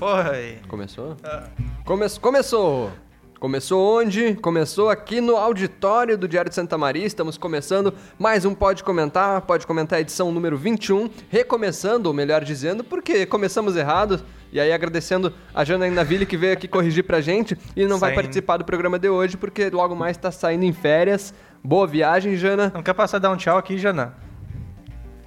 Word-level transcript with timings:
Foi. 0.00 0.56
Começou? 0.66 1.14
Ah, 1.22 1.42
Come 1.84 2.06
começou! 2.22 2.90
Começou 3.38 3.98
onde? 4.00 4.32
Começou 4.36 4.88
aqui 4.88 5.20
no 5.20 5.36
auditório 5.36 6.16
do 6.16 6.26
Diário 6.26 6.48
de 6.48 6.54
Santa 6.54 6.78
Maria. 6.78 7.04
Estamos 7.04 7.36
começando 7.36 7.92
mais 8.18 8.46
um 8.46 8.54
Pode 8.54 8.82
Comentar. 8.82 9.42
Pode 9.42 9.66
Comentar 9.66 10.00
edição 10.00 10.32
número 10.32 10.56
21. 10.56 11.10
Recomeçando, 11.28 12.08
ou 12.08 12.14
melhor 12.14 12.42
dizendo, 12.42 12.82
porque 12.82 13.26
começamos 13.26 13.76
errado. 13.76 14.22
E 14.50 14.58
aí 14.58 14.72
agradecendo 14.72 15.34
a 15.54 15.64
Janaína 15.64 16.02
Ville 16.02 16.24
que 16.24 16.38
veio 16.38 16.54
aqui 16.54 16.66
corrigir 16.66 17.04
pra 17.04 17.20
gente 17.20 17.54
e 17.76 17.84
não 17.84 17.98
vai 17.98 18.14
participar 18.14 18.56
do 18.56 18.64
programa 18.64 18.98
de 18.98 19.10
hoje 19.10 19.36
porque 19.36 19.68
logo 19.68 19.94
mais 19.94 20.16
tá 20.16 20.30
saindo 20.32 20.64
em 20.64 20.72
férias. 20.72 21.34
Boa 21.62 21.86
viagem, 21.86 22.36
Jana. 22.36 22.72
Não 22.74 22.82
quer 22.82 22.94
passar 22.94 23.18
a 23.18 23.20
dar 23.20 23.30
um 23.32 23.36
tchau 23.36 23.58
aqui, 23.58 23.76
Jana? 23.76 24.14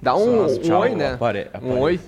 Dá 0.02 0.16
um, 0.16 0.42
Nossa, 0.42 0.56
um 0.56 0.58
tchau, 0.62 0.80
oi, 0.80 0.96
né? 0.96 1.12
apare- 1.14 1.48
Um 1.62 1.68
aparece. 1.70 1.78
oi. 1.80 2.00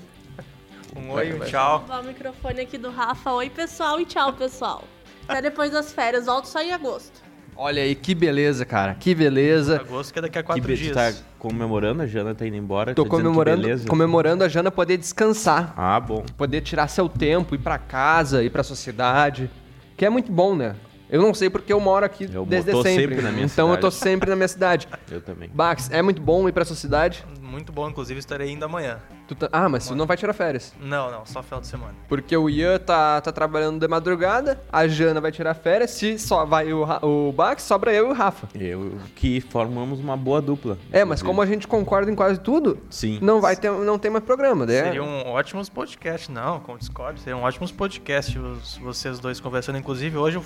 Um 0.97 1.11
oi, 1.11 1.33
um 1.35 1.39
vai. 1.39 1.49
tchau. 1.49 1.85
Vou 1.87 2.01
o 2.01 2.05
microfone 2.05 2.61
aqui 2.61 2.79
do 2.79 2.91
Rafa. 2.91 3.33
Oi, 3.33 3.51
pessoal, 3.51 4.01
e 4.01 4.05
tchau, 4.07 4.33
pessoal. 4.33 4.85
Até 5.29 5.43
depois 5.43 5.71
das 5.71 5.93
férias. 5.93 6.27
Volto 6.27 6.47
só 6.47 6.61
em 6.61 6.73
agosto. 6.73 7.25
Olha 7.59 7.83
aí, 7.83 7.95
que 7.95 8.15
beleza, 8.15 8.65
cara. 8.67 8.95
Que 8.95 9.15
beleza. 9.15 9.77
Agosto 9.81 10.13
que 10.13 10.19
é 10.19 10.23
daqui 10.23 10.39
a 10.39 10.43
quatro 10.43 10.63
be- 10.63 10.77
dias. 10.77 10.95
tá 10.95 11.13
comemorando, 11.39 12.03
a 12.03 12.07
Jana 12.07 12.35
tá 12.35 12.47
indo 12.47 12.57
embora. 12.57 12.95
Tô 12.95 13.05
tá 13.05 13.11
comemorando, 13.11 13.63
beleza. 13.63 13.89
comemorando 13.89 14.45
a 14.45 14.49
Jana 14.49 14.71
poder 14.71 14.97
descansar. 14.99 15.73
Ah, 15.77 15.99
bom. 15.99 16.25
poder 16.37 16.61
tirar 16.61 16.87
seu 16.89 17.09
tempo, 17.09 17.55
ir 17.55 17.59
pra 17.59 17.79
casa, 17.79 18.43
ir 18.43 18.51
pra 18.51 18.63
sociedade, 18.63 19.51
que 19.97 20.05
é 20.05 20.11
muito 20.11 20.31
bom, 20.31 20.55
né? 20.55 20.77
Eu 21.09 21.23
não 21.23 21.33
sei 21.33 21.49
porque 21.49 21.73
eu 21.73 21.79
moro 21.81 22.05
aqui 22.05 22.29
Eu 22.31 22.45
desde 22.45 22.73
tô 22.73 22.83
sempre, 22.83 23.03
sempre 23.15 23.23
na 23.23 23.31
minha 23.31 23.47
então 23.47 23.71
eu 23.71 23.79
tô 23.79 23.91
cidade. 23.93 24.11
sempre 24.11 24.29
na 24.29 24.37
minha 24.37 24.49
cidade. 24.49 24.89
Eu 25.11 25.21
também. 25.21 25.49
Bax, 25.55 25.89
é 25.93 26.03
muito 26.03 26.21
bom 26.21 26.49
ir 26.49 26.53
pra 26.53 26.65
sua 26.65 26.75
cidade? 26.75 27.25
Muito 27.47 27.73
bom, 27.73 27.89
inclusive 27.89 28.19
estarei 28.21 28.51
indo 28.51 28.65
amanhã. 28.65 28.99
Tu 29.29 29.35
tá- 29.35 29.49
Ah, 29.53 29.69
mas 29.69 29.87
tu 29.89 29.95
não 29.95 30.07
vai 30.07 30.17
tirar 30.17 30.33
férias. 30.33 30.75
Não, 30.81 31.11
não, 31.11 31.25
só 31.27 31.43
final 31.43 31.61
de 31.61 31.67
semana. 31.67 31.95
Porque 32.09 32.37
o 32.37 32.49
Ian 32.51 32.79
tá, 32.79 33.21
tá 33.21 33.33
trabalhando 33.33 33.79
de 33.81 33.89
madrugada, 33.89 34.61
a 34.73 34.87
Jana 34.87 35.21
vai 35.21 35.33
tirar 35.33 35.55
férias, 35.55 35.91
se 35.93 36.19
só 36.19 36.45
vai 36.45 36.73
o, 36.73 36.85
Ra- 36.85 37.01
o 37.05 37.33
Bax, 37.33 37.63
sobra 37.63 37.93
eu 37.93 38.09
e 38.09 38.11
o 38.11 38.13
Rafa. 38.13 38.49
Eu 38.55 38.93
que 39.15 39.41
formamos 39.41 39.99
uma 40.01 40.17
boa 40.17 40.41
dupla. 40.41 40.79
É, 40.93 41.05
mas 41.05 41.23
como 41.23 41.41
a 41.43 41.47
gente 41.47 41.67
concorda 41.67 42.11
em 42.11 42.15
quase 42.15 42.39
tudo, 42.41 42.79
Sim. 42.91 43.19
não 43.23 43.41
vai 43.41 43.57
ter, 43.57 43.71
não 43.71 43.99
tem 43.99 44.11
mais 44.11 44.25
programa, 44.25 44.65
né? 44.67 44.83
Seriam 44.85 45.23
ótimos 45.27 45.69
podcasts, 45.69 46.29
não, 46.29 46.61
com 46.61 46.77
Discord, 46.77 47.21
seriam 47.21 47.43
ótimos 47.43 47.73
podcasts, 47.73 48.79
vocês 48.83 49.19
dois 49.19 49.41
conversando. 49.41 49.79
Inclusive, 49.79 50.17
hoje 50.17 50.37
eu 50.37 50.45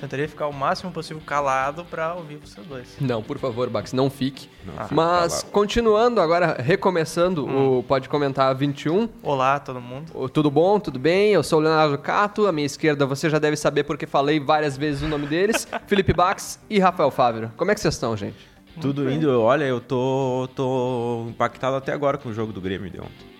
tentaria 0.00 0.28
ficar 0.28 0.46
o 0.46 0.52
máximo 0.52 0.90
possível 0.90 1.22
calado 1.24 1.84
pra 1.84 2.14
ouvir 2.14 2.36
vocês 2.36 2.66
dois. 2.66 2.88
Não, 3.00 3.22
por 3.22 3.38
favor, 3.38 3.68
Bax, 3.70 3.92
não 3.92 4.08
fique. 4.10 4.48
Não 4.64 4.74
Mas, 4.90 5.34
calado. 5.42 5.50
continuando 5.52 6.20
agora, 6.20 6.41
recomeçando 6.46 7.46
Hum. 7.46 7.78
o 7.78 7.82
Pode 7.82 8.08
Comentar 8.08 8.54
21, 8.54 9.08
Olá, 9.22 9.58
todo 9.60 9.80
mundo. 9.80 10.28
Tudo 10.30 10.50
bom? 10.50 10.78
Tudo 10.80 10.98
bem? 10.98 11.32
Eu 11.32 11.42
sou 11.42 11.58
o 11.58 11.62
Leonardo 11.62 11.96
Cato, 11.98 12.46
à 12.46 12.52
minha 12.52 12.66
esquerda 12.66 13.06
você 13.06 13.28
já 13.30 13.38
deve 13.38 13.56
saber 13.56 13.84
porque 13.84 14.06
falei 14.06 14.38
várias 14.40 14.76
vezes 14.76 15.02
o 15.02 15.08
nome 15.08 15.26
deles, 15.26 15.66
Felipe 15.86 16.12
Bax 16.12 16.58
e 16.68 16.78
Rafael 16.78 17.10
Fávero. 17.10 17.50
Como 17.56 17.70
é 17.70 17.74
que 17.74 17.80
vocês 17.80 17.94
estão, 17.94 18.16
gente? 18.16 18.36
Tudo 18.80 19.10
indo, 19.10 19.28
olha, 19.40 19.64
eu 19.64 19.80
tô, 19.80 20.48
tô 20.54 21.26
impactado 21.28 21.76
até 21.76 21.92
agora 21.92 22.16
com 22.16 22.30
o 22.30 22.32
jogo 22.32 22.52
do 22.52 22.60
Grêmio 22.60 22.90
de 22.90 22.98
ontem. 22.98 23.32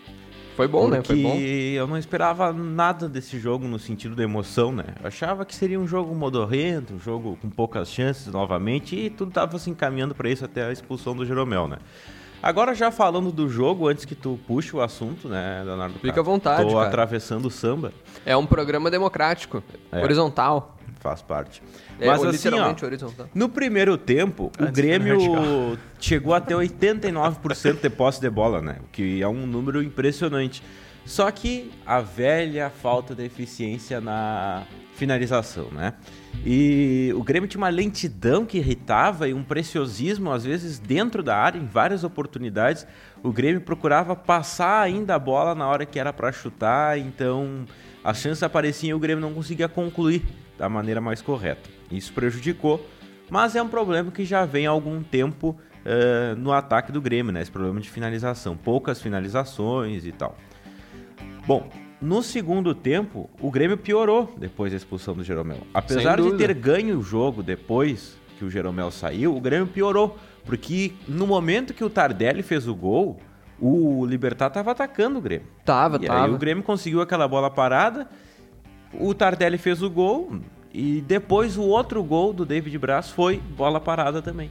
Foi 0.55 0.69
bom, 0.69 0.87
né? 0.87 0.99
Porque 0.99 1.15
Foi 1.15 1.23
bom. 1.23 1.35
eu 1.39 1.87
não 1.87 1.97
esperava 1.97 2.53
nada 2.53 3.09
desse 3.09 3.39
jogo 3.39 3.67
no 3.67 3.79
sentido 3.79 4.15
da 4.15 4.23
emoção, 4.23 4.71
né? 4.71 4.85
Eu 5.01 5.09
achava 5.09 5.47
que 5.47 5.55
seria 5.55 5.81
um 5.81 5.87
jogo 5.87 6.15
modorrento, 6.15 6.93
um 6.93 6.99
jogo 6.99 7.39
com 7.41 7.49
poucas 7.49 7.89
chances 7.91 8.27
novamente, 8.27 8.95
e 8.95 9.09
tudo 9.09 9.33
tava 9.33 9.59
se 9.59 9.71
encaminhando 9.71 10.15
pra 10.15 10.29
isso 10.29 10.45
até 10.45 10.67
a 10.67 10.71
expulsão 10.71 11.17
do 11.17 11.25
Jeromel, 11.25 11.67
né? 11.67 11.79
Agora 12.43 12.75
já 12.75 12.91
falando 12.91 13.31
do 13.31 13.49
jogo, 13.49 13.87
antes 13.89 14.05
que 14.05 14.15
tu 14.17 14.39
puxe 14.49 14.75
o 14.75 14.81
assunto, 14.81 15.29
né, 15.29 15.63
Leonardo? 15.65 15.95
Fica 15.95 16.09
Cato? 16.09 16.21
à 16.21 16.23
vontade, 16.25 16.63
Tô 16.69 16.75
cara. 16.75 16.89
atravessando 16.89 17.47
o 17.47 17.51
samba, 17.51 17.93
É 18.27 18.37
um 18.37 18.45
programa 18.47 18.91
democrático, 18.91 19.63
É. 19.93 20.03
horizontal. 20.03 20.77
faz 20.99 21.21
parte. 21.23 21.61
É, 21.99 22.07
Mas 22.07 22.25
assim, 22.25 22.49
ó, 22.51 22.73
horizontal. 22.85 23.29
no 23.35 23.49
primeiro 23.49 23.97
tempo, 23.99 24.53
o 24.59 24.63
Antes 24.63 24.73
de 24.75 24.83
Grêmio 24.83 25.77
chegou 25.99 26.33
até 26.33 26.55
89% 26.55 27.81
de 27.81 27.91
posse 27.91 28.21
de 28.21 28.31
bola, 28.31 28.61
né? 28.63 28.77
O 28.85 28.89
que 28.93 29.21
é 29.23 29.27
um 29.29 29.45
número 29.47 29.83
impressionante. 29.83 30.63
Só 31.05 31.31
que 31.31 31.71
a 31.85 32.01
velha 32.01 32.71
falta 32.71 33.15
de 33.15 33.25
eficiência 33.25 34.01
na 34.01 34.65
finalização, 34.95 35.69
né? 35.73 35.95
E 36.47 37.13
o 37.17 37.23
Grêmio 37.23 37.49
tinha 37.49 37.61
uma 37.61 37.69
lentidão 37.69 38.47
que 38.47 38.59
irritava 38.59 39.29
e 39.29 39.35
um 39.35 39.43
preciosismo, 39.43 40.31
às 40.31 40.45
vezes, 40.45 40.79
dentro 40.79 41.23
da 41.23 41.37
área, 41.37 41.59
em 41.59 41.67
várias 41.67 42.05
oportunidades. 42.05 42.87
O 43.23 43.33
Grêmio 43.33 43.61
procurava 43.61 44.15
passar 44.15 44.81
ainda 44.81 45.15
a 45.15 45.19
bola 45.19 45.55
na 45.55 45.67
hora 45.67 45.85
que 45.85 45.99
era 45.99 46.13
para 46.13 46.31
chutar, 46.31 46.99
então 46.99 47.65
as 48.05 48.19
chances 48.19 48.43
apareciam 48.43 48.91
e 48.91 48.95
o 48.95 48.99
Grêmio 48.99 49.21
não 49.21 49.35
conseguia 49.35 49.69
concluir 49.69 50.23
da 50.59 50.69
maneira 50.69 51.01
mais 51.01 51.21
correta. 51.21 51.69
Isso 51.91 52.13
prejudicou, 52.13 52.85
mas 53.29 53.57
é 53.57 53.63
um 53.63 53.69
problema 53.69 54.11
que 54.11 54.25
já 54.25 54.45
vem 54.45 54.67
há 54.67 54.71
algum 54.71 55.03
tempo 55.03 55.59
eh, 55.85 56.35
no 56.37 56.53
ataque 56.53 56.93
do 56.93 57.01
Grêmio, 57.01 57.33
né? 57.33 57.43
Esse 57.43 57.51
problema 57.51 57.81
de 57.81 57.91
finalização, 57.91 58.57
poucas 58.57 59.01
finalizações 59.01 60.05
e 60.07 60.13
tal. 60.13 60.37
Bom, 61.47 61.69
no 62.01 62.23
segundo 62.23 62.75
tempo, 62.75 63.29
o 63.41 63.51
Grêmio 63.51 63.77
piorou 63.77 64.33
depois 64.37 64.73
da 64.73 64.77
expulsão 64.77 65.15
do 65.15 65.25
Jeromel. 65.25 65.59
Apesar 65.75 66.21
de 66.21 66.37
ter 66.37 66.55
ganho 66.55 66.99
o 66.99 67.03
jogo 67.03 67.43
depois 67.43 68.17
que 68.39 68.45
o 68.45 68.51
Jeromel 68.51 68.91
saiu, 68.91 69.37
o 69.37 69.41
Grêmio 69.41 69.67
piorou. 69.67 70.19
Porque 70.45 70.93
no 71.07 71.27
momento 71.27 71.73
que 71.73 71.85
o 71.85 71.91
Tardelli 71.91 72.43
fez 72.43 72.67
o 72.67 72.75
gol, 72.75 73.21
o 73.61 74.05
Libertar 74.05 74.49
estava 74.49 74.73
atacando 74.73 75.19
o 75.19 75.23
Grêmio. 75.23 75.47
Tava, 75.65 75.97
e 76.03 76.07
tava. 76.07 76.25
aí 76.25 76.31
o 76.33 76.39
Grêmio 76.39 76.65
conseguiu 76.65 77.01
aquela 77.01 77.29
bola 77.29 77.51
parada, 77.51 78.09
o 78.93 79.15
Tardelli 79.15 79.59
fez 79.59 79.83
o 79.83 79.89
gol 79.89 80.41
e 80.73 81.01
depois 81.03 81.57
o 81.57 81.63
outro 81.63 82.03
gol 82.03 82.33
do 82.33 82.45
David 82.45 82.77
Braz 82.79 83.11
foi 83.11 83.39
bola 83.39 83.81
parada 83.81 84.21
também. 84.21 84.51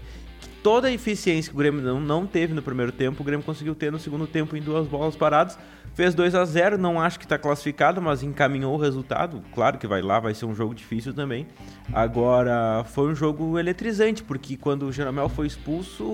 Toda 0.64 0.90
a 0.90 0.92
eficiência 0.92 1.50
que 1.50 1.56
o 1.56 1.60
Grêmio 1.60 1.82
não, 1.82 2.00
não 2.00 2.28
teve 2.28 2.54
no 2.54 2.62
primeiro 2.62 2.92
tempo, 2.92 3.22
o 3.22 3.26
Grêmio 3.26 3.44
conseguiu 3.44 3.74
ter 3.74 3.92
no 3.92 3.98
segundo 3.98 4.28
tempo 4.28 4.56
em 4.56 4.62
duas 4.62 4.88
bolas 4.88 5.16
paradas. 5.16 5.58
Fez 5.96 6.14
2 6.14 6.36
a 6.36 6.46
0 6.46 6.78
não 6.78 7.02
acho 7.02 7.18
que 7.18 7.26
está 7.26 7.38
classificado, 7.38 8.00
mas 8.00 8.22
encaminhou 8.22 8.76
o 8.76 8.78
resultado. 8.78 9.44
Claro 9.54 9.80
que 9.80 9.88
vai 9.88 10.02
lá, 10.02 10.20
vai 10.20 10.36
ser 10.36 10.46
um 10.46 10.54
jogo 10.54 10.76
difícil 10.76 11.14
também. 11.14 11.48
Agora, 11.92 12.84
foi 12.86 13.12
um 13.12 13.16
jogo 13.16 13.58
eletrizante, 13.58 14.24
porque 14.24 14.56
quando 14.56 14.84
o 14.84 14.92
Jeromel 14.92 15.28
foi 15.28 15.48
expulso, 15.48 16.06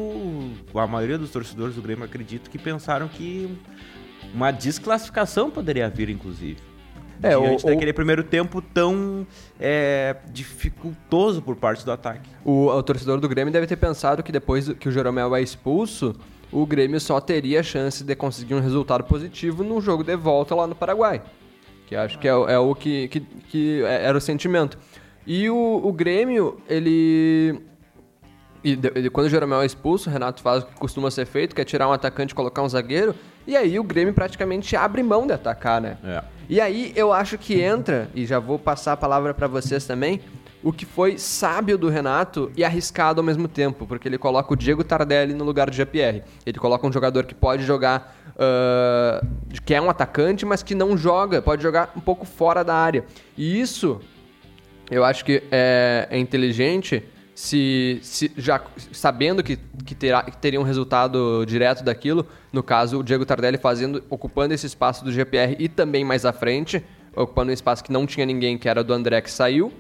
a 0.74 0.88
maioria 0.88 1.18
dos 1.18 1.30
torcedores 1.30 1.76
do 1.76 1.82
Grêmio 1.82 2.06
acredito 2.06 2.50
que 2.50 2.58
pensaram 2.58 3.08
que 3.10 3.54
uma 4.34 4.52
desclassificação 4.52 5.52
poderia 5.52 5.90
vir, 5.90 6.10
inclusive. 6.10 6.67
É, 7.24 7.36
o- 7.38 7.42
diante 7.42 7.66
o- 7.66 7.68
daquele 7.70 7.94
primeiro 7.94 8.24
tempo 8.24 8.62
tão 8.62 9.26
é, 9.60 10.16
dificultoso 10.32 11.42
por 11.42 11.56
parte 11.56 11.84
do 11.86 11.92
ataque. 11.92 12.30
O, 12.46 12.68
o 12.68 12.84
torcedor 12.84 13.20
do 13.20 13.28
Grêmio 13.28 13.52
deve 13.52 13.68
ter 13.68 13.76
pensado 13.78 14.22
que 14.24 14.32
depois 14.32 14.70
que 14.74 14.88
o 14.88 14.92
Jeromel 14.92 15.36
é 15.36 15.42
expulso, 15.42 16.16
o 16.52 16.66
Grêmio 16.66 17.00
só 17.00 17.20
teria 17.20 17.60
a 17.60 17.64
chance 17.64 18.04
de 18.04 18.16
conseguir 18.16 18.54
um 18.56 18.60
resultado 18.60 19.04
positivo 19.04 19.64
no 19.64 19.82
jogo 19.82 20.04
de 20.04 20.16
volta 20.16 20.54
lá 20.56 20.68
no 20.68 20.76
Paraguai. 20.76 21.22
Que 21.88 21.96
acho 21.96 22.20
que 22.20 22.28
é, 22.28 22.36
o- 22.36 22.48
é 22.50 22.60
o 22.60 22.76
que, 22.76 23.08
que, 23.08 23.20
que 23.22 23.84
é- 23.84 24.06
era 24.06 24.18
o 24.18 24.22
sentimento. 24.22 24.78
E 25.26 25.50
o, 25.50 25.82
o 25.84 25.92
Grêmio, 25.92 26.58
ele. 26.70 27.60
E 28.64 28.76
de- 28.76 28.90
de- 28.90 29.10
quando 29.10 29.28
o 29.28 29.30
Jeromel 29.30 29.62
é 29.62 29.66
expulso, 29.66 30.10
o 30.10 30.14
Renato 30.14 30.42
faz 30.42 30.64
o 30.64 30.66
que 30.68 30.76
costuma 30.76 31.10
ser 31.12 31.26
feito, 31.26 31.56
que 31.56 31.62
é 31.62 31.66
tirar 31.66 31.88
um 31.88 31.92
atacante 31.94 32.32
e 32.34 32.36
colocar 32.36 32.62
um 32.64 32.70
zagueiro. 32.70 33.16
E 33.46 33.56
aí 33.56 33.80
o 33.80 33.84
Grêmio 33.84 34.14
praticamente 34.14 34.76
abre 34.76 35.02
mão 35.04 35.26
de 35.26 35.34
atacar, 35.34 35.80
né? 35.82 35.98
É. 36.04 36.22
E 36.50 36.62
aí 36.62 36.94
eu 36.96 37.12
acho 37.12 37.38
que 37.38 37.62
entra, 37.62 38.10
e 38.16 38.26
já 38.26 38.40
vou 38.40 38.58
passar 38.58 38.94
a 38.94 38.98
palavra 38.98 39.34
pra 39.34 39.48
vocês 39.48 39.86
também, 39.86 40.22
o 40.64 40.72
que 40.72 40.86
foi 40.86 41.18
sábio 41.18 41.78
do 41.78 41.90
Renato 41.90 42.52
e 42.56 42.64
arriscado 42.64 43.20
ao 43.20 43.26
mesmo 43.26 43.48
tempo, 43.48 43.86
porque 43.86 44.08
ele 44.08 44.18
coloca 44.18 44.54
o 44.54 44.56
Diego 44.56 44.84
Tardelli 44.84 45.34
no 45.34 45.44
lugar 45.44 45.70
do 45.70 45.76
GPR. 45.76 46.24
Ele 46.46 46.58
coloca 46.58 46.88
um 46.88 46.92
jogador 46.92 47.26
que 47.26 47.36
pode 47.36 47.64
jogar, 47.64 48.16
ah, 48.38 49.22
que 49.66 49.74
é 49.74 49.82
um 49.82 49.90
atacante, 49.90 50.46
mas 50.46 50.64
que 50.64 50.74
não 50.74 50.98
joga, 50.98 51.42
pode 51.42 51.62
jogar 51.62 51.92
um 51.96 52.00
pouco 52.00 52.26
fora 52.26 52.64
da 52.64 52.76
área. 52.76 53.06
E 53.38 53.60
isso 53.60 54.00
eu 54.90 55.04
acho 55.04 55.26
que 55.26 55.44
é, 55.52 56.08
é 56.10 56.18
inteligente 56.18 57.04
se, 57.38 58.00
se 58.02 58.32
já 58.36 58.60
sabendo 58.92 59.44
que, 59.44 59.60
que, 59.86 59.94
terá, 59.94 60.24
que 60.24 60.36
teria 60.36 60.60
um 60.60 60.64
resultado 60.64 61.46
direto 61.46 61.84
daquilo, 61.84 62.26
no 62.52 62.64
caso 62.64 62.98
o 62.98 63.04
Diego 63.04 63.28
Tardelli 63.28 63.60
fazendo, 63.60 64.04
ocupando 64.10 64.56
esse 64.56 64.66
espaço 64.66 65.06
do 65.06 65.12
GPR 65.12 65.56
e 65.60 65.70
também 65.70 66.04
mais 66.04 66.26
à 66.26 66.34
frente, 66.34 66.84
ocupando 67.16 67.52
um 67.52 67.54
espaço 67.54 67.84
que 67.84 67.92
não 67.92 68.08
tinha 68.08 68.26
ninguém, 68.26 68.58
que 68.58 68.68
era 68.68 68.84
do 68.84 68.92
André 68.92 69.22
que 69.22 69.30
saiu. 69.30 69.72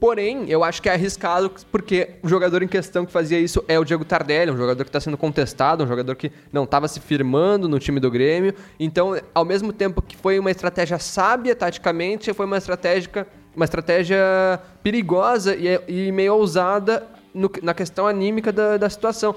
Porém, 0.00 0.46
eu 0.48 0.64
acho 0.64 0.80
que 0.80 0.88
é 0.88 0.94
arriscado 0.94 1.52
porque 1.70 2.12
o 2.22 2.28
jogador 2.28 2.62
em 2.62 2.66
questão 2.66 3.04
que 3.04 3.12
fazia 3.12 3.38
isso 3.38 3.62
é 3.68 3.78
o 3.78 3.84
Diego 3.84 4.02
Tardelli, 4.02 4.50
um 4.50 4.56
jogador 4.56 4.82
que 4.82 4.88
está 4.88 5.00
sendo 5.00 5.18
contestado, 5.18 5.84
um 5.84 5.86
jogador 5.86 6.16
que 6.16 6.32
não 6.50 6.64
estava 6.64 6.88
se 6.88 6.98
firmando 6.98 7.68
no 7.68 7.78
time 7.78 8.00
do 8.00 8.10
Grêmio. 8.10 8.54
Então, 8.78 9.20
ao 9.34 9.44
mesmo 9.44 9.70
tempo 9.70 10.00
que 10.00 10.16
foi 10.16 10.38
uma 10.38 10.50
estratégia 10.50 10.98
sábia 10.98 11.54
taticamente, 11.54 12.32
foi 12.32 12.46
uma 12.46 12.56
estratégia, 12.56 13.26
uma 13.54 13.64
estratégia 13.64 14.18
perigosa 14.82 15.54
e, 15.56 16.06
e 16.08 16.12
meio 16.12 16.34
ousada 16.34 17.06
no- 17.34 17.50
na 17.62 17.74
questão 17.74 18.06
anímica 18.06 18.52
da, 18.52 18.76
da 18.76 18.88
situação. 18.90 19.34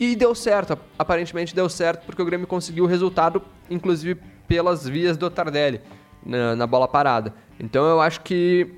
E 0.00 0.14
deu 0.14 0.34
certo, 0.34 0.78
aparentemente 0.98 1.54
deu 1.54 1.68
certo, 1.68 2.04
porque 2.06 2.22
o 2.22 2.24
Grêmio 2.24 2.46
conseguiu 2.46 2.84
o 2.84 2.86
resultado, 2.86 3.42
inclusive 3.68 4.20
pelas 4.46 4.86
vias 4.86 5.16
do 5.16 5.28
Tardelli. 5.28 5.80
na, 6.24 6.54
na 6.56 6.66
bola 6.66 6.86
parada. 6.86 7.32
Então 7.58 7.84
eu 7.86 8.00
acho 8.00 8.20
que 8.20 8.70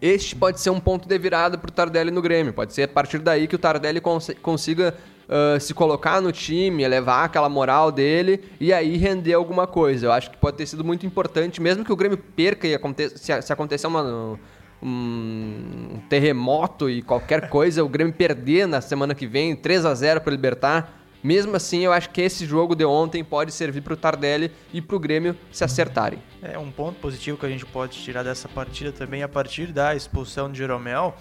este 0.00 0.34
pode 0.34 0.60
ser 0.60 0.70
um 0.70 0.80
ponto 0.80 1.06
de 1.08 1.18
virada 1.18 1.56
pro 1.58 1.70
Tardelli 1.70 2.10
no 2.10 2.20
Grêmio. 2.22 2.52
Pode 2.52 2.72
ser 2.72 2.82
a 2.84 2.88
partir 2.88 3.18
daí 3.18 3.46
que 3.46 3.54
o 3.54 3.58
Tardelli 3.58 4.00
cons 4.00 4.30
consiga 4.42 4.94
uh, 5.32 5.58
se 5.58 5.72
colocar 5.72 6.20
no 6.20 6.30
time, 6.30 6.82
elevar 6.82 7.24
aquela 7.24 7.48
moral 7.48 7.90
dele 7.90 8.40
e 8.60 8.72
aí 8.72 8.96
render 8.96 9.32
alguma 9.32 9.66
coisa. 9.66 10.06
Eu 10.06 10.12
acho 10.12 10.30
que 10.30 10.36
pode 10.36 10.58
ter 10.58 10.66
sido 10.66 10.84
muito 10.84 11.06
importante, 11.06 11.60
mesmo 11.60 11.84
que 11.84 11.92
o 11.92 11.96
Grêmio 11.96 12.18
perca 12.18 12.68
e 12.68 12.74
aconteça, 12.74 13.16
se, 13.16 13.42
se 13.42 13.52
acontecer 13.52 13.86
uma, 13.86 14.38
um 14.82 16.00
terremoto 16.08 16.90
e 16.90 17.00
qualquer 17.02 17.48
coisa, 17.50 17.82
o 17.82 17.88
Grêmio 17.88 18.12
perder 18.12 18.66
na 18.66 18.80
semana 18.80 19.14
que 19.14 19.26
vem, 19.26 19.56
3 19.56 19.86
a 19.86 19.94
0 19.94 20.20
para 20.20 20.30
Libertar. 20.30 20.98
Mesmo 21.22 21.54
assim, 21.54 21.84
eu 21.84 21.92
acho 21.92 22.10
que 22.10 22.20
esse 22.20 22.44
jogo 22.44 22.74
de 22.74 22.84
ontem 22.84 23.22
pode 23.22 23.52
servir 23.52 23.80
para 23.80 23.94
o 23.94 23.96
Tardelli 23.96 24.50
e 24.72 24.82
para 24.82 24.96
o 24.96 24.98
Grêmio 24.98 25.36
se 25.52 25.62
acertarem. 25.62 26.18
É 26.42 26.58
um 26.58 26.68
ponto 26.72 26.98
positivo 26.98 27.38
que 27.38 27.46
a 27.46 27.48
gente 27.48 27.64
pode 27.64 27.96
tirar 27.96 28.24
dessa 28.24 28.48
partida 28.48 28.90
também 28.90 29.22
a 29.22 29.28
partir 29.28 29.68
da 29.68 29.94
expulsão 29.94 30.50
de 30.50 30.58
Jeromel 30.58 31.14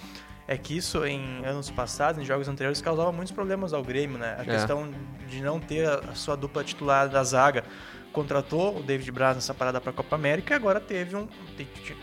é 0.51 0.57
que 0.57 0.75
isso 0.75 1.05
em 1.05 1.45
anos 1.45 1.71
passados, 1.71 2.21
em 2.21 2.25
jogos 2.25 2.49
anteriores, 2.49 2.81
causava 2.81 3.09
muitos 3.09 3.31
problemas 3.31 3.71
ao 3.71 3.81
Grêmio, 3.81 4.17
né? 4.17 4.35
A 4.37 4.41
é. 4.41 4.45
questão 4.45 4.91
de 5.29 5.41
não 5.41 5.61
ter 5.61 5.87
a 5.87 6.13
sua 6.13 6.35
dupla 6.35 6.61
titular 6.61 7.07
da 7.07 7.23
zaga. 7.23 7.63
Contratou 8.11 8.77
o 8.77 8.83
David 8.83 9.09
Braz 9.13 9.37
nessa 9.37 9.53
parada 9.53 9.79
para 9.79 9.91
a 9.91 9.93
Copa 9.93 10.13
América 10.17 10.53
e 10.53 10.57
agora 10.57 10.81
teve 10.81 11.15
um, 11.15 11.25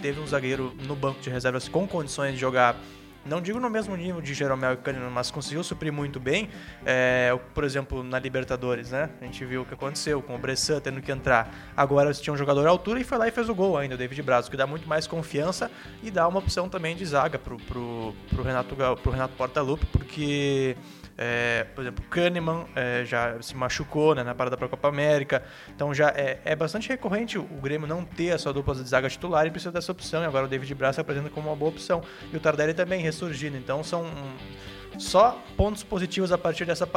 teve 0.00 0.18
um 0.18 0.26
zagueiro 0.26 0.74
no 0.86 0.96
banco 0.96 1.20
de 1.20 1.28
reservas 1.28 1.68
com 1.68 1.86
condições 1.86 2.32
de 2.32 2.38
jogar 2.38 2.74
não 3.26 3.40
digo 3.40 3.60
no 3.60 3.68
mesmo 3.68 3.94
nível 3.96 4.20
de 4.20 4.32
Jeromel 4.32 4.74
e 4.74 4.76
Kahneman, 4.78 5.10
mas 5.10 5.30
conseguiu 5.30 5.62
suprir 5.62 5.92
muito 5.92 6.18
bem, 6.18 6.48
é, 6.84 7.38
por 7.54 7.64
exemplo, 7.64 8.02
na 8.02 8.18
Libertadores, 8.18 8.90
né? 8.90 9.10
A 9.20 9.24
gente 9.24 9.44
viu 9.44 9.62
o 9.62 9.64
que 9.64 9.74
aconteceu 9.74 10.22
com 10.22 10.34
o 10.34 10.38
Bressan 10.38 10.80
tendo 10.80 11.00
que 11.02 11.12
entrar. 11.12 11.52
Agora 11.76 12.12
tinha 12.14 12.32
um 12.32 12.36
jogador 12.36 12.66
à 12.66 12.70
altura 12.70 13.00
e 13.00 13.04
foi 13.04 13.18
lá 13.18 13.28
e 13.28 13.30
fez 13.30 13.48
o 13.48 13.54
gol 13.54 13.76
ainda, 13.76 13.94
o 13.94 13.98
David 13.98 14.22
Braz, 14.22 14.48
que 14.48 14.56
dá 14.56 14.66
muito 14.66 14.88
mais 14.88 15.06
confiança 15.06 15.70
e 16.02 16.10
dá 16.10 16.26
uma 16.26 16.38
opção 16.38 16.68
também 16.68 16.96
de 16.96 17.04
zaga 17.04 17.38
pro, 17.38 17.56
pro, 17.58 18.14
pro 18.30 18.42
Renato, 18.42 18.74
pro 19.02 19.12
Renato 19.12 19.34
Portaluppi, 19.34 19.86
porque 19.86 20.76
é, 21.20 21.66
por 21.74 21.80
exemplo, 21.82 22.04
Kahneman 22.08 22.64
é, 22.76 23.04
já 23.04 23.42
se 23.42 23.56
machucou 23.56 24.14
né, 24.14 24.22
na 24.22 24.36
parada 24.36 24.56
para 24.56 24.66
a 24.66 24.68
Copa 24.68 24.86
América. 24.86 25.42
Então 25.74 25.92
já 25.92 26.10
é, 26.10 26.38
é, 26.44 26.54
bastante 26.54 26.88
recorrente 26.88 27.36
o 27.36 27.44
Grêmio 27.60 27.88
não 27.88 28.04
ter 28.04 28.30
a 28.30 28.38
sua 28.38 28.52
dupla 28.52 28.72
de 28.76 28.88
zaga 28.88 29.08
titular 29.08 29.44
e 29.44 29.50
precisa 29.50 29.72
dessa 29.72 29.90
opção. 29.90 30.22
E 30.22 30.26
agora 30.26 30.46
o 30.46 30.48
David 30.48 30.72
Braz 30.76 30.94
se 30.94 31.00
apresenta 31.00 31.28
como 31.28 31.48
uma 31.48 31.56
boa 31.56 31.70
opção. 31.70 32.02
E 32.32 32.36
o 32.36 32.40
Tardelli 32.40 32.72
também 32.72 33.02
ressurgindo. 33.02 33.56
Então 33.56 33.82
são 33.82 34.06
só 34.96 35.42
pontos 35.56 35.82
positivos 35.82 36.30
a 36.30 36.38
partir 36.38 36.64
dessa, 36.64 36.88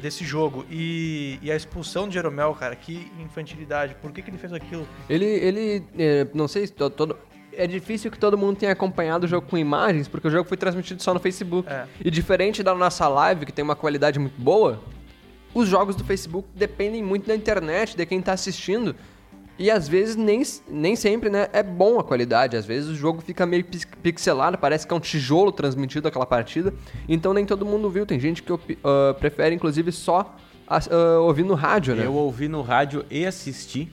desse 0.00 0.24
jogo. 0.24 0.64
E, 0.70 1.40
e, 1.42 1.50
a 1.50 1.56
expulsão 1.56 2.06
de 2.06 2.14
Jeromel, 2.14 2.54
cara, 2.54 2.76
que 2.76 3.10
infantilidade. 3.18 3.96
Por 3.96 4.12
que, 4.12 4.22
que 4.22 4.30
ele 4.30 4.38
fez 4.38 4.52
aquilo? 4.52 4.86
Ele, 5.10 5.26
ele 5.26 5.84
é, 5.98 6.28
não 6.32 6.46
sei, 6.46 6.68
todo, 6.68 7.18
é 7.56 7.66
difícil 7.66 8.10
que 8.10 8.18
todo 8.18 8.36
mundo 8.36 8.56
tenha 8.56 8.72
acompanhado 8.72 9.24
o 9.24 9.28
jogo 9.28 9.46
com 9.48 9.58
imagens, 9.58 10.08
porque 10.08 10.28
o 10.28 10.30
jogo 10.30 10.48
foi 10.48 10.56
transmitido 10.56 11.02
só 11.02 11.14
no 11.14 11.20
Facebook. 11.20 11.68
É. 11.68 11.86
E 12.04 12.10
diferente 12.10 12.62
da 12.62 12.74
nossa 12.74 13.08
live, 13.08 13.46
que 13.46 13.52
tem 13.52 13.64
uma 13.64 13.76
qualidade 13.76 14.18
muito 14.18 14.40
boa, 14.40 14.80
os 15.54 15.68
jogos 15.68 15.94
do 15.94 16.04
Facebook 16.04 16.48
dependem 16.54 17.02
muito 17.02 17.26
da 17.26 17.34
internet, 17.34 17.96
de 17.96 18.04
quem 18.04 18.18
está 18.18 18.32
assistindo. 18.32 18.94
E 19.56 19.70
às 19.70 19.86
vezes 19.86 20.16
nem, 20.16 20.42
nem 20.68 20.96
sempre 20.96 21.30
né, 21.30 21.48
é 21.52 21.62
bom 21.62 22.00
a 22.00 22.04
qualidade. 22.04 22.56
Às 22.56 22.66
vezes 22.66 22.90
o 22.90 22.94
jogo 22.94 23.22
fica 23.22 23.46
meio 23.46 23.64
pixelado, 24.02 24.58
parece 24.58 24.86
que 24.86 24.92
é 24.92 24.96
um 24.96 25.00
tijolo 25.00 25.52
transmitido 25.52 26.08
aquela 26.08 26.26
partida. 26.26 26.74
Então 27.08 27.32
nem 27.32 27.46
todo 27.46 27.64
mundo 27.64 27.88
viu. 27.88 28.04
Tem 28.04 28.18
gente 28.18 28.42
que 28.42 28.52
uh, 28.52 28.58
prefere, 29.20 29.54
inclusive, 29.54 29.92
só 29.92 30.34
uh, 30.68 31.22
ouvir 31.22 31.44
no 31.44 31.54
rádio, 31.54 31.94
né? 31.94 32.04
Eu 32.04 32.14
ouvi 32.14 32.48
no 32.48 32.62
rádio 32.62 33.04
e 33.08 33.24
assisti, 33.24 33.92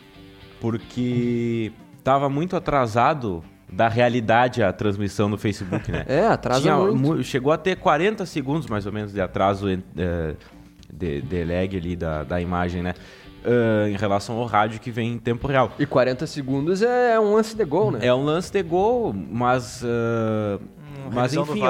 porque 0.59 1.71
estava 1.99 2.27
muito 2.27 2.55
atrasado 2.55 3.43
da 3.71 3.88
realidade 3.88 4.62
a 4.62 4.73
transmissão 4.73 5.29
no 5.29 5.38
Facebook, 5.38 5.91
né? 5.91 6.06
É, 6.12 6.27
atrasa 6.27 6.62
Tinha, 6.62 6.77
muito. 6.77 7.23
Chegou 7.23 7.53
a 7.53 7.57
ter 7.57 7.77
40 7.77 8.25
segundos, 8.25 8.68
mais 8.68 8.85
ou 8.85 8.91
menos, 8.91 9.13
de 9.13 9.21
atraso 9.21 9.69
é, 9.69 10.35
de, 10.91 11.21
de 11.21 11.44
lag 11.44 11.77
ali 11.77 11.95
da, 11.95 12.23
da 12.23 12.41
imagem, 12.41 12.83
né? 12.83 12.94
Uh, 13.44 13.88
em 13.88 13.97
relação 13.97 14.38
ao 14.38 14.45
rádio 14.45 14.79
que 14.79 14.91
vem 14.91 15.13
em 15.13 15.18
tempo 15.18 15.47
real. 15.47 15.71
E 15.79 15.85
40 15.85 16.27
segundos 16.27 16.83
é 16.83 17.19
um 17.19 17.33
lance 17.33 17.56
de 17.56 17.65
gol, 17.65 17.91
né? 17.91 18.00
É 18.03 18.13
um 18.13 18.23
lance 18.23 18.51
de 18.51 18.62
gol, 18.62 19.13
mas... 19.13 19.81
Uh, 19.81 20.62
mas 21.12 21.33
enfim... 21.33 21.63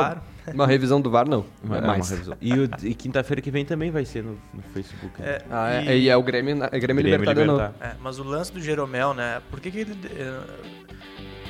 Uma 0.53 0.65
revisão 0.65 0.99
do 0.99 1.09
VAR, 1.09 1.29
não. 1.29 1.45
Uma, 1.63 1.77
é 1.77 1.81
mais. 1.81 2.11
e, 2.41 2.51
e 2.89 2.93
quinta-feira 2.95 3.41
que 3.41 3.51
vem 3.51 3.63
também 3.63 3.91
vai 3.91 4.05
ser 4.05 4.23
no, 4.23 4.37
no 4.53 4.61
Facebook. 4.73 5.21
Né? 5.21 5.29
É, 5.29 5.41
ah, 5.49 5.71
é, 5.71 5.97
e, 5.97 6.03
e, 6.03 6.09
é 6.09 6.17
o 6.17 6.23
Grêmio, 6.23 6.55
é 6.63 6.79
Grêmio, 6.79 6.79
Grêmio 6.81 7.03
Libertador, 7.03 7.43
Libertar. 7.43 7.73
É, 7.79 7.95
mas 8.01 8.19
o 8.19 8.23
lance 8.23 8.51
do 8.51 8.59
Jeromel, 8.59 9.13
né? 9.13 9.41
Por 9.49 9.59
que, 9.59 9.69
que 9.69 9.79
ele 9.79 9.95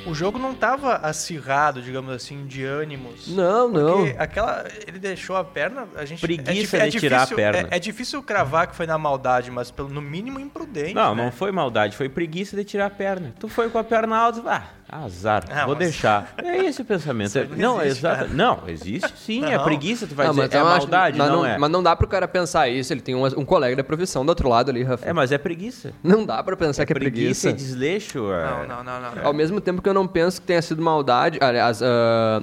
o 0.06 0.14
jogo 0.14 0.38
não 0.38 0.52
estava 0.52 0.96
acirrado, 0.96 1.82
digamos 1.82 2.12
assim, 2.12 2.46
de 2.46 2.64
ânimos. 2.64 3.28
Não, 3.28 3.68
não. 3.68 4.04
aquela. 4.18 4.64
Ele 4.86 4.98
deixou 4.98 5.36
a 5.36 5.44
perna. 5.44 5.88
A 5.96 6.04
gente, 6.04 6.20
Preguiça 6.20 6.76
é, 6.78 6.88
de 6.88 6.98
tirar 6.98 7.24
difícil, 7.24 7.34
a 7.34 7.52
perna. 7.52 7.68
É, 7.70 7.76
é, 7.76 7.78
difícil 7.78 8.22
cravar 8.22 8.66
que 8.66 8.76
foi 8.76 8.86
na 8.86 8.98
maldade, 8.98 9.50
mas 9.50 9.70
pelo, 9.70 9.88
no 9.88 10.00
mínimo 10.00 10.40
imprudente. 10.40 10.94
Não, 10.94 11.14
né? 11.14 11.24
não 11.24 11.32
foi 11.32 11.52
maldade, 11.52 11.96
foi 11.96 12.08
preguiça 12.08 12.56
de 12.56 12.64
tirar 12.64 12.86
a 12.86 12.90
perna. 12.90 13.34
Tu 13.38 13.48
foi 13.48 13.68
com 13.70 13.78
a 13.78 13.84
perna 13.84 14.16
alta, 14.16 14.42
ah, 14.46 14.64
azar, 14.92 15.44
ah, 15.50 15.64
vou 15.64 15.74
mas... 15.74 15.78
deixar. 15.78 16.34
É 16.36 16.64
esse 16.64 16.82
o 16.82 16.84
pensamento. 16.84 17.32
não, 17.56 17.76
não, 17.76 17.82
existe, 17.82 17.98
exato. 17.98 18.34
Não, 18.34 18.60
existe 18.66 19.12
sim, 19.16 19.38
é 19.38 19.42
não. 19.42 19.52
é 19.52 19.58
preguiça, 19.58 20.06
tu 20.06 20.14
vai 20.14 20.26
não, 20.26 20.34
dizer, 20.34 20.54
é 20.54 20.62
maldade, 20.62 21.18
mas 21.18 21.30
não, 21.30 21.46
é. 21.46 21.58
Mas 21.58 21.70
não 21.70 21.82
dá 21.82 21.96
pro 21.96 22.06
cara 22.06 22.28
pensar 22.28 22.68
isso, 22.68 22.92
ele 22.92 23.00
tem 23.00 23.14
um, 23.14 23.24
um 23.24 23.44
colega 23.44 23.74
da 23.74 23.82
profissão 23.82 24.24
do 24.24 24.28
outro 24.28 24.48
lado 24.48 24.70
ali, 24.70 24.82
Rafa. 24.82 25.08
É, 25.08 25.12
mas 25.12 25.32
é 25.32 25.38
preguiça. 25.38 25.92
Não 26.02 26.26
dá 26.26 26.42
pra 26.42 26.56
pensar 26.56 26.82
é 26.82 26.86
que 26.86 26.92
é 26.92 26.94
preguiça. 26.94 27.48
preguiça 27.48 27.50
e 27.50 27.52
desleixo. 27.52 28.32
É... 28.32 28.66
Não, 28.66 28.84
não, 28.84 29.00
não, 29.00 29.14
não. 29.14 29.26
Ao 29.26 29.32
mesmo 29.32 29.60
tempo 29.60 29.80
que 29.80 29.88
eu 29.88 29.94
não 29.94 30.06
penso 30.06 30.40
que 30.40 30.46
tenha 30.46 30.60
sido 30.60 30.82
maldade. 30.82 31.38
Aliás, 31.40 31.80
uh, 31.80 31.84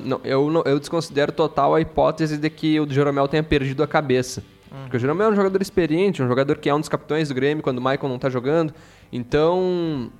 não, 0.03 0.19
eu, 0.23 0.49
não, 0.49 0.63
eu 0.65 0.79
desconsidero 0.79 1.31
total 1.31 1.75
a 1.75 1.81
hipótese 1.81 2.37
de 2.37 2.49
que 2.49 2.79
o 2.79 2.89
Jeromel 2.89 3.27
tenha 3.27 3.43
perdido 3.43 3.83
a 3.83 3.87
cabeça. 3.87 4.41
Hum. 4.71 4.83
Porque 4.83 4.97
o 4.97 4.99
Jeromel 4.99 5.27
é 5.27 5.31
um 5.31 5.35
jogador 5.35 5.61
experiente, 5.61 6.23
um 6.23 6.27
jogador 6.27 6.57
que 6.57 6.69
é 6.69 6.73
um 6.73 6.79
dos 6.79 6.89
capitães 6.89 7.27
do 7.27 7.35
Grêmio 7.35 7.63
quando 7.63 7.77
o 7.77 7.81
Michael 7.81 8.09
não 8.09 8.17
tá 8.17 8.29
jogando. 8.29 8.73
Então. 9.11 10.11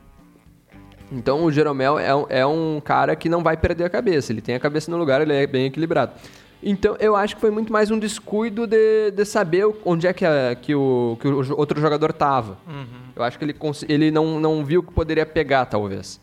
Então 1.12 1.44
o 1.44 1.52
Jeromel 1.52 1.98
é, 1.98 2.10
é 2.30 2.46
um 2.46 2.82
cara 2.84 3.16
que 3.16 3.30
não 3.30 3.42
vai 3.42 3.58
perder 3.58 3.86
a 3.86 3.90
cabeça. 3.90 4.32
Ele 4.32 4.42
tem 4.42 4.56
a 4.56 4.60
cabeça 4.60 4.92
no 4.92 4.98
lugar, 4.98 5.22
ele 5.22 5.34
é 5.34 5.48
bem 5.48 5.66
equilibrado. 5.66 6.14
Então, 6.62 6.98
eu 7.00 7.16
acho 7.16 7.36
que 7.36 7.42
foi 7.42 7.52
muito 7.52 7.72
mais 7.72 7.90
um 7.90 7.98
descuido 7.98 8.68
de, 8.68 9.12
de 9.12 9.24
saber 9.24 9.66
onde 9.86 10.06
é 10.08 10.12
que, 10.12 10.26
a, 10.26 10.56
que, 10.62 10.76
o, 10.76 11.18
que 11.20 11.28
o 11.28 11.58
outro 11.58 11.80
jogador 11.80 12.12
tava. 12.12 12.58
Uhum. 12.68 12.86
Eu 13.16 13.24
acho 13.24 13.40
que 13.40 13.46
ele, 13.46 13.56
ele 13.88 14.12
não, 14.12 14.40
não 14.42 14.66
viu 14.66 14.84
que 14.84 14.92
poderia 14.92 15.26
pegar, 15.26 15.66
talvez. 15.66 16.20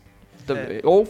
É. 0.47 0.79
Ou 0.83 1.07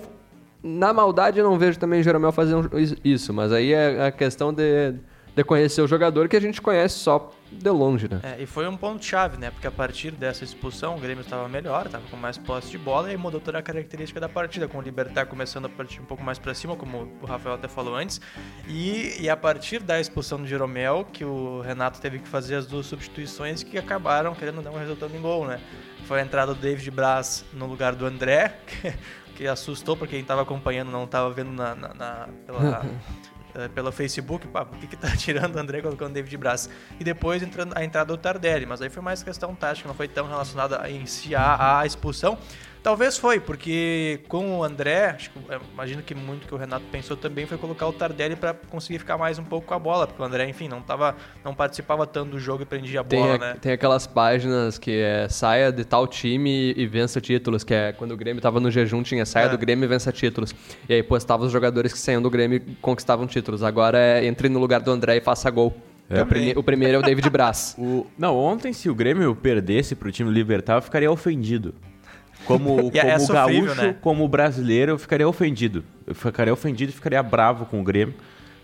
na 0.64 0.94
maldade 0.94 1.40
eu 1.40 1.44
não 1.44 1.58
vejo 1.58 1.78
também 1.78 2.00
o 2.00 2.04
Jeromel 2.04 2.32
fazendo 2.32 2.70
isso, 3.04 3.34
mas 3.34 3.52
aí 3.52 3.74
é 3.74 4.08
a 4.08 4.12
questão 4.12 4.54
de, 4.54 4.94
de 5.38 5.44
conhecer 5.44 5.84
o 5.84 5.88
jogador 5.88 6.28
que 6.28 6.36
a 6.36 6.42
gente 6.42 6.60
conhece 6.60 6.96
só 6.96 7.32
de 7.52 7.70
longe, 7.70 8.10
né? 8.10 8.20
É, 8.24 8.42
e 8.42 8.48
foi 8.48 8.68
um 8.68 8.76
ponto-chave, 8.76 9.38
né? 9.38 9.52
Porque 9.52 9.68
a 9.68 9.72
partir 9.72 10.10
dessa 10.10 10.44
expulsão 10.44 10.96
o 10.96 11.00
Grêmio 11.00 11.22
estava 11.22 11.48
melhor, 11.48 11.86
estava 11.86 12.04
com 12.10 12.18
mais 12.18 12.40
posse 12.40 12.72
de 12.72 12.78
bola 12.80 13.14
e 13.14 13.18
mudou 13.18 13.40
toda 13.40 13.60
a 13.60 13.62
característica 13.62 14.20
da 14.20 14.28
partida, 14.28 14.68
com 14.68 14.80
o 14.80 14.82
Libertar 14.82 15.28
começando 15.28 15.66
a 15.66 15.70
partir 15.70 16.02
um 16.02 16.06
pouco 16.06 16.24
mais 16.24 16.40
para 16.40 16.56
cima, 16.56 16.76
como 16.76 17.08
o 17.22 17.26
Rafael 17.28 17.54
até 17.54 17.68
falou 17.68 17.96
antes. 17.96 18.20
E, 18.68 19.16
e 19.20 19.30
a 19.30 19.38
partir 19.38 19.80
da 19.80 20.00
expulsão 20.00 20.42
do 20.42 20.48
Jeromel, 20.48 21.06
que 21.14 21.24
o 21.24 21.62
Renato 21.62 22.02
teve 22.02 22.18
que 22.18 22.28
fazer 22.28 22.56
as 22.56 22.66
duas 22.66 22.88
substituições 22.88 23.62
que 23.62 23.78
acabaram 23.78 24.34
querendo 24.34 24.64
dar 24.64 24.72
um 24.72 24.80
resultado 24.80 25.16
em 25.16 25.22
gol, 25.22 25.46
né? 25.46 25.62
Foi 26.06 26.20
a 26.20 26.24
entrada 26.24 26.56
do 26.56 26.60
David 26.60 26.90
Braz 26.90 27.46
no 27.54 27.68
lugar 27.68 27.94
do 27.94 28.08
André, 28.08 28.58
que 29.38 29.46
assustou 29.48 29.96
porque 29.96 30.16
quem 30.16 30.22
estava 30.22 30.42
acompanhando 30.42 30.90
não 30.90 31.04
estava 31.04 31.30
vendo 31.30 31.52
na, 31.52 31.76
na, 31.76 31.94
na 31.94 32.30
pela, 32.44 32.84
uh, 33.58 33.70
pelo 33.70 33.92
Facebook, 33.92 34.48
pá, 34.48 34.64
por 34.64 34.78
que, 34.78 34.88
que 34.88 34.96
tá 34.96 35.10
tirando 35.18 35.56
o 35.56 35.60
André 35.60 35.82
colocando 35.82 36.12
o 36.12 36.14
David 36.14 36.38
Braz? 36.38 36.70
E 37.00 37.04
depois 37.04 37.42
entrando, 37.42 37.76
a 37.76 37.84
entrada 37.84 38.16
do 38.16 38.18
Tardelli, 38.18 38.66
mas 38.66 38.82
aí 38.82 38.90
foi 38.90 39.02
mais 39.02 39.24
questão 39.24 39.54
tática, 39.56 39.88
não 39.88 39.96
foi 39.96 40.08
tão 40.08 40.28
relacionada 40.28 40.90
em 40.90 41.06
si 41.06 41.36
à, 41.36 41.80
à 41.80 41.86
expulsão. 41.86 42.38
Talvez 42.88 43.18
foi, 43.18 43.38
porque 43.38 44.22
com 44.30 44.60
o 44.60 44.64
André, 44.64 45.08
acho 45.08 45.30
que, 45.30 45.40
é, 45.50 45.60
imagino 45.74 46.02
que 46.02 46.16
muito 46.16 46.48
que 46.48 46.56
o 46.56 46.58
Renato 46.58 46.86
pensou 46.90 47.18
também 47.18 47.46
foi 47.46 47.58
colocar 47.58 47.86
o 47.86 47.92
Tardelli 47.92 48.38
para 48.38 48.54
conseguir 48.54 48.98
ficar 48.98 49.18
mais 49.18 49.38
um 49.38 49.44
pouco 49.44 49.68
com 49.68 49.74
a 49.74 49.80
bola, 49.80 50.08
porque 50.08 50.22
o 50.22 50.26
André, 50.26 50.48
enfim, 50.48 50.70
não 50.70 50.82
tava, 50.82 51.14
não 51.44 51.54
participava 51.54 52.08
tanto 52.08 52.32
do 52.32 52.40
jogo 52.40 52.64
e 52.64 52.66
prendia 52.66 53.02
a 53.02 53.04
bola, 53.04 53.38
tem 53.38 53.40
né? 53.40 53.58
Tem 53.60 53.72
aquelas 53.74 54.08
páginas 54.08 54.78
que 54.78 55.02
é 55.02 55.28
saia 55.28 55.70
de 55.70 55.84
tal 55.84 56.08
time 56.08 56.74
e 56.78 56.88
vença 56.88 57.20
títulos, 57.20 57.62
que 57.62 57.74
é 57.74 57.92
quando 57.92 58.14
o 58.14 58.16
Grêmio 58.16 58.42
tava 58.42 58.62
no 58.62 58.72
jejum, 58.72 59.04
tinha 59.04 59.26
saia 59.26 59.48
é. 59.48 59.50
do 59.50 59.58
Grêmio 59.58 59.84
e 59.84 59.88
vença 59.90 60.10
títulos. 60.14 60.56
E 60.88 60.94
aí 60.94 61.04
postava 61.04 61.44
os 61.44 61.52
jogadores 61.52 61.92
que 61.92 62.00
saíam 62.00 62.22
do 62.22 62.30
Grêmio 62.30 62.64
e 62.66 62.76
conquistavam 62.76 63.28
títulos. 63.28 63.64
Agora 63.64 63.98
é 63.98 64.26
entre 64.26 64.48
no 64.48 64.60
lugar 64.60 64.80
do 64.80 64.92
André 64.92 65.18
e 65.18 65.20
faça 65.20 65.50
gol. 65.50 65.76
É. 66.10 66.22
O, 66.22 66.26
prime 66.26 66.54
o, 66.56 66.64
primeiro 66.64 66.96
é 66.96 67.00
o 67.00 67.02
David 67.02 67.30
Braz. 67.30 67.76
o... 67.78 68.08
Não, 68.18 68.38
ontem 68.38 68.72
se 68.72 68.90
o 68.90 68.96
Grêmio 68.96 69.36
perdesse 69.36 69.94
pro 69.94 70.10
time 70.10 70.32
libertar, 70.32 70.76
eu 70.76 70.82
ficaria 70.82 71.12
ofendido. 71.12 71.76
Como, 72.48 72.80
é 72.94 73.02
como 73.18 73.24
é 73.24 73.34
gaúcho, 73.34 73.76
né? 73.76 73.96
como 74.02 74.28
brasileiro, 74.28 74.94
eu 74.94 74.98
ficaria 74.98 75.28
ofendido. 75.28 75.84
Eu 76.06 76.16
ficaria 76.16 76.54
ofendido 76.54 76.92
e 76.92 76.96
ficaria 76.96 77.22
bravo 77.22 77.66
com 77.66 77.80
o 77.80 77.84
Grêmio. 77.84 78.16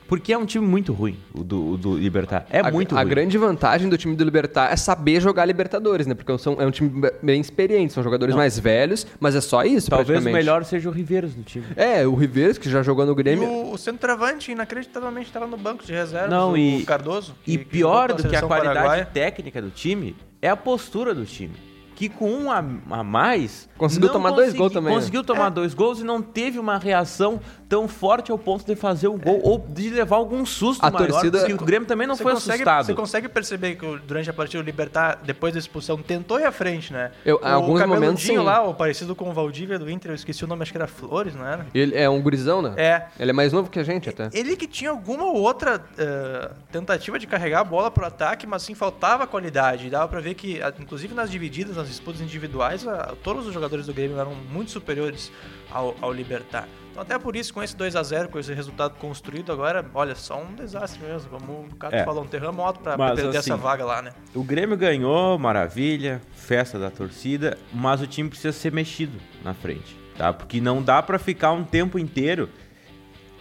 Porque 0.05 0.33
é 0.33 0.37
um 0.37 0.45
time 0.45 0.67
muito 0.67 0.91
ruim, 0.93 1.17
o 1.33 1.43
do, 1.43 1.71
o 1.71 1.77
do 1.77 1.97
Libertar. 1.97 2.45
É 2.51 2.59
a, 2.59 2.69
muito 2.69 2.93
a 2.95 2.99
ruim. 2.99 3.09
grande 3.09 3.37
vantagem 3.37 3.89
do 3.89 3.97
time 3.97 4.15
do 4.15 4.23
Libertar 4.23 4.71
é 4.71 4.75
saber 4.75 5.19
jogar 5.21 5.45
Libertadores, 5.45 6.05
né? 6.05 6.13
Porque 6.13 6.37
são, 6.37 6.61
é 6.61 6.65
um 6.67 6.71
time 6.71 7.09
bem 7.23 7.39
experiente, 7.41 7.93
são 7.93 8.03
jogadores 8.03 8.35
mais 8.35 8.59
velhos, 8.59 9.07
mas 9.19 9.33
é 9.33 9.41
só 9.41 9.63
isso, 9.63 9.89
Talvez 9.89 10.19
o 10.23 10.29
melhor 10.29 10.65
seja 10.65 10.89
o 10.89 10.91
Riveiros 10.91 11.33
do 11.33 11.41
time. 11.41 11.65
É, 11.75 12.05
o 12.05 12.13
Riveiros, 12.15 12.57
que 12.57 12.69
já 12.69 12.83
jogou 12.83 13.05
no 13.05 13.13
E 13.13 13.15
Grêmio. 13.15 13.47
o, 13.47 13.71
o 13.73 13.77
centroavante, 13.77 14.51
inacreditavelmente, 14.51 15.27
estava 15.27 15.47
no 15.47 15.57
banco 15.57 15.83
de 15.85 15.93
reservas, 15.93 16.29
Não, 16.29 16.51
o 16.51 16.57
e- 16.57 16.83
Cardoso. 16.83 17.33
E 17.47 17.57
que- 17.57 17.57
que 17.59 17.65
pior 17.65 18.09
jogou 18.09 18.23
do 18.23 18.29
que 18.29 18.35
a 18.35 18.41
qualidade 18.41 18.75
paraguaia. 18.75 19.05
técnica 19.05 19.61
do 19.61 19.69
time 19.71 20.15
é 20.41 20.49
a 20.49 20.55
postura 20.57 21.15
do 21.15 21.25
time. 21.25 21.53
Que 21.95 22.09
com 22.09 22.29
um 22.31 22.51
a, 22.51 22.57
a 22.89 23.03
mais. 23.03 23.69
Conseguiu 23.77 24.09
tomar 24.11 24.31
dois 24.31 24.47
consegui- 24.47 24.57
gols 24.57 24.73
também, 24.73 24.89
né? 24.93 24.99
Conseguiu 24.99 25.23
tomar 25.23 25.49
dois 25.49 25.73
gols 25.73 25.99
e 25.99 26.03
não 26.03 26.21
teve 26.21 26.57
uma 26.59 26.77
reação 26.77 27.39
tão 27.73 27.87
forte 27.87 28.31
ao 28.31 28.37
ponto 28.37 28.63
de 28.63 28.75
fazer 28.75 29.07
o 29.07 29.17
gol 29.17 29.41
ou 29.43 29.57
de 29.57 29.89
levar 29.89 30.17
algum 30.17 30.45
susto 30.45 30.85
A 30.85 30.91
maior. 30.91 31.07
torcida- 31.07 31.39
porque 31.39 31.53
o 31.53 31.57
Grêmio 31.57 31.87
também 31.87 32.05
não 32.05 32.13
Você 32.15 32.21
foi 32.21 32.33
consegue, 32.33 32.53
assustado. 32.61 32.85
Você 32.85 32.93
consegue 32.93 33.27
perceber 33.27 33.75
que 33.75 33.97
durante 34.05 34.29
a 34.29 34.33
partida 34.33 34.61
o 34.61 34.65
Libertar, 34.65 35.19
depois 35.23 35.53
da 35.53 35.59
expulsão, 35.59 35.97
tentou 35.97 36.39
ir 36.39 36.45
à 36.45 36.51
frente, 36.51 36.93
né? 36.93 37.11
Eu- 37.25 37.39
o 37.41 37.47
em 37.47 37.51
alguns 37.51 37.83
momentos, 37.87 38.21
sim. 38.21 38.37
lá, 38.37 38.61
o 38.61 38.75
parecido 38.75 39.15
com 39.15 39.27
o 39.27 39.33
Valdívia 39.33 39.79
do 39.79 39.89
Inter, 39.89 40.11
eu 40.11 40.15
esqueci 40.15 40.43
o 40.43 40.47
nome, 40.47 40.61
acho 40.61 40.71
que 40.71 40.77
era 40.77 40.85
Flores, 40.85 41.33
não 41.33 41.47
era? 41.47 41.65
Ele 41.73 41.97
é 41.97 42.07
um 42.07 42.21
gurizão, 42.21 42.61
né? 42.61 42.73
É. 42.77 43.05
Ele 43.19 43.31
é 43.31 43.33
mais 43.33 43.51
novo 43.51 43.71
que 43.71 43.79
a 43.79 43.83
gente 43.83 44.07
até. 44.07 44.29
Ele 44.33 44.55
que 44.55 44.67
tinha 44.67 44.91
alguma 44.91 45.23
ou 45.23 45.37
outra 45.37 45.83
eh, 45.97 46.51
tentativa 46.71 47.17
de 47.17 47.25
carregar 47.25 47.61
a 47.61 47.63
bola 47.63 47.89
pro 47.89 48.05
ataque, 48.05 48.45
mas 48.45 48.61
assim, 48.61 48.75
faltava 48.75 49.25
qualidade. 49.25 49.89
Dava 49.89 50.07
pra 50.07 50.19
ver 50.19 50.35
que, 50.35 50.59
inclusive 50.79 51.15
nas 51.15 51.31
divididas, 51.31 51.75
nas 51.75 51.87
disputas 51.87 52.21
individuais, 52.21 52.87
a- 52.87 53.13
todos 53.23 53.47
os 53.47 53.53
jogadores 53.53 53.87
do 53.87 53.93
Grêmio 53.95 54.19
eram 54.19 54.35
muito 54.35 54.69
superiores 54.69 55.31
ao, 55.71 55.95
ao 55.99 56.13
Libertar. 56.13 56.67
Então 56.93 57.01
até 57.01 57.17
por 57.17 57.35
isso, 57.35 57.51
com 57.51 57.63
esse 57.63 57.75
2 57.75 57.95
a 57.95 58.03
0 58.03 58.29
com 58.29 58.37
esse 58.37 58.53
resultado 58.53 58.93
construído 58.99 59.51
agora, 59.51 59.83
olha, 59.95 60.13
só 60.13 60.39
um 60.39 60.53
desastre 60.53 61.03
mesmo. 61.03 61.27
Como 61.27 61.67
o 61.71 61.75
Cato 61.75 61.95
É. 61.95 62.05
falou, 62.05 62.23
um 62.23 62.27
terremoto 62.27 62.79
Mas, 62.85 63.15
perder 63.15 63.29
assim, 63.37 63.51
essa 63.51 63.57
vaga 63.57 63.83
lá, 63.83 63.99
né? 64.03 64.11
O 64.35 64.43
Grêmio 64.43 64.77
ganhou, 64.77 65.39
maravilha, 65.39 66.21
festa 66.33 66.77
da 66.77 66.91
torcida, 66.91 67.57
mas 67.73 67.99
o 67.99 68.05
time 68.05 68.29
precisa 68.29 68.51
ser 68.53 68.71
mexido 68.71 69.17
na 69.43 69.55
frente, 69.55 69.97
tá? 70.15 70.31
Porque 70.31 70.61
não 70.61 70.83
dá 70.83 71.01
pra 71.01 71.17
ficar 71.17 71.51
um 71.51 71.63
tempo 71.63 71.97
inteiro 71.97 72.47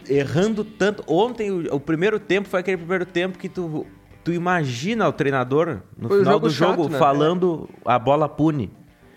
errando 0.09 0.65
tanto. 0.65 1.05
Ontem 1.07 1.51
o, 1.51 1.75
o 1.77 1.81
primeiro 1.81 2.19
tempo 2.19 2.49
foi 2.49 2.61
aquele 2.61 2.79
primeiro 2.79 3.05
tempo 3.07 3.39
que 3.39 3.49
tu 3.51 3.87
tu 4.25 4.33
imagina 4.33 5.09
o 5.09 5.13
treinador 5.13 5.81
no 5.99 6.09
Foi 6.09 6.21
final 6.21 6.35
jogo 6.35 6.47
do 6.47 6.53
jogo 6.55 6.83
chato, 6.85 6.93
né? 6.93 6.99
falando 6.99 7.69
a 7.85 7.99
bola 7.99 8.29
pune. 8.29 8.71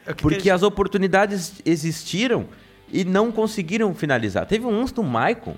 É 0.05 0.13
Porque 0.15 0.35
eles- 0.35 0.47
as 0.51 0.63
oportunidades 0.63 1.61
existiram 1.63 2.47
e 2.91 3.03
não 3.03 3.31
conseguiram 3.31 3.93
finalizar. 3.93 4.45
Teve 4.45 4.65
um 4.65 4.81
do 4.95 5.03
Maicon 5.03 5.55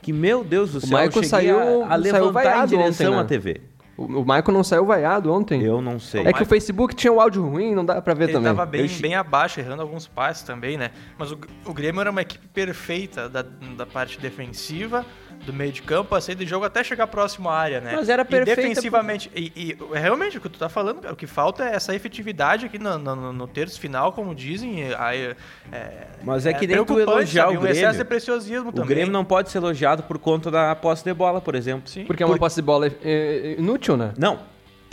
que, 0.00 0.12
meu 0.12 0.42
Deus 0.42 0.72
do 0.72 0.80
céu, 0.80 0.88
eu 0.90 0.92
Maicon 0.98 1.22
saiu- 1.22 1.82
a, 1.84 1.94
a 1.94 2.02
saiu 2.02 2.28
em 2.28 2.32
vaiado 2.32 2.68
direção 2.68 3.06
ontem, 3.12 3.16
né? 3.16 3.20
à 3.20 3.24
TV. 3.24 3.60
O, 3.96 4.04
o 4.04 4.20
Michael 4.22 4.44
não 4.52 4.64
saiu 4.64 4.86
vaiado 4.86 5.30
ontem. 5.32 5.62
Eu 5.62 5.80
não 5.82 6.00
sei. 6.00 6.22
É 6.26 6.32
que 6.32 6.42
o 6.42 6.46
Facebook 6.46 6.94
tinha 6.94 7.12
o 7.12 7.20
áudio 7.20 7.46
ruim, 7.46 7.74
não 7.74 7.84
dá 7.84 8.00
pra 8.00 8.14
ver 8.14 8.24
Ele 8.24 8.32
também. 8.32 8.54
tava 8.54 8.64
bem, 8.66 8.88
bem 8.88 9.14
abaixo, 9.14 9.60
errando 9.60 9.82
alguns 9.82 10.06
passes 10.08 10.42
também, 10.42 10.76
né? 10.78 10.90
Mas 11.18 11.30
o, 11.30 11.38
o 11.66 11.72
Grêmio 11.74 12.00
era 12.00 12.10
uma 12.10 12.22
equipe 12.22 12.48
perfeita 12.48 13.28
da, 13.28 13.42
da 13.76 13.84
parte 13.86 14.18
defensiva, 14.18 15.04
do 15.44 15.52
meio 15.52 15.72
de 15.72 15.82
campo, 15.82 16.14
a 16.14 16.20
saída 16.20 16.44
de 16.44 16.50
jogo 16.50 16.64
até 16.64 16.82
chegar 16.84 17.06
próximo 17.06 17.48
à 17.48 17.56
área, 17.56 17.80
né? 17.80 17.92
Mas 17.96 18.08
era 18.08 18.24
perfeita 18.24 18.60
E 18.60 18.64
defensivamente. 18.64 19.30
E, 19.34 19.52
e 19.56 19.78
realmente, 19.98 20.38
o 20.38 20.40
que 20.40 20.48
tu 20.48 20.58
tá 20.58 20.68
falando, 20.68 21.00
cara, 21.00 21.12
o 21.14 21.16
que 21.16 21.26
falta 21.26 21.64
é 21.64 21.74
essa 21.74 21.94
efetividade 21.94 22.66
aqui 22.66 22.78
no, 22.78 22.98
no, 22.98 23.32
no 23.32 23.46
terço 23.48 23.80
final, 23.80 24.12
como 24.12 24.34
dizem. 24.34 24.92
Aí, 24.98 25.34
é, 25.72 26.06
Mas 26.22 26.46
é 26.46 26.52
que 26.52 26.66
nem 26.66 26.84
tu 26.84 26.98
elogiar 26.98 27.44
sabe? 27.46 27.56
o 27.56 27.60
Um 27.60 27.66
excesso 27.66 27.80
Grêmio. 27.80 27.98
de 27.98 28.04
preciosismo 28.04 28.68
O 28.68 28.72
também. 28.72 28.88
Grêmio 28.88 29.12
não 29.12 29.24
pode 29.24 29.50
ser 29.50 29.58
elogiado 29.58 30.02
por 30.04 30.18
conta 30.18 30.50
da 30.50 30.74
posse 30.74 31.04
de 31.04 31.12
bola, 31.14 31.40
por 31.40 31.54
exemplo. 31.54 31.88
Sim. 31.88 32.04
Porque 32.04 32.22
é 32.22 32.26
uma 32.26 32.38
posse 32.38 32.56
de 32.56 32.62
bola 32.62 32.86
é, 32.86 32.92
é, 33.02 33.54
inútil, 33.58 33.96
né? 33.96 34.12
Não, 34.16 34.38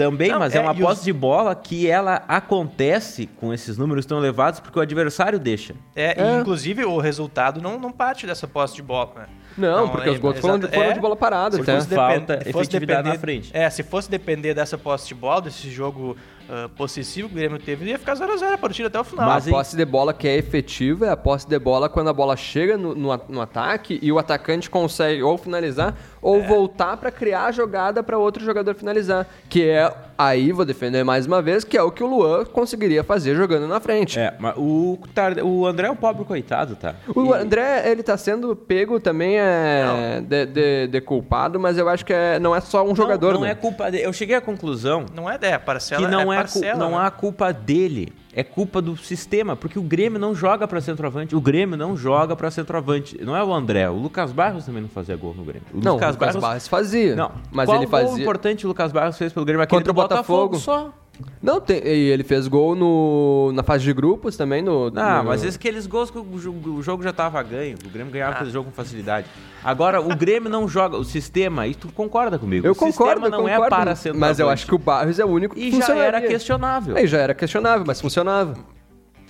também, 0.04 0.32
Não, 0.32 0.40
mas 0.40 0.56
é, 0.56 0.60
é, 0.60 0.62
uma 0.62 0.72
e 0.74 0.76
os- 0.78 0.82
posse 0.82 1.04
de 1.04 1.12
bola 1.12 1.54
que 1.54 1.86
ela 1.86 2.24
acontece 2.26 3.28
com 3.28 3.54
esses 3.54 3.78
números 3.78 4.06
tão 4.06 4.18
elevados 4.18 4.62
porque 4.62 4.80
o 4.80 4.82
adversário 4.82 5.38
deixa. 5.38 5.76
É, 5.96 6.22
É. 6.22 6.38
E, 6.38 6.40
inclusive, 6.40 6.86
o 6.86 6.98
resultado 7.00 7.62
não, 7.62 7.78
não 7.78 7.92
parte 7.92 8.26
dessa 8.26 8.48
posse 8.48 8.76
de 8.76 8.82
bola, 8.82 9.12
né? 9.18 9.26
Não, 9.58 9.90
porque 9.90 10.08
é, 10.08 10.12
os 10.14 10.20
gols 10.20 10.40
foram, 10.40 10.58
de, 10.58 10.66
exato- 10.66 10.76
foram 10.78 10.92
é. 10.92 10.94
de 10.94 11.00
bola 11.02 11.16
parada 11.18 11.56
Se 11.58 11.62
até. 11.64 11.76
fosse 11.76 11.94
falta 11.94 12.40
efetividade 12.46 13.10
na 13.10 13.16
frente. 13.20 13.52
É, 13.54 13.70
se 13.70 13.84
fosse 13.84 14.10
depender 14.10 14.54
dessa 14.54 14.78
posse 14.78 15.08
de 15.10 15.16
bola, 15.16 15.42
desse 15.42 15.70
jogo 15.70 16.16
ah, 16.50 16.70
possessivo 16.76 17.28
que 17.30 17.36
o 17.36 17.38
Grêmio 17.38 17.60
teve, 17.60 17.86
ia 17.86 18.00
ficar 18.00 18.16
0x0 18.16 18.54
a 18.54 18.58
partida 18.58 18.88
até 18.88 19.00
o 19.00 19.04
final. 19.04 19.26
Mas 19.28 19.48
a 19.48 19.52
posse 19.52 19.76
de 19.78 19.86
bola 19.86 20.14
que 20.14 20.28
é 20.28 20.36
efetiva 20.38 21.06
é 21.08 21.10
a 21.12 21.18
posse 21.18 21.48
de 21.48 21.60
bola 21.60 21.88
quando 21.88 22.10
a 22.10 22.14
bola 22.14 22.36
chega 22.36 22.78
no, 22.78 22.96
no, 22.96 23.12
a- 23.12 23.20
no 23.30 23.40
ataque 23.42 24.00
e 24.02 24.12
o 24.12 24.18
atacante 24.20 24.70
consegue 24.70 25.22
ou 25.24 25.38
finalizar 25.38 25.96
ou 26.22 26.44
voltar 26.44 26.98
pra 26.98 27.12
criar 27.12 27.46
a 27.46 27.52
jogada 27.52 28.02
pra 28.04 28.18
outro 28.18 28.44
jogador 28.44 28.74
finalizar. 28.76 29.28
Que 29.50 29.64
é, 29.70 29.94
aí 30.20 30.52
vou 30.52 30.66
defender 30.66 31.04
mais 31.06 31.26
uma 31.26 31.42
vez, 31.42 31.64
que 31.64 31.78
é 31.78 31.82
o 31.82 31.90
que 31.92 32.04
o 32.04 32.08
Luan 32.08 32.44
conseguiria 32.44 33.04
fazer 33.06 33.36
jogando 33.36 33.68
na 33.68 33.80
frente. 33.80 34.20
É, 34.20 34.34
mas 34.38 34.54
o, 34.58 35.00
Tarde- 35.16 35.42
o 35.42 35.66
André 35.66 35.88
é 35.88 35.92
um 35.92 35.96
pobre 35.96 36.26
coitado, 36.26 36.76
tá? 36.76 36.94
O 37.16 37.34
André, 37.34 37.90
ele 37.90 38.04
tá 38.04 38.18
sendo 38.18 38.54
pego 38.56 39.00
também 39.00 39.40
é 39.40 40.22
de, 40.22 40.46
de- 40.46 40.88
de 40.88 41.02
culpado, 41.02 41.58
mas 41.60 41.78
eu 41.78 41.88
acho 41.88 42.06
que 42.06 42.12
é, 42.14 42.38
não 42.38 42.54
é 42.54 42.60
só 42.60 42.84
um 42.84 42.94
jogador, 42.94 43.28
não, 43.34 43.40
não 43.40 43.46
né? 43.48 43.52
é 43.52 43.56
culpa 43.56 43.90
dele. 43.90 44.06
Eu 44.06 44.12
cheguei 44.12 44.36
à 44.36 44.42
conclusão 44.42 45.06
Não 45.16 45.30
é, 45.30 45.38
é 45.42 45.58
parcela, 45.58 46.04
que 46.06 46.12
não, 46.12 46.32
é 46.34 46.36
é, 46.36 46.40
cu- 46.44 46.52
parcela, 46.60 46.78
não 46.80 46.92
né? 46.92 46.98
há 47.06 47.10
culpa 47.12 47.54
dele. 47.54 48.12
É 48.34 48.44
culpa 48.44 48.82
do 48.82 48.96
sistema, 48.96 49.56
porque 49.56 49.80
o 49.80 49.82
Grêmio 49.82 50.20
não 50.20 50.36
joga 50.36 50.68
pra 50.68 50.80
centroavante. 50.80 51.36
O 51.36 51.42
Grêmio 51.42 51.76
não 51.76 51.98
joga 51.98 52.36
pra 52.36 52.52
centroavante. 52.52 53.20
Não 53.24 53.36
é 53.36 53.44
o 53.44 53.52
André. 53.54 53.90
O 53.90 53.96
Lucas 53.96 54.32
Barros 54.32 54.66
também 54.66 54.82
não 54.82 54.90
fazia 54.90 55.16
gol 55.16 55.34
no 55.34 55.44
Grêmio. 55.44 55.64
O 55.74 55.84
Não, 55.84 55.94
o 55.94 55.96
Lucas 55.96 56.16
Barros 56.16 56.68
fazia. 56.68 57.16
Não, 57.16 57.32
mas 57.52 57.68
Qual 57.68 57.78
ele 57.78 57.88
fazia. 57.88 58.22
importante 58.22 58.66
o 58.66 58.70
Lucas 58.70 58.92
Barros 58.92 59.18
fez 59.18 59.34
pelo 59.34 59.46
Grêmio 59.46 59.64
aquele 59.64 59.80
Contra 59.80 59.92
o 59.92 59.96
Botafogo. 59.96 60.58
Só. 60.58 60.94
Não, 61.42 61.60
tem, 61.62 61.78
e 61.86 62.10
ele 62.10 62.24
fez 62.24 62.48
gol 62.48 62.76
no, 62.76 63.52
na 63.54 63.64
fase 63.64 63.84
de 63.84 63.94
grupos 63.94 64.36
também. 64.38 64.62
No, 64.62 64.90
Não, 64.90 65.18
no- 65.24 65.30
mas 65.30 65.44
esses 65.44 65.56
aqueles 65.56 65.86
gols 65.88 66.10
que 66.12 66.18
o 66.18 66.38
jogo, 66.40 66.72
o 66.72 66.82
jogo 66.82 67.02
já 67.04 67.12
tava 67.14 67.42
ganho. 67.44 67.78
O 67.86 67.90
Grêmio 67.90 68.12
ganhava 68.12 68.32
Ah. 68.32 68.36
aquele 68.36 68.52
jogo 68.52 68.70
com 68.70 68.76
facilidade. 68.76 69.28
Agora, 69.64 70.02
o 70.02 70.16
Grêmio 70.16 70.50
não 70.50 70.68
joga. 70.68 70.98
O 70.98 71.04
sistema, 71.04 71.68
e 71.68 71.76
tu 71.76 71.90
concorda 71.94 72.38
comigo? 72.40 72.66
Eu 72.66 72.72
o 72.72 72.76
concordo, 72.76 73.22
sistema 73.22 73.30
não 73.30 73.44
concordo, 73.44 73.66
é 73.66 73.70
para 73.70 73.96
centroavante. 73.96 74.20
Mas 74.30 74.40
eu 74.40 74.50
acho 74.50 74.66
que 74.66 74.76
o 74.76 74.78
Barros 74.78 75.20
é 75.20 75.26
o 75.26 75.30
único 75.30 75.56
que 75.56 75.62
E 75.62 75.72
já 75.82 75.96
era 75.96 76.22
questionável. 76.22 76.96
Aí 76.98 77.08
já 77.08 77.18
era 77.20 77.34
questionável, 77.34 77.84
mas 77.86 78.00
funcionava. 78.02 78.54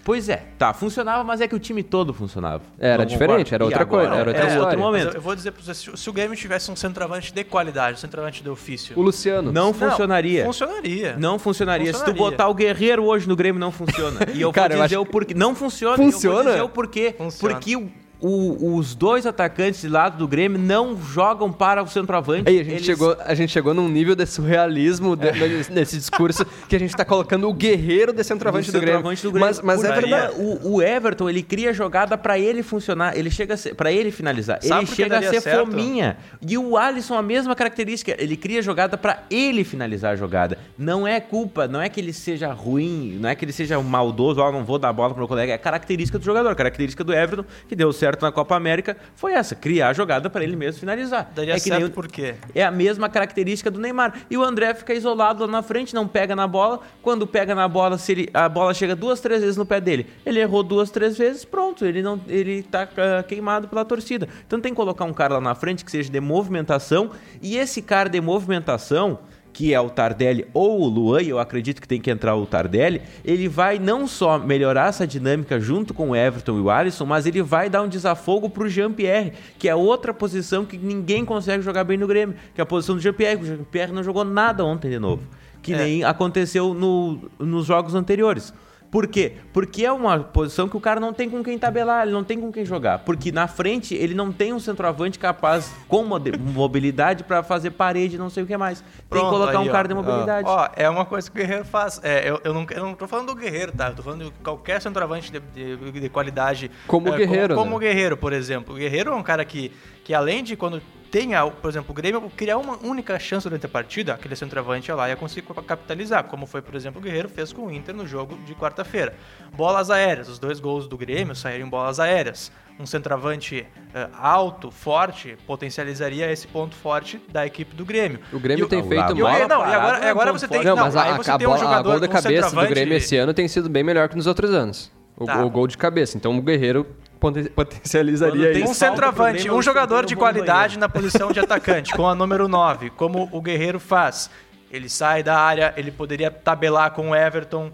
Pois 0.09 0.27
é, 0.27 0.37
tá, 0.57 0.73
funcionava, 0.73 1.23
mas 1.23 1.39
é 1.39 1.47
que 1.47 1.53
o 1.53 1.59
time 1.59 1.83
todo 1.83 2.11
funcionava. 2.15 2.63
Era 2.79 3.03
Não 3.03 3.05
diferente, 3.05 3.53
era 3.53 3.63
outra 3.63 3.83
agora? 3.83 4.07
coisa, 4.07 4.19
era 4.21 4.29
outra 4.31 4.43
é 4.43 4.47
história. 4.47 4.63
outro 4.63 4.79
Mas 4.79 4.85
momento. 4.87 5.07
eu, 5.09 5.13
eu 5.13 5.21
vou 5.21 5.35
dizer 5.35 5.51
pra 5.51 5.61
você, 5.61 5.73
se, 5.75 6.09
o 6.09 6.11
Grêmio 6.13 6.35
tivesse 6.35 6.71
um 6.71 6.75
centroavante 6.75 7.31
de 7.31 7.43
qualidade, 7.43 7.97
um 7.97 7.99
centroavante 8.01 8.41
de 8.41 8.49
ofício... 8.49 8.97
O 8.97 9.03
Luciano. 9.03 9.51
Não 9.51 9.71
funcionaria. 9.71 10.45
Funcionaria. 10.45 11.15
Não 11.15 11.37
funcionaria. 11.37 11.85
Se 11.93 11.99
tu 11.99 12.05
Funcionaria. 12.07 12.31
botar 12.31 12.47
o 12.47 12.55
Guerreiro 12.55 13.03
hoje 13.05 13.27
no 13.29 13.35
Grêmio, 13.35 13.59
não 13.59 13.71
funciona. 13.71 14.21
E 14.33 14.41
eu 14.41 14.49
Cara, 14.51 14.73
eu 14.73 14.77
vou 14.79 14.87
dizer 14.87 14.95
acho 14.95 15.03
o 15.03 15.05
porquê. 15.05 15.33
Não 15.35 15.53
funciona. 15.53 16.01
e 16.03 16.07
Eu 16.07 16.11
Funciona? 16.11 16.35
vou 16.43 16.51
dizer 16.53 16.61
o 16.63 16.69
porquê. 16.69 17.15
Funciona. 17.15 17.53
Porque 17.53 17.75
o- 17.77 17.91
o- 18.21 18.75
os 18.77 18.93
dois 18.95 19.25
atacantes 19.25 19.81
de 19.81 19.87
lado 19.87 20.17
do 20.17 20.27
Grêmio 20.27 20.57
não 20.59 20.97
jogam 21.01 21.51
para 21.51 21.81
o 21.81 21.87
centroavante. 21.87 22.49
Aí 22.49 22.59
a 22.59 22.63
gente, 22.63 22.73
Eles- 22.75 22.85
chegou, 22.85 23.15
a 23.23 23.33
gente 23.33 23.51
chegou 23.51 23.73
num 23.73 23.87
nível 23.87 24.15
de 24.15 24.25
surrealismo 24.25 25.15
de- 25.15 25.31
nesse- 25.31 25.71
nesse 25.71 25.97
discurso 25.97 26.45
que 26.67 26.75
a 26.75 26.79
gente 26.79 26.95
tá 26.95 27.05
colocando 27.05 27.47
o 27.47 27.53
guerreiro 27.53 28.11
de 28.11 28.23
centroavante 28.23 28.71
do, 28.71 28.79
Grêmio. 28.79 28.97
centroavante 28.97 29.23
do 29.23 29.31
Grêmio. 29.31 29.47
Mas, 29.47 29.61
mas 29.61 29.83
é 29.83 29.91
verdade. 30.01 30.33
O, 30.37 30.75
o 30.75 30.81
Everton, 30.81 31.29
ele 31.29 31.41
cria 31.43 31.73
jogada 31.73 32.17
pra 32.17 32.37
ele 32.37 32.61
funcionar, 32.63 33.17
ele 33.17 33.29
chega 33.31 33.53
a 33.53 33.57
ser, 33.57 33.73
para 33.75 33.91
ele 33.91 34.11
finalizar. 34.11 34.59
Sabe 34.61 34.81
ele 34.85 34.95
chega 34.95 35.17
a 35.19 35.21
ser 35.23 35.41
certo? 35.41 35.65
fominha. 35.67 36.17
E 36.45 36.57
o 36.57 36.75
Alisson 36.77 37.15
a 37.15 37.21
mesma 37.21 37.55
característica, 37.55 38.15
ele 38.21 38.35
cria 38.35 38.61
jogada 38.61 38.97
pra 38.97 39.23
ele 39.29 39.63
finalizar 39.63 40.13
a 40.13 40.15
jogada. 40.15 40.57
Não 40.77 41.07
é 41.07 41.19
culpa, 41.19 41.67
não 41.67 41.81
é 41.81 41.87
que 41.89 41.99
ele 41.99 42.11
seja 42.13 42.51
ruim, 42.51 43.17
não 43.21 43.29
é 43.29 43.35
que 43.35 43.45
ele 43.45 43.53
seja 43.53 43.79
maldoso, 43.81 44.41
ó, 44.41 44.51
não 44.51 44.65
vou 44.65 44.77
dar 44.77 44.91
bola 44.91 45.09
pro 45.11 45.19
meu 45.19 45.27
colega, 45.27 45.53
é 45.53 45.57
característica 45.57 46.19
do 46.19 46.25
jogador, 46.25 46.53
característica 46.55 47.03
do 47.03 47.13
Everton 47.13 47.45
que 47.67 47.75
deu 47.75 47.93
certo 47.93 48.08
na 48.21 48.31
Copa 48.31 48.55
América 48.55 48.95
foi 49.15 49.33
essa, 49.33 49.55
criar 49.55 49.89
a 49.89 49.93
jogada 49.93 50.29
pra 50.29 50.43
ele 50.43 50.55
mesmo 50.55 50.79
finalizar. 50.79 51.29
Daria 51.35 51.53
é 51.53 51.59
certo 51.59 51.87
o- 51.87 51.91
por 51.91 52.07
quê? 52.07 52.35
é 52.55 52.63
a 52.63 52.71
mesma 52.71 53.09
característica 53.09 53.69
do 53.69 53.79
Neymar. 53.79 54.13
E 54.29 54.37
o 54.37 54.43
André 54.43 54.73
fica 54.73 54.93
isolado 54.93 55.45
lá 55.45 55.51
na 55.51 55.61
frente, 55.61 55.93
não 55.93 56.07
pega 56.07 56.35
na 56.35 56.47
bola. 56.47 56.79
Quando 57.01 57.27
pega 57.27 57.53
na 57.53 57.67
bola, 57.67 57.97
se 57.97 58.11
ele, 58.11 58.29
a 58.33 58.47
bola 58.49 58.73
chega 58.73 58.95
duas, 58.95 59.19
três 59.19 59.41
vezes 59.41 59.57
no 59.57 59.65
pé 59.65 59.79
dele. 59.81 60.07
Ele 60.25 60.39
errou 60.39 60.63
duas, 60.63 60.89
três 60.89 61.17
vezes, 61.17 61.43
pronto. 61.45 61.85
Ele 61.85 62.01
não, 62.01 62.19
ele 62.27 62.63
tá 62.63 62.87
ah, 62.97 63.23
queimado 63.23 63.67
pela 63.67 63.83
torcida. 63.85 64.27
Então 64.45 64.59
tem 64.59 64.71
que 64.71 64.75
colocar 64.77 65.05
um 65.05 65.13
cara 65.13 65.35
lá 65.35 65.41
na 65.41 65.55
frente 65.55 65.83
que 65.85 65.91
seja 65.91 66.09
de 66.11 66.19
movimentação. 66.19 67.11
E 67.41 67.57
esse 67.57 67.81
cara 67.81 68.09
de 68.09 68.19
movimentação, 68.19 69.19
que 69.59 69.73
é 69.73 69.81
o 69.81 69.89
Tardelli 69.89 70.47
ou 70.53 70.79
o 70.79 70.87
Luan, 70.87 71.21
e 71.21 71.27
eu 71.27 71.37
acredito 71.37 71.81
que 71.81 71.87
tem 71.87 71.99
que 71.99 72.09
entrar 72.09 72.33
o 72.33 72.45
Tardelli, 72.45 73.01
ele 73.25 73.49
vai 73.49 73.77
não 73.77 74.07
só 74.07 74.39
melhorar 74.39 74.87
essa 74.87 75.05
dinâmica 75.05 75.59
junto 75.59 75.93
com 75.93 76.11
o 76.11 76.15
Everton 76.15 76.57
e 76.57 76.61
o 76.61 76.69
Alisson, 76.69 77.05
mas 77.05 77.25
ele 77.25 77.41
vai 77.41 77.69
dar 77.69 77.81
um 77.81 77.89
desafogo 77.89 78.49
pro 78.49 78.69
Jean-Pierre, 78.69 79.33
que 79.57 79.67
é 79.67 79.75
outra 79.75 80.13
posição 80.13 80.63
que 80.63 80.77
ninguém 80.77 81.25
consegue 81.25 81.61
jogar 81.61 81.83
bem 81.83 81.97
no 81.97 82.07
Grêmio, 82.07 82.35
que 82.55 82.61
é 82.61 82.63
a 82.63 82.65
posição 82.65 82.95
do 82.95 83.01
Jean-Pierre. 83.01 83.41
O 83.41 83.45
Jean-Pierre 83.45 83.91
não 83.91 84.01
jogou 84.01 84.23
nada 84.23 84.63
ontem 84.63 84.89
de 84.89 84.97
novo, 84.97 85.23
que 85.61 85.73
É. 85.73 85.77
nem 85.77 86.03
aconteceu 86.05 86.73
no- 86.73 87.29
nos 87.37 87.65
jogos 87.65 87.95
anteriores. 87.95 88.53
Por 88.91 89.05
quê? 89.07 89.33
Porque 89.53 89.85
é 89.85 89.91
uma 89.91 90.19
posição 90.19 90.67
que 90.67 90.75
o 90.75 90.79
cara 90.79 90.99
não 90.99 91.13
tem 91.13 91.29
com 91.29 91.43
quem 91.43 91.59
tabelar, 91.59 92.03
ele 92.03 92.11
não 92.11 92.23
tem 92.23 92.39
com 92.39 92.51
quem 92.51 92.65
jogar. 92.65 92.99
Porque 92.99 93.31
na 93.31 93.47
frente 93.47 93.93
ele 93.93 94.15
não 94.15 94.31
tem 94.31 94.51
um 94.53 94.59
centroavante 94.59 95.19
capaz 95.19 95.71
com 95.87 96.03
mobilidade 96.03 97.23
pra 97.23 97.43
fazer 97.43 97.71
parede, 97.71 98.17
não 98.17 98.29
sei 98.29 98.43
o 98.43 98.47
que 98.47 98.57
mais. 98.57 98.81
tem 98.81 98.89
Pronto, 99.09 99.25
que 99.25 99.29
colocar 99.31 99.59
aí, 99.59 99.65
um 99.67 99.69
ó. 99.69 99.71
cara 99.71 99.87
de 99.87 99.93
mobilidade. 99.93 100.47
Ó, 100.47 100.69
é 100.75 100.89
uma 100.89 101.05
coisa 101.05 101.29
que 101.29 101.37
o 101.37 101.39
Guerreiro 101.41 101.65
faz. 101.65 101.99
É, 102.03 102.29
eu, 102.29 102.41
eu, 102.43 102.53
não, 102.53 102.65
eu 102.71 102.83
não 102.83 102.93
tô 102.95 103.07
falando 103.07 103.27
do 103.27 103.35
Guerreiro, 103.35 103.71
tá? 103.71 103.89
Eu 103.89 103.95
tô 103.95 104.01
falando 104.03 104.25
de 104.25 104.31
qualquer 104.43 104.81
centroavante 104.81 105.31
de, 105.31 105.39
de- 105.39 105.99
de 105.99 106.09
qualidade. 106.09 106.71
Como 106.87 107.09
o 107.09 107.13
é, 107.13 107.17
Guerreiro, 107.17 107.55
Como, 107.55 107.65
como 107.65 107.69
né? 107.71 107.75
o 107.75 107.79
Guerreiro, 107.79 108.17
por 108.17 108.33
exemplo. 108.33 108.73
O 108.73 108.77
Guerreiro 108.77 109.11
é 109.11 109.15
um 109.15 109.23
cara 109.23 109.45
que, 109.45 109.71
que 110.03 110.13
além 110.13 110.43
de 110.43 110.55
quando 110.55 110.81
tem, 111.11 111.35
a- 111.35 111.45
por 111.47 111.69
exemplo, 111.69 111.91
o 111.91 111.93
Grêmio 111.93 112.21
criar 112.35 112.57
uma 112.57 112.77
única 112.83 113.17
chance 113.19 113.47
durante 113.47 113.65
a 113.65 113.69
partida, 113.69 114.13
aquele 114.13 114.35
centroavante 114.35 114.91
lá 114.91 115.07
e 115.07 115.11
ia 115.11 115.15
conseguir 115.15 115.47
capitalizar. 115.65 116.23
Como 116.25 116.45
foi, 116.45 116.61
por 116.61 116.75
exemplo, 116.75 116.99
o 116.99 117.03
Guerreiro 117.03 117.27
fez 117.29 117.51
com 117.51 117.67
o 117.67 117.71
Inter 117.71 117.95
no 117.95 118.05
jogo 118.07 118.37
de 118.45 118.53
quarta-feira. 118.55 119.13
Bolas 119.55 119.89
aéreas. 119.89 120.29
Os 120.29 120.39
dois 120.39 120.59
gols 120.59 120.87
do 120.87 120.97
Grêmio 120.97 121.35
saíram 121.35 121.65
em 121.65 121.69
bolas 121.69 121.99
aéreas. 121.99 122.51
Um 122.79 122.85
centroavante 122.85 123.67
eh, 123.93 124.07
alto, 124.17 124.71
forte, 124.71 125.35
potencializaria 125.45 126.31
esse 126.31 126.47
ponto 126.47 126.75
forte 126.75 127.21
da 127.29 127.45
equipe 127.45 127.75
do 127.75 127.83
Grêmio. 127.83 128.19
O 128.31 128.39
Grêmio 128.39 128.65
E 128.65 128.69
tem 128.69 128.81
feito 128.87 129.11
o- 129.11 129.15
bola 129.15 129.39
mal. 129.39 129.47
não, 129.49 129.61
e 129.69 129.73
agora, 129.73 129.97
é 130.05 130.09
agora 130.09 130.31
você 130.31 130.47
tem. 130.47 130.63
Não, 130.63 130.75
não, 130.77 130.83
mas 130.85 130.95
a, 130.95 131.17
você 131.17 131.31
a 131.31 131.37
tem 131.37 131.45
um 131.45 131.49
bola- 131.51 131.61
a 131.61 131.63
jogador, 131.65 131.89
gol 131.91 131.99
de 131.99 132.05
um 132.07 132.09
cabeça 132.09 132.55
do 132.55 132.67
Grêmio 132.67 132.95
esse 132.95 133.17
ano 133.17 133.33
tem 133.33 133.47
sido 133.49 133.69
bem 133.69 133.83
melhor 133.83 134.07
que 134.07 134.15
nos 134.15 134.27
outros 134.27 134.51
anos. 134.53 134.89
O, 135.17 135.25
Tá. 135.25 135.43
o 135.43 135.49
gol 135.49 135.67
de 135.67 135.77
cabeça. 135.77 136.15
Então 136.15 136.37
o 136.37 136.41
Guerreiro 136.41 136.87
potencializaria 137.19 138.47
Um 138.49 138.51
isso. 138.51 138.63
pro 138.65 138.73
centroavante, 138.73 139.49
um 139.49 139.53
eles 139.55 139.65
jogador 139.65 140.05
de 140.05 140.15
qualidade 140.15 140.77
na 140.79 140.87
posição 140.89 141.31
de 141.31 141.39
atacante, 141.39 141.93
com 141.93 142.07
a 142.07 142.15
número 142.15 142.47
9, 142.47 142.89
como 142.91 143.29
o 143.31 143.41
Guerreiro 143.41 143.79
faz. 143.79 144.29
Ele 144.71 144.87
sai 144.89 145.23
da 145.23 145.37
área, 145.37 145.73
ele 145.75 145.91
poderia 145.91 146.29
tabelar 146.29 146.91
com 146.91 147.09
o 147.09 147.15
Everton, 147.15 147.71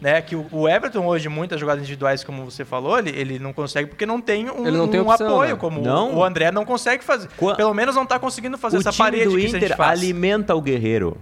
né? 0.00 0.22
Que 0.22 0.36
o, 0.36 0.68
Everton 0.68 1.04
hoje, 1.04 1.28
muitas 1.28 1.58
jogadas 1.60 1.82
individuais, 1.82 2.22
como 2.24 2.44
você 2.44 2.64
falou, 2.64 2.98
ele, 2.98 3.10
ele 3.10 3.38
não 3.38 3.52
consegue 3.52 3.88
porque 3.88 4.06
não 4.06 4.20
tem 4.20 4.48
um, 4.48 4.66
Ele 4.66 4.76
não 4.76 4.88
tem 4.88 5.00
um 5.00 5.08
opção, 5.10 5.26
apoio, 5.26 5.50
né? 5.54 5.56
como 5.60 5.80
Não. 5.82 6.14
o 6.14 6.24
André 6.24 6.50
não 6.52 6.64
consegue 6.64 7.02
fazer. 7.04 7.28
Qua- 7.36 7.56
Pelo 7.56 7.74
menos 7.74 7.96
não 7.96 8.06
tá 8.06 8.18
conseguindo 8.18 8.56
fazer 8.56 8.76
o 8.76 8.80
essa 8.80 8.92
time 8.92 9.04
parede 9.04 9.24
do 9.24 9.30
que 9.32 9.36
a 9.36 9.40
gente 9.40 9.56
Inter 9.56 9.76
faz. 9.76 9.98
alimenta 10.00 10.54
o 10.54 10.60
Guerreiro. 10.62 11.18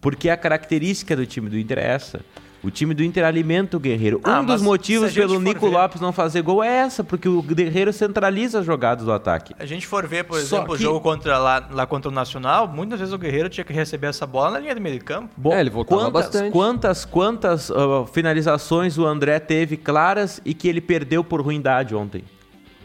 Porque 0.00 0.28
a 0.28 0.36
característica 0.36 1.16
do 1.16 1.24
time 1.24 1.48
do 1.48 1.56
Inter 1.58 1.78
é 1.78 1.86
essa. 1.92 2.20
O 2.62 2.70
time 2.70 2.94
do 2.94 3.02
Inter 3.02 3.24
alimenta 3.24 3.76
o 3.76 3.80
Guerreiro. 3.80 4.20
Ah, 4.22 4.40
um 4.40 4.44
dos 4.44 4.62
motivos 4.62 5.12
pelo 5.12 5.40
Nico 5.40 5.68
ver- 5.68 5.76
Lopes 5.76 6.00
não 6.00 6.12
fazer 6.12 6.42
gol 6.42 6.62
é 6.62 6.68
essa, 6.68 7.02
porque 7.02 7.28
o 7.28 7.42
Guerreiro 7.42 7.92
centraliza 7.92 8.60
as 8.60 8.66
jogadas 8.66 9.04
do 9.04 9.12
ataque. 9.12 9.52
A 9.58 9.66
gente 9.66 9.86
for 9.86 10.06
ver, 10.06 10.24
por 10.24 10.38
Só 10.40 10.56
exemplo, 10.58 10.74
o 10.74 10.76
que- 10.76 10.82
jogo 10.84 11.00
contra, 11.00 11.38
lá, 11.38 11.68
lá 11.72 11.86
contra 11.86 12.08
o 12.08 12.14
Nacional, 12.14 12.68
muitas 12.68 13.00
vezes 13.00 13.12
o 13.12 13.18
Guerreiro 13.18 13.48
tinha 13.48 13.64
que 13.64 13.72
receber 13.72 14.06
essa 14.08 14.26
bola 14.26 14.52
na 14.52 14.58
linha 14.60 14.74
do 14.74 14.80
meio 14.80 14.96
de 14.98 15.04
campo. 15.04 15.30
Bom, 15.36 15.52
É, 15.52 15.60
ele 15.60 15.70
voltava 15.70 16.02
quantas, 16.02 16.22
bastante. 16.26 16.52
Quantas, 16.52 17.04
quantas 17.04 17.70
ah, 17.70 18.06
finalizações 18.12 18.96
o 18.96 19.04
André 19.06 19.40
teve 19.40 19.76
claras 19.76 20.40
e 20.44 20.54
que 20.54 20.68
ele 20.68 20.80
perdeu 20.80 21.24
por 21.24 21.40
ruindade 21.40 21.94
ontem? 21.94 22.22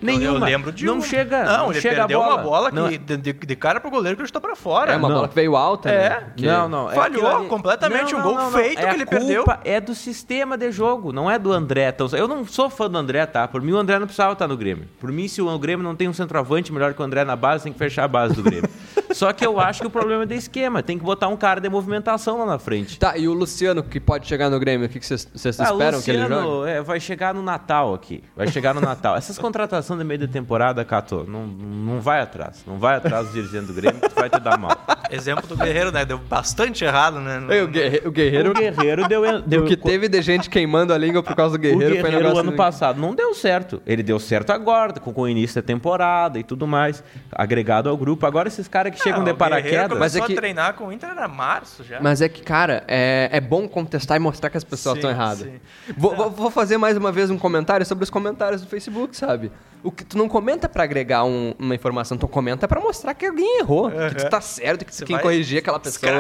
Nenhuma. 0.02 0.38
Eu 0.38 0.52
lembro 0.52 0.72
de 0.72 0.86
Não 0.86 0.96
uma. 0.96 1.02
chega. 1.02 1.44
Não, 1.44 1.72
ele 1.72 1.82
chega 1.82 1.96
a 1.96 2.08
perdeu 2.08 2.22
uma 2.22 2.38
bola 2.38 2.70
Não, 2.72 2.88
que, 2.90 2.98
de, 2.98 3.18
de- 3.18 3.34
de 3.34 3.56
cara 3.56 3.80
pro 3.80 3.90
goleiro 3.90 4.16
que 4.16 4.22
ele 4.22 4.28
chutou 4.28 4.42
pra 4.42 4.56
fora. 4.56 4.94
É 4.94 4.98
uma 4.98 5.08
Não. 5.10 5.16
bola 5.16 5.28
que 5.28 5.36
veio 5.36 5.56
alta, 5.56 5.90
É. 5.90 6.10
né? 6.10 6.24
Que- 6.36 6.46
Não, 6.46 6.70
não. 6.70 6.92
é 6.92 6.96
Falhou 6.96 7.28
ali- 7.28 7.48
completamente, 7.48 8.14
um 8.16 8.22
gol 8.22 8.38
feito 8.52 8.80
É 8.80 8.88
que 8.88 8.94
ele 8.96 9.04
a 9.04 9.06
culpa 9.08 9.18
perdeu. 9.20 9.46
É 9.64 9.82
do 9.82 9.96
sistema 9.96 10.58
de 10.58 10.72
jogo, 10.72 11.12
não 11.12 11.30
é 11.30 11.40
do 11.40 11.52
André. 11.52 11.90
Então, 11.90 12.08
eu 12.14 12.28
não 12.28 12.46
sou 12.46 12.70
fã 12.70 12.90
do 12.90 12.98
André, 12.98 13.26
tá? 13.26 13.48
Por 13.48 13.62
mim, 13.62 13.72
o 13.74 13.78
André 13.78 13.98
não 14.00 14.06
precisava 14.08 14.34
estar 14.34 14.48
no 14.48 14.56
Grêmio. 14.56 14.88
Por 15.00 15.12
mim, 15.12 15.28
se 15.28 15.42
o 15.42 15.58
Grêmio 15.60 15.84
não 15.84 15.96
tem 15.96 16.08
um 16.08 16.14
centroavante 16.14 16.72
melhor 16.72 16.94
que 16.94 17.02
o 17.02 17.06
André 17.06 17.24
na 17.26 17.36
base, 17.36 17.64
tem 17.64 17.74
que 17.74 17.80
fechar 17.80 18.04
a 18.04 18.08
base 18.08 18.36
do 18.36 18.44
Grêmio. 18.44 18.70
Só 19.18 19.34
que 19.34 19.44
eu 19.46 19.60
acho 19.60 19.82
que 19.82 19.88
o 19.88 19.90
problema 19.90 20.24
é 20.24 20.26
do 20.28 20.34
esquema. 20.34 20.84
Tem 20.84 20.98
que 20.98 21.04
botar 21.04 21.28
um 21.28 21.36
cara 21.36 21.60
de 21.60 21.68
movimentação 21.68 22.38
lá 22.38 22.46
na 22.46 22.60
frente. 22.60 23.00
Tá, 23.00 23.18
e 23.18 23.28
o 23.28 23.34
Luciano, 23.34 23.82
que 23.82 24.00
pode 24.00 24.28
chegar 24.28 24.48
no 24.50 24.60
Grêmio, 24.60 24.86
o 24.86 24.90
que 24.90 25.00
vocês 25.04 25.28
Ah, 25.60 25.64
esperam 25.72 26.02
que 26.02 26.12
ele 26.12 26.20
jogue? 26.20 26.34
Luciano, 26.36 26.66
é, 26.68 26.82
vai 26.82 27.00
chegar 27.00 27.34
no 27.34 27.42
Natal 27.42 27.94
aqui. 27.96 28.24
Vai 28.36 28.48
chegar 28.48 28.76
no 28.76 28.82
Natal. 28.82 29.16
Essas 29.16 29.40
contratações 29.40 29.98
de 29.98 30.06
meio 30.06 30.20
de 30.20 30.28
temporada, 30.28 30.86
Cato, 30.86 31.26
não, 31.28 31.48
não 31.48 32.00
vai 32.00 32.22
atrás. 32.22 32.64
Não 32.68 32.78
vai 32.78 32.96
atrás 32.98 33.28
do 33.28 33.34
dirigente 33.34 33.66
do 33.66 33.74
Grêmio, 33.74 34.00
que 34.00 34.10
tu 34.10 34.16
vai 34.16 34.30
te 34.30 34.40
dar 34.40 34.58
mal. 34.58 34.78
Exemplo 35.12 35.48
do 35.48 35.56
Guerreiro, 35.58 35.92
né? 35.92 36.06
Deu 36.06 36.18
bastante 36.18 36.84
errado, 36.84 37.20
né? 37.20 37.40
No- 37.40 37.64
o, 37.64 37.68
Guerre- 37.68 38.02
o 38.06 38.12
Guerreiro, 38.12 38.52
O 38.52 38.54
Guerreiro 38.54 39.08
deu... 39.08 39.42
deu 39.42 39.64
o 39.64 39.66
que 39.66 39.76
teve 39.78 40.08
de 40.08 40.22
gente 40.22 40.50
queimando 40.50 40.94
a 40.94 40.98
língua 40.98 41.22
por 41.24 41.36
causa 41.36 41.58
do 41.58 41.62
Guerreiro, 41.62 41.96
o 41.96 42.00
foi 42.00 42.04
Guerreiro 42.10 42.24
negócio... 42.28 42.40
ano 42.48 42.52
passado 42.58 43.00
não 43.00 43.14
deu 43.16 43.34
certo. 43.34 43.82
Ele 43.86 44.04
deu 44.04 44.20
certo 44.20 44.52
agora, 44.52 44.94
com, 44.94 45.14
com 45.14 45.22
o 45.22 45.30
início 45.30 45.62
da 45.62 45.66
temporada 45.66 46.38
e 46.40 46.44
tudo 46.44 46.68
mais, 46.68 47.04
agregado 47.32 47.90
ao 47.90 47.98
grupo. 47.98 48.26
Agora 48.26 48.48
esses 48.48 48.68
caras 48.68 48.94
que 48.94 49.02
chegam 49.02 49.22
Ah, 49.22 49.24
de 49.26 49.32
o 49.32 49.34
Guerreiro 49.36 49.38
paraquedas. 49.38 49.88
começou 49.88 50.00
Mas 50.00 50.16
é 50.16 50.22
que- 50.22 50.34
a 50.34 50.36
treinar 50.36 50.74
com 50.74 50.88
o 50.88 50.92
Inter 50.92 51.10
era 51.10 51.28
março 51.28 51.84
já. 51.84 52.00
Mas 52.02 52.22
é 52.22 52.30
que, 52.30 52.42
cara, 52.42 52.84
é, 52.88 53.30
é 53.32 53.40
bom 53.42 53.68
contestar 53.68 54.18
e 54.18 54.20
mostrar 54.20 54.50
que 54.50 54.58
as 54.58 54.64
pessoas 54.64 54.94
Sim, 54.94 55.00
estão 55.00 55.12
erradas. 55.12 55.48
vou- 55.98 56.30
vou 56.30 56.52
fazer 56.52 56.78
mais 56.78 56.98
uma 56.98 57.12
vez 57.12 57.30
um 57.30 57.38
comentário 57.38 57.86
sobre 57.86 58.04
os 58.04 58.10
comentários 58.10 58.62
do 58.62 58.68
Facebook, 58.68 59.16
sabe? 59.16 59.52
O 59.84 59.92
que 59.92 60.04
tu 60.04 60.18
não 60.18 60.28
comenta 60.28 60.68
pra 60.68 60.84
agregar 60.84 61.24
um- 61.24 61.54
uma 61.58 61.74
informação, 61.76 62.18
tu 62.18 62.28
comenta 62.28 62.68
pra 62.68 62.82
mostrar 62.82 63.14
que 63.14 63.26
alguém 63.26 63.60
errou, 63.60 63.90
que 63.90 64.16
tu 64.16 64.30
tá 64.30 64.42
certo, 64.42 64.84
que 64.84 64.92
tu 64.92 64.96
Você 64.96 65.06
tem 65.06 65.08
que 65.08 65.14
vai 65.14 65.22
corrigir 65.24 65.60
aquela 65.60 65.80
pessoa. 65.80 66.12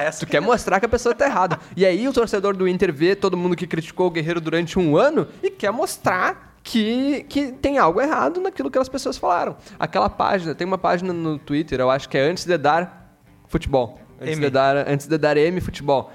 Essa. 0.00 0.20
Tu 0.20 0.26
quer 0.30 0.40
mostrar 0.40 0.78
que 0.80 0.86
a 0.86 0.88
pessoa 0.88 1.14
tá 1.14 1.26
errada. 1.26 1.58
E 1.76 1.84
aí 1.84 2.06
o 2.08 2.12
torcedor 2.12 2.56
do 2.56 2.66
Inter 2.68 2.92
vê 2.92 3.14
todo 3.16 3.36
mundo 3.36 3.56
que 3.56 3.66
criticou 3.66 4.06
o 4.06 4.10
Guerreiro 4.10 4.40
durante 4.40 4.78
um 4.78 4.96
ano 4.96 5.26
e 5.42 5.50
quer 5.50 5.70
mostrar 5.72 6.54
que, 6.62 7.24
que 7.28 7.52
tem 7.52 7.78
algo 7.78 8.00
errado 8.00 8.40
naquilo 8.40 8.70
que 8.70 8.78
as 8.78 8.88
pessoas 8.88 9.18
falaram. 9.18 9.56
Aquela 9.78 10.08
página, 10.08 10.54
tem 10.54 10.66
uma 10.66 10.78
página 10.78 11.12
no 11.12 11.38
Twitter, 11.38 11.80
eu 11.80 11.90
acho 11.90 12.08
que 12.08 12.16
é 12.16 12.22
antes 12.22 12.44
de 12.44 12.56
dar 12.56 13.16
futebol. 13.48 13.98
Antes, 14.20 14.36
M. 14.36 14.44
de 14.44 14.50
dar, 14.50 14.76
antes 14.88 15.06
de 15.06 15.16
dar 15.18 15.36
M 15.36 15.60
futebol. 15.60 16.12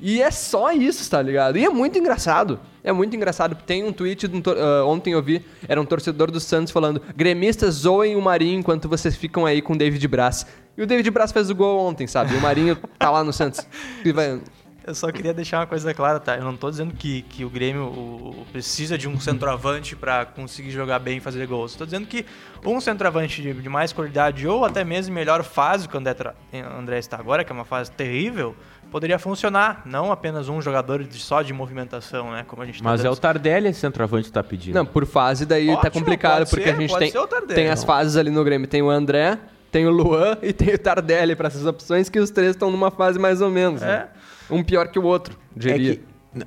E 0.00 0.22
é 0.22 0.30
só 0.30 0.70
isso, 0.72 1.08
tá 1.10 1.20
ligado? 1.20 1.58
E 1.58 1.64
é 1.64 1.68
muito 1.68 1.98
engraçado. 1.98 2.60
É 2.84 2.92
muito 2.92 3.14
engraçado. 3.16 3.56
Tem 3.66 3.82
um 3.84 3.92
tweet, 3.92 4.26
um 4.26 4.40
ah, 4.56 4.84
ontem 4.86 5.12
eu 5.12 5.22
vi, 5.22 5.44
era 5.68 5.80
um 5.80 5.84
torcedor 5.84 6.30
do 6.30 6.38
Santos 6.40 6.72
falando 6.72 7.02
gremistas 7.16 7.74
zoem 7.74 8.14
o 8.16 8.22
Marinho 8.22 8.60
enquanto 8.60 8.88
vocês 8.88 9.16
ficam 9.16 9.44
aí 9.44 9.60
com 9.60 9.72
o 9.72 9.76
David 9.78 10.06
Braz. 10.08 10.46
E 10.76 10.82
o 10.82 10.86
David 10.86 11.10
Braz 11.10 11.32
fez 11.32 11.50
o 11.50 11.54
gol 11.54 11.80
ontem, 11.80 12.06
sabe? 12.06 12.34
E 12.34 12.36
o 12.36 12.40
Marinho 12.40 12.76
tá 12.98 13.10
lá 13.10 13.24
no 13.24 13.32
Santos. 13.32 13.66
E 14.04 14.12
vai- 14.12 14.40
Eu 14.86 14.94
só 14.94 15.10
queria 15.12 15.34
deixar 15.34 15.58
uma 15.58 15.66
coisa 15.66 15.92
clara, 15.92 16.18
tá? 16.20 16.36
Eu 16.36 16.44
não 16.44 16.56
tô 16.56 16.70
dizendo 16.70 16.94
que, 16.94 17.20
que 17.22 17.44
o 17.44 17.50
Grêmio 17.50 17.82
o- 17.82 18.46
precisa 18.52 18.96
de 18.96 19.06
um 19.08 19.18
centroavante 19.20 19.94
pra 19.96 20.24
conseguir 20.24 20.70
jogar 20.70 20.98
bem 21.00 21.18
e 21.18 21.20
fazer 21.20 21.44
gols. 21.46 21.74
Tô 21.74 21.84
dizendo 21.84 22.06
que 22.06 22.24
um 22.64 22.80
centroavante 22.80 23.42
de, 23.42 23.52
de 23.52 23.68
mais 23.68 23.92
qualidade 23.92 24.46
ou 24.46 24.64
até 24.64 24.84
mesmo 24.84 25.12
melhor 25.14 25.42
fase 25.42 25.86
que 25.88 25.94
o 25.96 26.00
André 26.00 26.98
está 26.98 27.18
agora, 27.18 27.44
que 27.44 27.52
é 27.52 27.54
uma 27.54 27.64
fase 27.66 27.90
terrível, 27.90 28.54
poderia 28.90 29.18
funcionar. 29.18 29.82
Não 29.84 30.10
apenas 30.12 30.48
um 30.48 30.60
jogador 30.60 31.04
de, 31.04 31.18
só 31.18 31.42
de 31.42 31.52
movimentação, 31.52 32.30
né? 32.32 32.44
Como 32.46 32.62
a 32.62 32.66
gente 32.66 32.82
tá 32.82 32.88
Mas 32.88 33.04
é 33.04 33.10
o 33.10 33.16
Tardelli 33.16 33.68
esse 33.68 33.80
centroavante 33.80 34.26
que 34.26 34.32
tá 34.32 34.42
pedindo. 34.42 34.74
Não, 34.74 34.84
por 34.86 35.06
fase 35.06 35.44
daí 35.46 35.66
tá 35.68 35.72
Ótimo, 35.74 35.92
complicado, 35.92 36.38
pode 36.38 36.50
porque 36.50 36.64
ser, 36.64 36.70
a 36.70 36.80
gente 36.80 36.96
tem, 36.98 37.12
o 37.16 37.26
tem 37.46 37.68
as 37.68 37.84
fases 37.84 38.16
ali 38.16 38.30
no 38.30 38.42
Grêmio. 38.44 38.66
Tem 38.66 38.82
o 38.82 38.90
André, 38.90 39.38
tem 39.70 39.86
o 39.86 39.90
Luan 39.90 40.36
e 40.42 40.52
tem 40.52 40.74
o 40.74 40.78
Tardelli 40.78 41.36
pra 41.36 41.48
essas 41.48 41.66
opções 41.66 42.08
que 42.08 42.18
os 42.18 42.30
três 42.30 42.50
estão 42.50 42.70
numa 42.70 42.90
fase 42.90 43.18
mais 43.18 43.40
ou 43.40 43.50
menos. 43.50 43.80
né? 43.80 44.08
Um 44.50 44.62
pior 44.64 44.88
que 44.88 44.98
o 44.98 45.04
outro, 45.04 45.36
É 45.56 45.60
diria. 45.60 45.96
que 45.96 46.02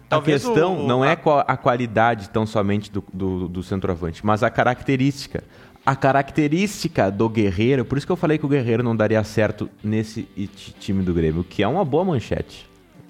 a 0.10 0.22
questão 0.22 0.84
o- 0.84 0.88
não 0.88 1.04
a- 1.04 1.10
é 1.12 1.18
a 1.48 1.58
qualidade 1.58 2.30
tão 2.30 2.46
somente 2.46 2.92
do, 2.92 3.04
do, 3.14 3.48
do 3.48 3.62
centroavante, 3.64 4.26
mas 4.26 4.42
a 4.44 4.50
característica. 4.50 5.44
A 5.86 5.96
característica 5.96 7.10
do 7.10 7.28
Guerreiro, 7.28 7.84
por 7.84 7.98
isso 7.98 8.06
que 8.06 8.12
eu 8.12 8.16
falei 8.18 8.38
que 8.38 8.46
o 8.46 8.50
Guerreiro 8.50 8.84
não 8.84 8.96
daria 8.96 9.24
certo 9.24 9.70
nesse 9.84 10.24
ti- 10.56 10.74
time 10.80 11.04
do 11.04 11.14
Grêmio, 11.14 11.44
que 11.44 11.64
é 11.64 11.68
uma 11.68 11.84
boa 11.84 12.06
manchete. 12.06 12.70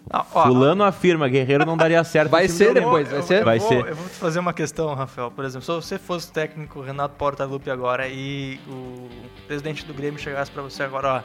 Ah, 0.10 0.26
ó, 0.34 0.44
Fulano 0.48 0.84
afirma, 0.84 1.28
Guerreiro 1.30 1.66
não 1.66 1.78
daria 1.78 2.04
certo 2.04 2.30
Vai 2.32 2.48
ser 2.48 2.74
depois, 2.74 3.10
vai 3.10 3.22
ser? 3.22 3.40
Eu 3.42 3.46
Vai 3.46 3.60
vou, 3.60 3.68
ser. 3.70 3.88
Eu 3.88 3.96
vou 3.96 4.06
te 4.08 4.16
fazer 4.16 4.40
uma 4.40 4.54
questão, 4.54 4.94
Rafael. 4.94 5.32
Por 5.32 5.46
exemplo, 5.46 5.66
se 5.66 5.72
você 5.72 5.98
fosse 6.00 6.30
o 6.30 6.34
técnico 6.34 6.82
Renato 6.82 7.16
Portaluppi 7.16 7.70
agora 7.70 8.08
e 8.10 8.60
o 8.68 9.08
presidente 9.48 9.86
do 9.86 9.94
Grêmio 9.94 10.20
chegasse 10.20 10.50
pra 10.52 10.62
você 10.64 10.84
agora, 10.84 11.18
ó, 11.18 11.22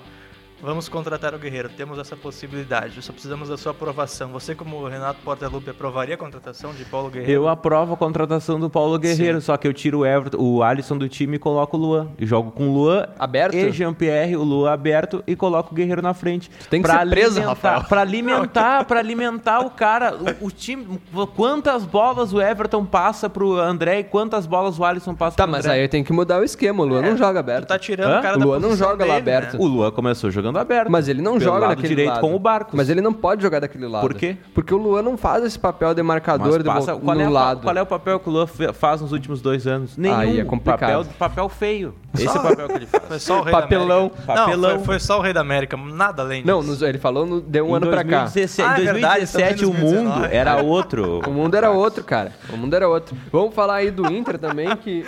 vamos 0.63 0.89
contratar 0.89 1.35
o 1.35 1.39
Guerreiro, 1.39 1.69
temos 1.69 1.99
essa 1.99 2.17
possibilidade, 2.17 3.01
só 3.03 3.13
precisamos 3.13 3.49
da 3.49 3.57
sua 3.57 3.73
aprovação. 3.73 4.31
Você, 4.31 4.55
como 4.55 4.87
Renato 4.89 5.21
Portaluppi, 5.23 5.71
aprovaria 5.71 6.15
a 6.15 6.19
contratação 6.19 6.73
de 6.73 6.85
Paulo 6.85 7.11
Guerreiro? 7.11 7.33
Eu 7.33 7.49
aprovo 7.49 7.95
a 7.95 7.97
contratação 7.97 8.59
do 8.59 8.69
Paulo 8.71 8.99
Guerreiro, 8.99 9.41
só 9.41 9.57
que 9.57 9.67
eu 9.69 9.73
tiro 9.73 10.01
o 10.01 10.07
Everton, 10.07 10.39
o 10.39 10.63
Alisson 10.63 10.97
do 10.99 11.09
time 11.09 11.37
e 11.37 11.39
coloco 11.39 11.77
o 11.77 11.81
Luan. 11.81 12.09
E 12.19 12.27
jogo 12.27 12.51
com 12.51 12.69
o 12.69 12.73
Luan 12.75 13.07
Aberto? 13.19 13.55
e 13.55 13.71
Jean-Pierre, 13.71 14.37
o 14.37 14.43
Luan 14.43 14.73
aberto 14.73 15.23
e 15.27 15.37
coloco 15.37 15.73
o 15.73 15.75
Guerreiro 15.75 16.03
na 16.03 16.15
frente. 16.15 16.51
tem 16.71 16.81
que 16.83 16.89
Pra 16.89 17.01
ser 17.01 17.11
preso, 17.11 17.39
alimentar- 17.39 17.49
Rafael. 17.49 17.85
Pra 17.89 18.01
alimentar, 18.01 18.85
pra 18.87 18.99
alimentar 18.99 19.61
o 19.61 19.71
cara. 19.71 20.15
O, 20.41 20.47
o 20.47 20.51
time. 20.51 20.99
Quantas 21.35 21.85
bolas 21.85 22.33
o 22.33 22.41
Everton 22.41 22.85
passa 22.85 23.29
pro 23.29 23.59
André 23.59 24.01
e 24.01 24.05
quantas 24.05 24.47
bolas 24.47 24.79
o 24.79 24.85
Alisson 24.85 25.15
passa 25.15 25.37
Tá, 25.37 25.45
pro 25.45 25.53
mas 25.53 25.65
André? 25.67 25.81
aí 25.83 25.89
tem 25.89 26.03
que 26.03 26.13
mudar 26.13 26.41
o 26.41 26.45
esquema. 26.45 26.83
O 26.83 26.87
Luan 26.87 27.03
não 27.03 27.17
joga 27.17 27.35
Tu 27.35 27.39
aberto. 27.39 27.67
tá 27.69 27.79
tirando 27.79 28.11
Hã? 28.11 28.19
o 28.19 28.23
cara 28.23 28.37
O 28.37 28.39
da 28.41 28.45
Luan 28.47 28.59
não 28.59 28.69
posição 28.71 28.89
joga 28.91 29.05
lá 29.05 29.15
dele, 29.21 29.37
aberto. 29.37 29.53
né? 29.55 29.59
O 29.63 29.67
Luan 29.67 29.91
começou 29.91 30.31
jogando 30.31 30.56
lado 30.57 30.67
aberto. 30.67 30.91
Mas 30.91 31.09
ele 31.09 31.23
não 31.23 31.33
Pelo 31.33 31.45
joga 31.45 31.59
lado 31.61 31.69
daquele 31.71 31.89
direito 31.89 32.09
lado. 32.11 32.21
com 32.21 32.35
o 32.35 32.39
Barcos. 32.39 32.75
Mas 32.75 32.89
ele 32.91 33.01
não 33.01 33.13
pode 33.13 33.43
jogar 33.43 33.61
daquele 33.61 33.87
lado. 33.87 34.03
Por 34.03 34.15
quê? 34.15 34.37
Porque 34.55 34.75
o 34.75 34.77
Luan 34.79 35.03
não 35.03 35.17
faz 35.17 35.45
esse 35.45 35.59
papel 35.59 35.95
de 35.95 36.03
marcador 36.03 36.63
passa- 36.65 36.93
vol- 36.95 37.03
qual, 37.03 37.17
no 37.17 37.23
é, 37.23 37.29
o- 37.29 37.31
lado. 37.33 37.61
qual 37.63 37.77
é 37.77 37.83
o 37.83 37.87
papel 37.87 38.19
que 38.21 38.29
o 38.29 38.33
Luan 38.33 38.47
faz 38.73 39.01
nos 39.01 39.13
últimos 39.13 39.41
dois 39.41 39.67
anos? 39.67 39.97
Nenhum. 39.97 40.17
Aí 40.17 40.41
é 40.41 40.45
complicado. 40.45 41.05
Papel, 41.05 41.05
papel 41.19 41.49
feio. 41.49 41.95
Esse 42.15 42.27
é 42.27 42.31
o 42.31 42.43
papel 42.43 42.69
que 42.69 42.75
ele 42.77 42.87
faz. 42.87 43.05
Foi 43.07 43.19
só 43.19 43.41
o 43.41 43.43
rei 43.43 43.53
Papelão. 43.53 43.87
da 43.87 43.95
América. 43.95 44.27
Não, 44.27 44.35
Papelão. 44.37 44.71
foi, 44.77 44.85
foi 44.85 44.99
só 45.01 45.19
o 45.19 45.23
rei 45.23 45.33
da 45.33 45.41
América, 45.41 45.77
nada 45.77 46.23
além 46.23 46.43
disso. 46.43 46.81
Não, 46.81 46.89
ele 46.89 46.99
falou 46.99 47.27
no, 47.27 47.41
de 47.41 47.61
um 47.61 47.69
Em 47.71 47.75
ano 47.75 47.87
pra 47.89 48.05
cá. 48.05 48.21
2017, 48.23 48.63
Ah, 48.69 48.79
é 48.79 48.81
em 48.81 48.85
verdade, 48.85 49.17
2017 49.27 49.65
o 49.65 49.69
em 49.69 49.73
mundo 49.73 49.81
2019. 50.11 50.35
era 50.35 50.63
outro. 50.63 51.21
O 51.27 51.31
mundo 51.31 51.55
era 51.57 51.71
outro, 51.71 52.03
cara. 52.05 52.33
O 52.53 52.57
mundo 52.57 52.75
era 52.75 52.89
outro. 52.89 53.17
Vamos 53.31 53.55
falar 53.55 53.75
aí 53.77 53.91
do 53.91 54.07
Inter 54.11 54.39
também, 54.39 54.75
que... 54.77 55.05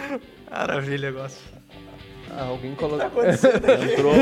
Maravilha, 0.50 1.06
eu 1.08 1.14
gosto. 1.14 1.57
Ah, 2.36 2.44
alguém 2.48 2.74
colocou... 2.74 3.22
Entrou 3.26 4.14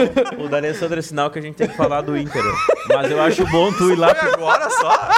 o 0.44 0.48
D'Alessandro 0.48 0.98
é 0.98 1.02
sinal 1.02 1.30
que 1.30 1.38
a 1.38 1.42
gente 1.42 1.54
tem 1.56 1.68
que 1.68 1.76
falar 1.76 2.00
do 2.02 2.16
Inter. 2.16 2.42
Mas 2.88 3.10
eu 3.10 3.20
acho 3.20 3.46
bom 3.46 3.72
tu 3.72 3.90
ir 3.92 3.96
lá. 3.96 4.14
Foi 4.14 4.32
agora 4.32 4.70
só? 4.70 5.10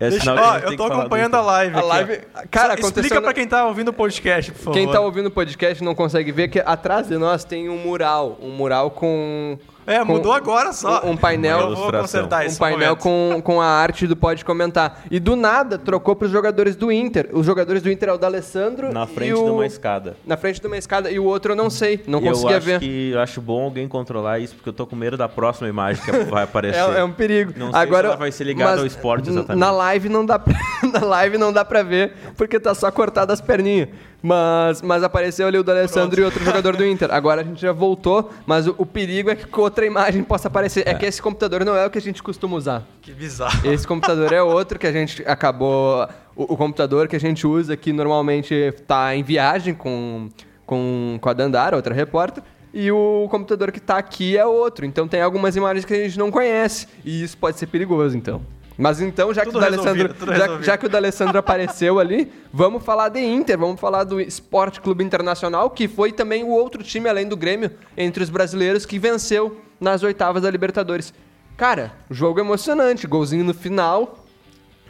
É 0.00 0.10
Deixa, 0.10 0.20
sinal 0.20 0.36
que 0.36 0.42
a 0.42 0.46
ó, 0.46 0.56
eu 0.56 0.62
tô 0.62 0.70
que 0.70 0.76
falar 0.76 0.88
do 0.88 1.00
acompanhando 1.00 1.34
a 1.36 1.40
live 1.40 1.74
A 1.74 1.78
aqui, 1.78 1.86
ó. 1.86 1.88
live... 1.88 2.20
Cara. 2.50 2.74
Explica 2.74 3.14
na- 3.16 3.22
pra 3.22 3.32
quem 3.32 3.46
tá 3.46 3.64
ouvindo 3.66 3.88
o 3.88 3.92
podcast, 3.92 4.50
por 4.52 4.58
favor. 4.58 4.72
Quem 4.72 4.90
tá 4.90 5.00
ouvindo 5.00 5.26
o 5.26 5.30
podcast 5.30 5.84
não 5.84 5.94
consegue 5.94 6.32
ver 6.32 6.48
que 6.48 6.58
atrás 6.58 7.06
de 7.06 7.16
nós 7.16 7.44
tem 7.44 7.68
um 7.68 7.76
mural. 7.78 8.36
Um 8.40 8.50
mural 8.50 8.90
com... 8.90 9.58
É, 9.86 9.98
com 9.98 10.04
mudou 10.06 10.32
agora 10.32 10.72
só. 10.72 11.02
Um, 11.04 11.10
um 11.10 11.16
painel... 11.16 11.58
Eu 11.58 11.62
vou 11.66 11.72
ilustração. 11.72 12.00
consertar 12.22 12.46
um 12.46 12.56
painel 12.56 12.96
momento. 12.96 12.98
com, 13.02 13.40
com 13.42 13.60
a 13.60 13.66
arte 13.66 14.06
do 14.06 14.14
Pode 14.16 14.44
Comentar. 14.44 15.02
E 15.10 15.18
do 15.18 15.34
nada 15.36 15.78
trocou 15.78 16.14
para 16.14 16.26
os 16.26 16.32
jogadores 16.32 16.76
do 16.76 16.92
Inter. 16.92 17.28
Os 17.32 17.44
jogadores 17.44 17.82
do 17.82 17.90
Inter 17.90 18.08
é 18.08 18.12
o 18.12 18.18
D'Alessandro 18.18 18.92
Na 18.92 19.04
e 19.04 19.06
frente 19.08 19.34
o... 19.34 19.44
de 19.44 19.50
uma 19.50 19.66
escada. 19.66 20.16
Na 20.26 20.36
frente 20.36 20.60
de 20.60 20.66
uma 20.66 20.76
escada. 20.76 21.10
E 21.10 21.18
o 21.18 21.24
outro 21.24 21.52
eu 21.52 21.56
não 21.56 21.68
sei. 21.70 22.02
Não 22.06 22.20
E 22.20 22.26
eu 22.26 22.32
conseguia 22.32 22.56
acho 22.58 22.66
ver. 22.66 22.80
que 22.80 23.10
eu 23.10 23.20
acho 23.20 23.40
bom 23.40 23.64
alguém 23.64 23.88
controlar 23.88 24.38
isso, 24.38 24.54
porque 24.54 24.68
eu 24.68 24.72
tô 24.72 24.86
com 24.86 24.94
medo 24.94 25.16
da 25.16 25.28
próxima 25.28 25.68
imagem 25.68 26.02
que 26.04 26.10
vai 26.30 26.44
aparecer. 26.44 26.78
É, 26.78 27.00
é 27.00 27.04
um 27.04 27.12
perigo. 27.12 27.52
Não 27.56 27.72
sei 27.72 27.80
Agora, 27.80 28.02
se 28.02 28.06
ela 28.08 28.16
vai 28.16 28.32
ser 28.32 28.44
ligada 28.44 28.80
ao 28.80 28.86
esporte 28.86 29.30
exatamente. 29.30 29.58
Na 29.60 29.70
live 29.70 30.08
não 30.08 30.24
dá 30.24 30.38
pra, 30.38 30.54
na 30.92 31.04
live 31.04 31.38
não 31.38 31.52
dá 31.52 31.64
pra 31.64 31.82
ver, 31.82 32.12
porque 32.36 32.60
tá 32.60 32.74
só 32.74 32.90
cortado 32.90 33.32
as 33.32 33.40
perninhas. 33.40 33.88
Mas, 34.22 34.80
mas 34.80 35.02
apareceu 35.02 35.48
ali 35.48 35.58
o 35.58 35.64
D'Alessandro 35.64 36.20
e 36.20 36.24
outro 36.24 36.44
jogador 36.44 36.76
do 36.76 36.86
Inter. 36.86 37.12
Agora 37.12 37.40
a 37.40 37.44
gente 37.44 37.60
já 37.60 37.72
voltou, 37.72 38.30
mas 38.46 38.68
o, 38.68 38.74
o 38.78 38.86
perigo 38.86 39.30
é 39.30 39.34
que 39.34 39.60
outra 39.60 39.84
imagem 39.84 40.22
possa 40.22 40.46
aparecer. 40.46 40.86
É. 40.86 40.94
que 40.94 41.04
esse 41.04 41.20
computador 41.20 41.64
não 41.64 41.74
é 41.74 41.84
o 41.84 41.90
que 41.90 41.98
a 41.98 42.00
gente 42.00 42.22
costuma 42.22 42.56
usar. 42.56 42.86
Que 43.00 43.12
bizarro. 43.12 43.68
Esse 43.68 43.86
computador 43.86 44.32
é 44.32 44.40
outro 44.40 44.78
que 44.78 44.86
a 44.86 44.92
gente 44.92 45.22
acabou. 45.26 46.08
O, 46.36 46.54
o 46.54 46.56
computador 46.56 47.08
que 47.08 47.16
a 47.16 47.20
gente 47.20 47.46
usa 47.46 47.76
que 47.76 47.92
normalmente 47.92 48.54
está 48.54 49.14
em 49.16 49.24
viagem 49.24 49.74
com, 49.74 50.28
com, 50.64 51.18
com 51.20 51.28
a 51.28 51.32
Dandara, 51.32 51.74
outra 51.74 51.92
repórter. 51.92 52.44
E 52.72 52.90
o 52.90 53.26
computador 53.28 53.70
que 53.72 53.78
está 53.78 53.98
aqui 53.98 54.36
é 54.36 54.46
outro. 54.46 54.86
Então 54.86 55.08
tem 55.08 55.20
algumas 55.20 55.56
imagens 55.56 55.84
que 55.84 55.92
a 55.92 56.04
gente 56.04 56.18
não 56.18 56.30
conhece. 56.30 56.86
E 57.04 57.22
isso 57.22 57.36
pode 57.36 57.58
ser 57.58 57.66
perigoso, 57.66 58.16
então. 58.16 58.40
Mas 58.76 59.00
então, 59.00 59.32
já 59.34 59.42
que, 59.42 59.50
o 59.50 59.60
D'Alessandro, 59.60 60.14
já, 60.26 60.62
já 60.62 60.78
que 60.78 60.86
o 60.86 60.88
D'Alessandro 60.88 61.38
apareceu 61.38 61.98
ali, 61.98 62.32
vamos 62.52 62.82
falar 62.82 63.08
de 63.08 63.20
Inter, 63.20 63.58
vamos 63.58 63.80
falar 63.80 64.04
do 64.04 64.20
Esporte 64.20 64.80
Clube 64.80 65.04
Internacional, 65.04 65.70
que 65.70 65.86
foi 65.86 66.12
também 66.12 66.42
o 66.42 66.48
outro 66.48 66.82
time, 66.82 67.08
além 67.08 67.28
do 67.28 67.36
Grêmio, 67.36 67.70
entre 67.96 68.22
os 68.22 68.30
brasileiros, 68.30 68.86
que 68.86 68.98
venceu 68.98 69.60
nas 69.78 70.02
oitavas 70.02 70.42
da 70.42 70.50
Libertadores. 70.50 71.12
Cara, 71.56 71.92
jogo 72.10 72.40
emocionante, 72.40 73.06
golzinho 73.06 73.44
no 73.44 73.54
final, 73.54 74.24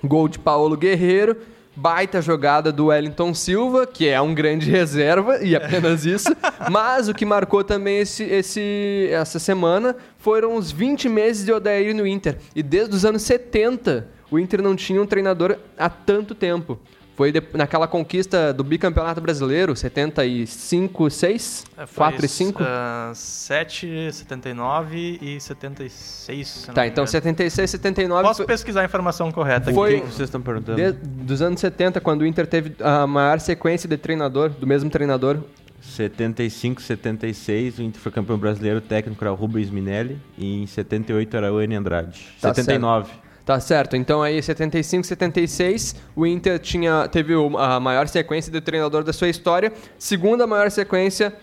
gol 0.03 0.29
de 0.29 0.39
Paulo 0.39 0.77
Guerreiro, 0.77 1.37
baita 1.75 2.21
jogada 2.21 2.71
do 2.71 2.87
Wellington 2.87 3.35
Silva, 3.35 3.87
que 3.87 4.09
é 4.09 4.21
um 4.21 4.35
grande 4.35 4.71
reserva, 4.71 5.43
e 5.43 5.57
apenas 5.57 6.05
isso. 6.05 6.35
Mas 6.71 7.09
o 7.09 7.15
que 7.15 7.25
marcou 7.25 7.65
também 7.65 7.99
esse, 7.99 8.25
esse, 8.25 9.09
essa 9.11 9.39
semana 9.39 9.97
foram 10.19 10.55
os 10.57 10.71
20 10.71 11.09
meses 11.09 11.45
de 11.45 11.53
Odair 11.53 11.95
no 11.95 12.07
Inter. 12.07 12.39
E 12.55 12.63
desde 12.63 12.95
os 12.95 13.05
anos 13.05 13.23
70, 13.23 14.07
o 14.31 14.39
Inter 14.39 14.63
não 14.63 14.77
tinha 14.77 15.01
um 15.01 15.07
treinador 15.07 15.57
há 15.77 15.89
tanto 15.89 16.35
tempo. 16.35 16.79
Foi 17.15 17.31
de- 17.31 17.43
naquela 17.53 17.87
conquista 17.87 18.53
do 18.55 18.65
bicampeonato 18.65 19.21
brasileiro, 19.21 19.77
75, 19.77 21.11
6? 21.11 21.65
É, 21.77 21.87
foi 21.87 21.97
4 21.97 22.25
e 22.25 22.29
5? 22.29 22.63
ah, 22.65 23.13
7, 23.15 24.11
79 24.13 25.19
e 25.21 25.39
76. 25.41 26.49
se 26.49 26.69
não 26.69 26.75
Tá, 26.75 26.87
então 26.87 27.03
engano. 27.05 27.09
76, 27.09 27.71
79... 27.71 28.23
Posso 28.27 28.37
foi- 28.39 28.47
pesquisar 28.47 28.81
a 28.81 28.85
informação 28.87 29.31
correta 29.31 29.71
aqui. 29.71 29.75
Foi- 29.75 29.97
O 29.99 30.01
que 30.01 30.07
vocês 30.07 30.21
estão 30.29 30.41
perguntando? 30.41 30.77
de- 30.77 30.93
dos 30.93 31.43
anos 31.43 31.61
70, 31.61 32.01
quando 32.01 32.23
o 32.23 32.27
Inter 32.27 32.47
teve 32.47 32.75
a 32.81 33.07
maior 33.07 33.39
sequência 33.41 33.89
de 33.89 33.97
treinador, 33.99 34.49
do 34.49 34.67
mesmo 34.67 34.89
treinador, 34.89 35.39
75, 35.83 36.81
76, 36.81 37.79
o 37.79 37.83
Inter 37.83 38.01
foi 38.01 38.11
campeão 38.13 38.39
brasileiro, 38.39 38.79
o 38.79 38.81
técnico 38.81 39.23
era 39.23 39.33
o 39.33 39.37
Rubens 39.37 39.69
Minelli, 39.69 40.19
e 40.39 40.63
em 40.63 40.67
78 40.67 41.37
era 41.37 41.53
o 41.53 41.61
N 41.61 41.75
Andrade. 41.77 42.21
Tá 42.41 42.55
79. 42.55 43.11
Tá 43.45 43.59
certo. 43.59 43.97
Então 43.97 44.23
aí 44.23 44.41
75, 44.41 45.05
76, 45.07 45.97
o 46.15 46.25
Inter 46.27 46.59
tinha 46.61 47.09
teve 47.09 47.35
a 47.59 47.81
maior 47.81 48.07
sequência 48.07 48.53
de 48.53 48.61
treinador 48.61 49.03
da 49.03 49.13
sua 49.13 49.29
história, 49.29 49.73
segunda 49.99 50.47
maior 50.47 50.71
sequência 50.71 51.35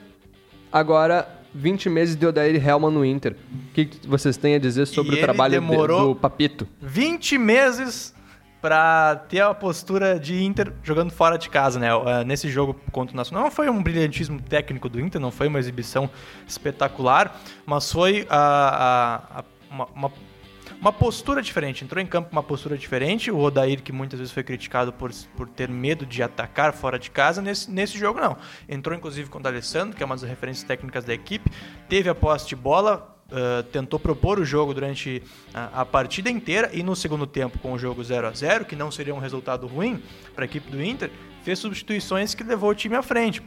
agora 0.71 1.27
20 1.53 1.89
meses 1.89 2.15
de 2.15 2.25
Odair 2.25 2.65
Helman 2.65 2.91
no 2.91 3.03
Inter. 3.03 3.35
O 3.51 3.73
que 3.73 3.89
vocês 4.07 4.37
têm 4.37 4.55
a 4.55 4.59
dizer 4.59 4.85
sobre 4.85 5.15
E 5.15 5.19
o 5.19 5.21
trabalho 5.21 5.59
de- 5.59 5.67
do 5.87 6.15
Papito? 6.15 6.67
20 6.81 7.37
meses 7.37 8.13
pra 8.61 9.15
ter 9.27 9.39
a 9.41 9.53
postura 9.53 10.19
de 10.19 10.43
Inter 10.43 10.71
jogando 10.83 11.11
fora 11.11 11.37
de 11.37 11.49
casa, 11.49 11.79
né? 11.79 11.87
Eh, 11.89 12.23
Nesse 12.25 12.49
jogo 12.49 12.75
contra 12.91 13.13
o 13.13 13.17
Nacional 13.17 13.43
não 13.45 13.51
foi 13.51 13.69
um 13.69 13.81
brilhantismo 13.81 14.39
técnico 14.41 14.87
do 14.89 14.99
Inter, 14.99 15.19
não 15.19 15.31
foi 15.31 15.47
uma 15.47 15.59
exibição 15.59 16.09
espetacular, 16.47 17.39
mas 17.65 17.91
foi 17.91 18.27
a, 18.29 18.37
a- 19.35 19.39
a- 19.39 19.43
uma, 19.71 19.87
uma- 19.95 20.11
uma 20.79 20.93
postura 20.93 21.41
diferente. 21.41 21.83
Entrou 21.83 22.01
em 22.01 22.05
campo 22.05 22.29
com 22.29 22.35
uma 22.35 22.43
postura 22.43 22.77
diferente. 22.77 23.29
O 23.29 23.39
Odair, 23.39 23.81
que 23.83 23.91
muitas 23.91 24.19
vezes 24.19 24.33
foi 24.33 24.43
criticado 24.43 24.93
por, 24.93 25.11
por 25.35 25.47
ter 25.49 25.69
medo 25.69 26.05
de 26.05 26.23
atacar 26.23 26.73
fora 26.73 26.97
de 26.97 27.11
casa, 27.11 27.41
nesse, 27.41 27.69
nesse 27.69 27.97
jogo 27.97 28.19
não. 28.19 28.37
Entrou 28.67 28.95
inclusive 28.95 29.29
com 29.29 29.39
o 29.39 29.41
D'Alessandro, 29.41 29.95
que 29.95 30.01
é 30.01 30.05
uma 30.05 30.15
das 30.15 30.27
referências 30.27 30.65
técnicas 30.65 31.03
da 31.03 31.13
equipe, 31.13 31.51
teve 31.87 32.09
a 32.09 32.15
posse 32.15 32.47
de 32.47 32.55
bola, 32.55 33.15
Uh, 33.29 33.61
tentou 33.65 33.99
propor 33.99 34.39
o 34.39 34.43
jogo 34.43 34.73
durante 34.73 35.21
a, 35.53 35.81
a 35.81 35.85
partida 35.85 36.31
inteira 36.31 36.71
e 36.73 36.81
no 36.81 36.95
segundo 36.95 37.27
tempo, 37.27 37.59
com 37.59 37.73
o 37.73 37.77
jogo 37.77 38.03
0 38.03 38.25
a 38.25 38.31
0 38.31 38.65
que 38.65 38.75
não 38.75 38.89
seria 38.89 39.13
um 39.13 39.19
resultado 39.19 39.67
ruim 39.67 40.01
para 40.33 40.45
a 40.45 40.47
equipe 40.47 40.67
do 40.71 40.83
Inter, 40.83 41.11
fez 41.43 41.59
substituições 41.59 42.33
que 42.33 42.43
levou 42.43 42.71
o 42.71 42.73
time 42.73 42.95
à 42.95 43.03
frente. 43.03 43.43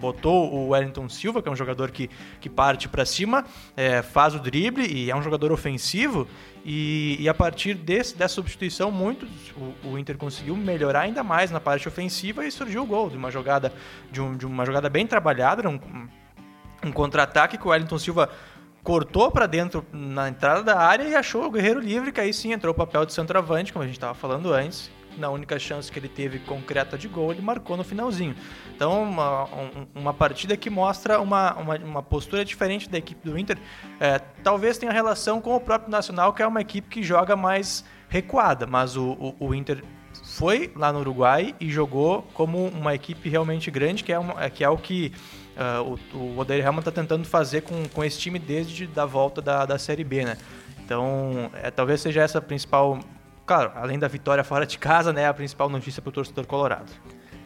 Botou 0.00 0.52
o 0.52 0.68
Wellington 0.68 1.08
Silva, 1.08 1.42
que 1.42 1.48
é 1.48 1.52
um 1.52 1.56
jogador 1.56 1.90
que, 1.90 2.08
que 2.40 2.48
parte 2.48 2.88
para 2.88 3.04
cima, 3.04 3.44
é, 3.76 4.02
faz 4.02 4.34
o 4.34 4.38
drible 4.38 4.86
e 4.86 5.10
é 5.10 5.16
um 5.16 5.22
jogador 5.22 5.52
ofensivo. 5.52 6.26
E, 6.64 7.16
e 7.20 7.28
a 7.28 7.34
partir 7.34 7.74
desse, 7.74 8.16
dessa 8.16 8.34
substituição, 8.34 8.90
muito 8.90 9.26
o, 9.56 9.90
o 9.92 9.98
Inter 9.98 10.16
conseguiu 10.16 10.56
melhorar 10.56 11.00
ainda 11.02 11.22
mais 11.22 11.50
na 11.50 11.60
parte 11.60 11.86
ofensiva 11.86 12.44
e 12.44 12.50
surgiu 12.50 12.82
o 12.82 12.86
gol 12.86 13.08
de 13.08 13.16
uma 13.16 13.30
jogada, 13.30 13.72
de, 14.10 14.20
um- 14.20 14.36
de 14.36 14.44
uma 14.44 14.64
jogada 14.66 14.88
bem 14.88 15.06
trabalhada, 15.06 15.68
um, 15.68 15.78
um 16.84 16.90
contra-ataque 16.92 17.56
que 17.56 17.66
o 17.66 17.70
Wellington 17.70 17.98
Silva 17.98 18.28
cortou 18.82 19.30
para 19.32 19.46
dentro 19.46 19.84
na 19.92 20.28
entrada 20.28 20.62
da 20.62 20.78
área 20.78 21.04
e 21.04 21.14
achou 21.14 21.44
o 21.44 21.50
Guerreiro 21.50 21.80
livre, 21.80 22.12
que 22.12 22.20
aí 22.20 22.32
sim 22.32 22.52
entrou 22.52 22.72
o 22.72 22.76
papel 22.76 23.04
de 23.04 23.12
centroavante, 23.12 23.72
como 23.72 23.82
a 23.82 23.86
gente 23.86 23.96
estava 23.96 24.14
falando 24.14 24.52
antes. 24.52 24.90
Na 25.16 25.30
única 25.30 25.58
chance 25.58 25.90
que 25.90 25.98
ele 25.98 26.08
teve 26.08 26.38
concreta 26.40 26.98
de 26.98 27.08
gol, 27.08 27.32
ele 27.32 27.40
marcou 27.42 27.76
no 27.76 27.82
finalzinho. 27.84 28.34
Então, 28.74 29.02
uma, 29.02 29.44
um- 29.44 29.86
uma 29.94 30.12
partida 30.14 30.56
que 30.56 30.68
mostra 30.68 31.20
uma, 31.20 31.54
uma, 31.54 31.76
uma 31.76 32.02
postura 32.02 32.44
diferente 32.44 32.88
da 32.88 32.98
equipe 32.98 33.28
do 33.28 33.38
Inter. 33.38 33.56
É, 33.98 34.18
talvez 34.42 34.76
tenha 34.78 34.92
relação 34.92 35.40
com 35.40 35.54
o 35.56 35.60
próprio 35.60 35.90
Nacional, 35.90 36.32
que 36.32 36.42
é 36.42 36.46
uma 36.46 36.60
equipe 36.60 36.88
que 36.88 37.02
joga 37.02 37.34
mais 37.36 37.84
recuada, 38.08 38.66
mas 38.66 38.96
o, 38.96 39.12
o, 39.12 39.46
o 39.48 39.54
Inter 39.54 39.82
foi 40.24 40.72
lá 40.76 40.92
no 40.92 41.00
Uruguai 41.00 41.54
e 41.60 41.70
jogou 41.70 42.22
como 42.34 42.66
uma 42.68 42.94
equipe 42.94 43.28
realmente 43.28 43.70
grande, 43.70 44.04
que 44.04 44.12
é, 44.12 44.18
uma, 44.18 44.44
é- 44.44 44.50
que 44.50 44.62
é 44.64 44.68
o 44.68 44.76
que 44.76 45.12
ah, 45.56 45.82
o, 45.82 45.98
o 46.16 46.38
Odair 46.38 46.64
Helman 46.64 46.80
está 46.80 46.90
tentando 46.92 47.24
fazer 47.26 47.62
com, 47.62 47.88
com 47.88 48.04
esse 48.04 48.18
time 48.18 48.38
desde 48.38 48.86
da 48.86 49.06
volta 49.06 49.40
da, 49.40 49.64
da 49.64 49.78
Série 49.78 50.04
B, 50.04 50.24
né? 50.24 50.36
Então, 50.84 51.50
é, 51.54 51.70
talvez 51.70 52.00
seja 52.00 52.20
essa 52.22 52.38
a 52.38 52.42
principal... 52.42 53.00
Claro, 53.46 53.70
além 53.76 53.96
da 53.96 54.08
vitória 54.08 54.42
fora 54.42 54.66
de 54.66 54.76
casa, 54.76 55.12
né? 55.12 55.28
A 55.28 55.32
principal 55.32 55.68
notícia 55.68 56.02
para 56.02 56.10
o 56.10 56.12
torcedor 56.12 56.46
colorado. 56.46 56.90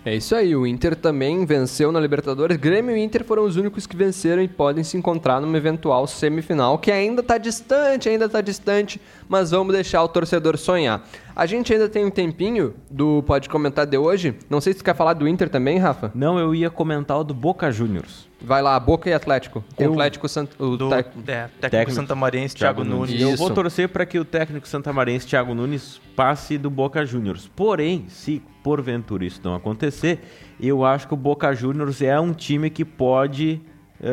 É 0.02 0.14
isso 0.14 0.34
aí, 0.34 0.56
o 0.56 0.66
Inter 0.66 0.96
também 0.96 1.44
venceu 1.44 1.92
na 1.92 2.00
Libertadores. 2.00 2.56
Grêmio 2.56 2.96
e 2.96 3.04
Inter 3.04 3.22
foram 3.22 3.44
os 3.44 3.56
únicos 3.56 3.86
que 3.86 3.94
venceram 3.94 4.42
e 4.42 4.48
podem 4.48 4.82
se 4.82 4.96
encontrar 4.96 5.42
numa 5.42 5.58
eventual 5.58 6.06
semifinal, 6.06 6.78
que 6.78 6.90
ainda 6.90 7.22
tá 7.22 7.36
distante, 7.36 8.08
ainda 8.08 8.26
tá 8.26 8.40
distante, 8.40 8.98
mas 9.30 9.52
vamos 9.52 9.72
deixar 9.72 10.02
o 10.02 10.08
torcedor 10.08 10.58
sonhar. 10.58 11.06
A 11.36 11.46
gente 11.46 11.72
ainda 11.72 11.88
tem 11.88 12.04
um 12.04 12.10
tempinho 12.10 12.74
do 12.90 13.22
Pode 13.22 13.48
Comentar 13.48 13.86
de 13.86 13.96
hoje. 13.96 14.34
Não 14.50 14.60
sei 14.60 14.72
se 14.72 14.80
tu 14.80 14.84
quer 14.84 14.94
falar 14.96 15.14
do 15.14 15.28
Inter 15.28 15.48
também, 15.48 15.78
Rafa. 15.78 16.10
Não, 16.14 16.36
eu 16.36 16.52
ia 16.52 16.68
comentar 16.68 17.16
o 17.18 17.22
do 17.22 17.32
Boca 17.32 17.70
Juniors. 17.70 18.28
Vai 18.42 18.60
lá, 18.60 18.78
Boca 18.80 19.08
e 19.08 19.12
Atlético. 19.12 19.62
Com 19.76 19.84
Eu- 19.84 19.90
o 19.90 19.92
Atlético 19.92 20.28
Sant... 20.28 20.50
o 20.58 20.76
Do 20.76 20.88
tec- 20.90 21.06
é, 21.06 21.42
técnico, 21.42 21.60
Técnico 21.60 21.92
santamarense, 21.92 22.56
Thiago, 22.56 22.82
Nunes. 22.84 23.10
Isso. 23.14 23.22
Eu 23.30 23.36
vou 23.36 23.50
torcer 23.50 23.88
para 23.88 24.04
que 24.04 24.18
o 24.18 24.24
técnico 24.24 24.66
santamarense 24.66 25.26
Thiago 25.28 25.54
Nunes 25.54 26.00
passe 26.16 26.58
do 26.58 26.68
Boca 26.68 27.06
Juniors. 27.06 27.48
Porém, 27.54 28.06
se 28.08 28.42
porventura 28.64 29.24
isso 29.24 29.40
não 29.44 29.54
acontecer, 29.54 30.18
eu 30.60 30.84
acho 30.84 31.06
que 31.06 31.14
o 31.14 31.16
Boca 31.16 31.54
Juniors 31.54 32.02
é 32.02 32.18
um 32.18 32.32
time 32.32 32.68
que 32.68 32.84
pode 32.84 33.60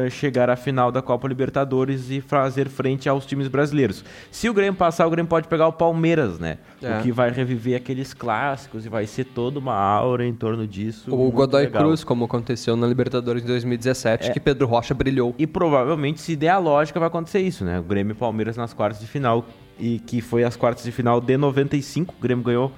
chegar 0.09 0.49
à 0.49 0.55
final 0.55 0.91
da 0.91 1.01
Copa 1.01 1.27
Libertadores 1.27 2.09
e 2.09 2.19
fazer 2.21 2.67
frente 2.67 3.07
aos 3.07 3.25
times 3.25 3.47
brasileiros. 3.47 4.03
Se 4.29 4.49
o 4.49 4.53
Grêmio 4.53 4.75
passar, 4.75 5.07
o 5.07 5.09
Grêmio 5.09 5.29
pode 5.29 5.47
pegar 5.47 5.67
o 5.67 5.73
Palmeiras, 5.73 6.39
né? 6.39 6.57
É. 6.81 6.99
O 6.99 7.01
que 7.03 7.11
vai 7.11 7.31
reviver 7.31 7.77
aqueles 7.77 8.13
clássicos 8.13 8.85
e 8.85 8.89
vai 8.89 9.05
ser 9.07 9.23
toda 9.25 9.59
uma 9.59 9.73
aura 9.75 10.25
em 10.25 10.33
torno 10.33 10.67
disso. 10.67 11.13
O 11.13 11.31
Godoy 11.31 11.63
legal. 11.63 11.83
Cruz, 11.83 12.03
como 12.03 12.25
aconteceu 12.25 12.75
na 12.75 12.85
Libertadores 12.87 13.41
de 13.41 13.47
2017, 13.47 14.29
É. 14.29 14.33
que 14.33 14.39
Pedro 14.39 14.67
Rocha 14.67 14.93
brilhou. 14.93 15.33
E 15.37 15.47
provavelmente, 15.47 16.19
se 16.21 16.35
der 16.35 16.49
a 16.49 16.57
lógica, 16.57 16.99
vai 16.99 17.07
acontecer 17.07 17.39
isso, 17.39 17.63
né? 17.63 17.79
O 17.79 17.83
Grêmio 17.83 18.11
e 18.11 18.15
Palmeiras 18.15 18.57
nas 18.57 18.73
quartas 18.73 18.99
de 19.01 19.07
final. 19.07 19.45
E 19.79 19.99
que 19.99 20.21
foi 20.21 20.43
as 20.43 20.55
quartas 20.55 20.83
de 20.83 20.91
final 20.91 21.21
de 21.21 21.37
95. 21.37 22.13
O 22.17 22.21
Grêmio 22.21 22.43
ganhou 22.43 22.71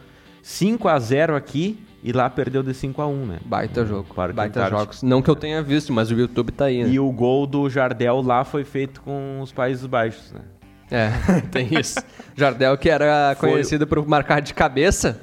5 0.44 0.88
a 0.88 1.00
0 1.00 1.36
aqui 1.36 1.80
e 2.04 2.12
lá 2.12 2.30
perdeu 2.30 2.64
de 2.64 2.74
5 2.74 3.02
a 3.02 3.08
1 3.08 3.26
né? 3.26 3.40
Baita 3.46 3.86
jogo, 3.86 4.08
baita 4.16 4.44
Antártica. 4.44 4.70
jogos. 4.70 5.04
Não 5.04 5.22
que 5.22 5.30
eu 5.30 5.36
tenha 5.36 5.62
visto, 5.62 5.92
mas 5.92 6.10
o 6.12 6.14
YouTube 6.16 6.52
tá 6.52 6.66
aí, 6.66 6.84
né? 6.84 6.90
E 6.90 7.00
o 7.00 7.12
gol 7.12 7.46
do 7.46 7.70
Jardel 7.70 8.22
lá 8.22 8.44
foi 8.44 8.64
feito 8.64 9.02
com 9.02 9.40
os 9.42 9.52
Países 9.52 9.86
Baixos, 9.86 10.32
né? 10.32 10.42
É, 10.92 11.10
tem 11.52 11.68
isso. 11.80 12.00
Jardel, 12.36 12.78
que 12.78 12.90
era 12.90 13.36
Foi- 13.40 13.52
conhecido 13.52 13.86
por 13.86 14.06
marcar 14.08 14.40
de 14.42 14.54
cabeça, 14.54 15.20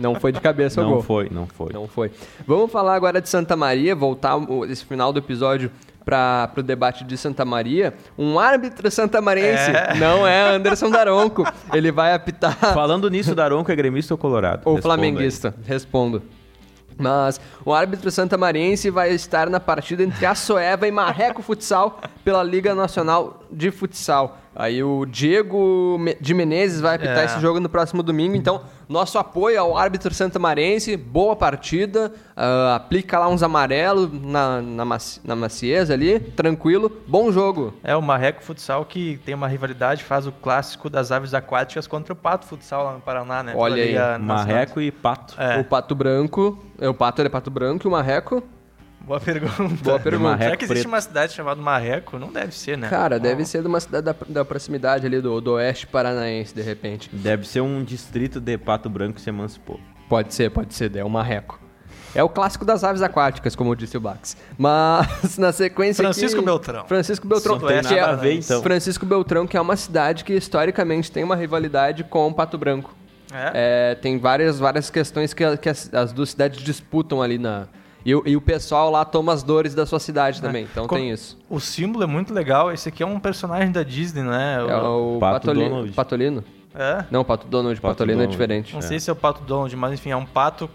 não 0.00 0.14
foi 0.14 0.32
de 0.32 0.40
cabeça 0.40 0.80
o 0.80 0.84
Não 0.84 0.90
gol. 0.94 1.02
foi, 1.02 1.28
não 1.30 1.46
foi. 1.46 1.72
Não 1.72 1.88
foi. 1.88 2.10
Vamos 2.46 2.70
falar 2.70 2.94
agora 2.94 3.20
de 3.20 3.28
Santa 3.28 3.56
Maria, 3.56 3.94
voltar 3.94 4.36
o- 4.36 4.64
esse 4.64 4.84
final 4.84 5.12
do 5.12 5.18
episódio 5.18 5.70
para 6.04 6.50
o 6.56 6.62
debate 6.62 7.04
de 7.04 7.16
Santa 7.18 7.44
Maria. 7.44 7.92
Um 8.16 8.38
árbitro 8.38 8.90
santamariense, 8.90 9.70
É. 9.70 9.94
não 9.96 10.26
é 10.26 10.54
Anderson 10.54 10.88
Daronco. 10.90 11.44
Ele 11.72 11.92
vai 11.92 12.14
apitar 12.14 12.56
Falando 12.72 13.10
nisso, 13.10 13.34
Daronco 13.34 13.70
é 13.70 13.76
gremista 13.76 14.14
ou 14.14 14.18
colorado? 14.18 14.62
ou 14.64 14.76
Responda 14.76 14.94
aí. 14.94 14.98
flamenguista, 15.00 15.54
respondo. 15.66 16.22
Mas 17.00 17.40
o 17.64 17.72
árbitro 17.72 18.10
santamariense 18.10 18.90
vai 18.90 19.12
estar 19.12 19.48
na 19.48 19.60
partida 19.60 20.02
entre 20.02 20.26
a 20.26 20.34
Soeva 20.34 20.88
e 20.88 20.90
Marreco 20.90 21.42
Futsal 21.42 22.00
pela 22.24 22.42
Liga 22.42 22.74
Nacional 22.74 23.40
de 23.52 23.70
Futsal. 23.70 24.38
Aí 24.54 24.82
o 24.82 25.04
Diego 25.06 25.96
de 26.20 26.34
Menezes 26.34 26.80
vai 26.80 26.96
apitar 26.96 27.18
É. 27.18 27.24
esse 27.26 27.40
jogo 27.40 27.60
no 27.60 27.68
próximo 27.68 28.02
domingo. 28.02 28.34
Então, 28.34 28.62
nosso 28.88 29.18
apoio 29.18 29.60
ao 29.60 29.76
árbitro 29.76 30.12
santamariense. 30.14 30.96
Boa 30.96 31.36
partida. 31.36 32.12
ah, 32.36 32.76
aplica 32.76 33.18
lá 33.18 33.28
uns 33.28 33.42
amarelos 33.42 34.08
na, 34.12 34.60
na, 34.62 34.84
maci- 34.84 35.20
na 35.24 35.36
macieza 35.36 35.92
ali. 35.94 36.18
Tranquilo. 36.20 36.90
Bom 37.06 37.30
jogo. 37.32 37.74
É 37.84 37.94
o 37.96 38.00
Marreco 38.02 38.42
Futsal 38.42 38.84
que 38.84 39.18
tem 39.24 39.34
uma 39.34 39.48
rivalidade, 39.48 40.02
faz 40.04 40.26
o 40.26 40.32
clássico 40.32 40.88
das 40.88 41.10
aves 41.12 41.34
aquáticas 41.34 41.86
contra 41.86 42.12
o 42.12 42.16
Pato 42.16 42.46
Futsal 42.46 42.84
lá 42.84 42.92
no 42.94 43.00
Paraná, 43.00 43.42
né? 43.42 43.52
Olha 43.56 43.74
Pela 43.74 43.84
aí, 43.84 43.88
Liga 43.92 44.18
Nacional. 44.18 44.36
Marreco 44.36 44.80
e 44.80 44.90
Pato. 44.90 45.34
É. 45.40 45.58
O 45.60 45.64
Pato 45.64 45.94
Branco. 45.94 46.58
é, 46.80 46.88
O 46.88 46.94
Pato 46.94 47.20
ele 47.20 47.26
é 47.28 47.30
Pato 47.30 47.50
Branco 47.50 47.86
e 47.86 47.88
o 47.88 47.90
Marreco. 47.90 48.42
Boa 49.08 49.18
pergunta. 49.18 49.82
Boa 49.82 49.98
pergunta. 49.98 50.36
Será 50.36 50.56
que 50.56 50.64
existe 50.64 50.82
Preto. 50.82 50.88
uma 50.88 51.00
cidade 51.00 51.32
chamada 51.32 51.60
Marreco? 51.60 52.18
Não 52.18 52.30
deve 52.30 52.54
ser, 52.54 52.76
né? 52.76 52.90
Cara, 52.90 53.18
deve 53.18 53.42
ser 53.46 53.62
de 53.62 53.66
uma 53.66 53.80
cidade 53.80 54.04
da, 54.04 54.14
da 54.28 54.44
proximidade 54.44 55.06
ali 55.06 55.18
do, 55.18 55.40
do 55.40 55.52
oeste 55.54 55.86
paranaense, 55.86 56.54
de 56.54 56.60
repente. 56.60 57.08
Deve 57.10 57.48
ser 57.48 57.62
um 57.62 57.82
distrito 57.82 58.38
de 58.38 58.58
Pato 58.58 58.90
Branco 58.90 59.14
que 59.14 59.22
se 59.22 59.30
emancipou. 59.30 59.80
Pode 60.10 60.34
ser, 60.34 60.50
pode 60.50 60.74
ser, 60.74 60.94
é 60.94 61.02
o 61.02 61.08
marreco. 61.08 61.58
É 62.14 62.22
o 62.22 62.28
clássico 62.28 62.64
das 62.66 62.84
aves 62.84 63.00
aquáticas, 63.00 63.56
como 63.56 63.74
disse 63.74 63.96
o 63.96 64.00
Bax. 64.00 64.36
Mas 64.58 65.36
na 65.38 65.52
sequência 65.52 66.02
Francisco 66.04 66.36
aqui- 66.38 66.44
Beltrão. 66.46 66.86
Francisco 66.86 67.26
Beltrão. 67.26 67.58
Não 67.58 67.66
tem 67.66 67.78
que 67.78 67.84
nada 67.84 67.96
é- 67.96 68.00
a 68.00 68.14
ver, 68.14 68.34
então. 68.34 68.62
Francisco 68.62 69.06
Beltrão, 69.06 69.46
que 69.46 69.56
é 69.56 69.60
uma 69.60 69.76
cidade 69.76 70.22
que 70.22 70.34
historicamente 70.34 71.10
tem 71.10 71.24
uma 71.24 71.36
rivalidade 71.36 72.04
com 72.04 72.30
Pato 72.32 72.58
Branco. 72.58 72.94
É? 73.32 73.92
É, 73.92 73.94
tem 73.94 74.18
várias, 74.18 74.58
várias 74.58 74.90
questões 74.90 75.32
que, 75.32 75.56
que 75.58 75.68
as, 75.68 75.92
as 75.94 76.12
duas 76.12 76.30
cidades 76.30 76.62
disputam 76.62 77.22
ali 77.22 77.38
na... 77.38 77.68
E, 78.08 78.14
o- 78.14 78.22
e 78.24 78.36
o 78.36 78.40
pessoal 78.40 78.90
lá 78.90 79.04
toma 79.04 79.34
as 79.34 79.42
dores 79.42 79.74
da 79.74 79.84
sua 79.84 80.00
cidade 80.00 80.40
também, 80.40 80.64
então 80.64 80.86
Com- 80.86 80.96
tem 80.96 81.10
isso. 81.10 81.36
O 81.50 81.60
símbolo 81.60 82.04
é 82.04 82.06
muito 82.06 82.32
legal. 82.32 82.72
Esse 82.72 82.88
aqui 82.88 83.02
é 83.02 83.06
um 83.06 83.20
personagem 83.20 83.70
da 83.70 83.82
Disney, 83.82 84.22
né? 84.22 84.56
É 84.66 84.74
o 84.76 85.18
Pato 85.20 85.46
Patoli- 85.46 85.68
Donald. 85.68 85.92
Patolino? 85.92 86.44
É. 86.74 87.04
Não, 87.10 87.22
Pato 87.24 87.46
Donald, 87.48 87.78
Pato 87.80 87.94
Patolino 87.94 88.12
é 88.14 88.16
Donald. 88.22 88.30
diferente. 88.32 88.72
Não 88.74 88.80
sei 88.80 88.98
se 89.00 89.10
é 89.10 89.12
o 89.12 89.16
pato 89.16 89.42
Donald, 89.42 89.74
mas 89.76 89.92
enfim, 89.92 90.10
é 90.10 90.16
um 90.16 90.24
pato 90.24 90.70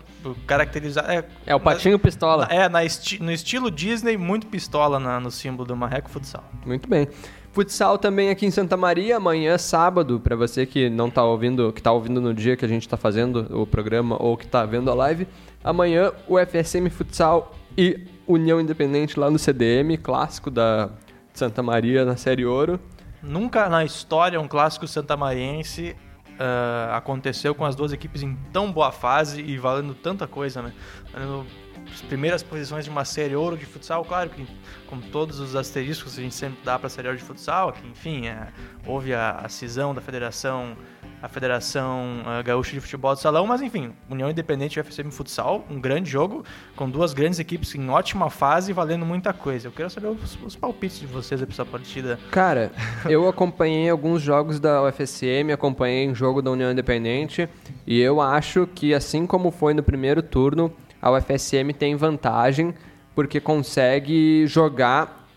caracterizado. 0.45 1.09
É, 1.11 1.23
É 1.45 1.55
o 1.55 1.59
patinho 1.59 1.97
pistola. 1.97 2.47
É, 2.51 2.67
na 2.69 2.83
esti- 2.83 3.21
no 3.21 3.31
estilo 3.31 3.71
Disney, 3.71 4.17
muito 4.17 4.47
pistola 4.47 4.99
na- 4.99 5.19
no 5.19 5.31
símbolo 5.31 5.65
do 5.67 5.75
Marreco 5.75 6.09
Futsal. 6.09 6.43
Muito 6.65 6.87
bem. 6.89 7.07
Futsal 7.53 7.99
também 7.99 8.31
aqui 8.31 8.47
em 8.47 8.51
Santa 8.51 8.75
Maria, 8.75 9.17
amanhã 9.17 9.59
sábado, 9.59 10.19
para 10.19 10.35
você 10.35 10.65
que 10.65 10.89
não 10.89 11.07
tá 11.07 11.23
ouvindo, 11.23 11.71
que 11.71 11.83
tá 11.83 11.91
ouvindo 11.91 12.19
no 12.19 12.33
dia 12.33 12.57
que 12.57 12.65
a 12.65 12.67
gente 12.67 12.89
tá 12.89 12.97
fazendo 12.97 13.47
o 13.61 13.67
programa 13.67 14.19
ou 14.19 14.35
que 14.35 14.47
tá 14.47 14.65
vendo 14.65 14.89
a 14.89 14.95
live, 14.95 15.27
amanhã 15.63 16.11
o 16.27 16.39
FSM 16.39 16.89
Futsal 16.89 17.53
e 17.77 18.07
União 18.27 18.59
Independente 18.59 19.19
lá 19.19 19.29
no 19.29 19.37
CDM, 19.37 19.95
clássico 20.01 20.49
da 20.49 20.89
Santa 21.31 21.61
Maria 21.61 22.03
na 22.03 22.17
Série 22.17 22.43
Ouro. 22.43 22.79
Nunca 23.21 23.69
na 23.69 23.85
história 23.85 24.41
um 24.41 24.47
clássico 24.47 24.87
santamariense 24.87 25.95
ah, 26.39 26.97
aconteceu 26.97 27.53
com 27.53 27.63
as 27.63 27.75
duas 27.75 27.93
equipes 27.93 28.23
em 28.23 28.35
tão 28.51 28.71
boa 28.71 28.91
fase 28.91 29.41
e 29.41 29.59
valendo 29.59 29.93
tanta 29.93 30.25
coisa, 30.25 30.63
né? 30.63 30.73
Valendo 31.13 31.45
as 31.93 32.01
primeiras 32.01 32.41
posições 32.41 32.85
de 32.85 32.89
uma 32.89 33.05
série 33.05 33.35
ouro 33.35 33.55
de 33.55 33.65
futsal, 33.65 34.03
claro 34.03 34.29
que 34.29 34.45
com 34.87 34.99
todos 34.99 35.39
os 35.39 35.55
asteriscos 35.55 36.17
a 36.17 36.21
gente 36.21 36.35
sempre 36.35 36.59
dá 36.63 36.77
para 36.77 36.87
a 36.87 36.89
série 36.89 37.07
ouro 37.07 37.17
de 37.17 37.23
futsal, 37.23 37.71
que 37.71 37.87
enfim, 37.87 38.27
é, 38.27 38.47
houve 38.85 39.13
a, 39.13 39.31
a 39.43 39.49
cisão 39.49 39.93
da 39.93 40.01
federação, 40.01 40.75
a 41.21 41.29
Federação 41.29 42.21
ah, 42.25 42.41
Gaúcha 42.41 42.73
de 42.73 42.81
Futebol 42.81 43.13
de 43.13 43.21
Salão, 43.21 43.47
mas 43.47 43.61
enfim, 43.61 43.93
União 44.09 44.29
Independente 44.29 44.77
e 44.77 44.83
FCM 44.83 45.09
Futsal, 45.11 45.63
um 45.69 45.79
grande 45.79 46.09
jogo 46.09 46.43
com 46.75 46.89
duas 46.89 47.13
grandes 47.13 47.39
equipes 47.39 47.73
em 47.75 47.89
ótima 47.89 48.29
fase 48.29 48.71
e 48.71 48.73
valendo 48.73 49.05
muita 49.05 49.31
coisa. 49.31 49.67
Eu 49.67 49.71
quero 49.71 49.89
saber 49.89 50.07
os, 50.07 50.37
os 50.43 50.55
palpites 50.55 50.99
de 50.99 51.07
vocês 51.07 51.39
pra 51.41 51.49
essa 51.49 51.65
partida. 51.65 52.19
Cara, 52.29 52.71
eu 53.09 53.27
acompanhei 53.27 53.89
alguns 53.89 54.21
jogos 54.21 54.59
da 54.59 54.83
UFSM, 54.83 55.53
acompanhei 55.53 56.09
um 56.09 56.15
jogo 56.15 56.41
da 56.41 56.51
União 56.51 56.71
Independente 56.71 57.47
e 57.87 58.01
eu 58.01 58.19
acho 58.19 58.67
que 58.67 58.93
assim 58.93 59.25
como 59.25 59.49
foi 59.49 59.73
no 59.73 59.81
primeiro 59.81 60.21
turno, 60.21 60.73
a 61.03 61.11
UFSM 61.11 61.73
tem 61.77 61.95
vantagem 61.97 62.73
porque 63.13 63.41
consegue 63.41 64.47
jogar 64.47 65.27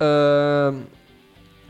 ahn, 0.00 0.82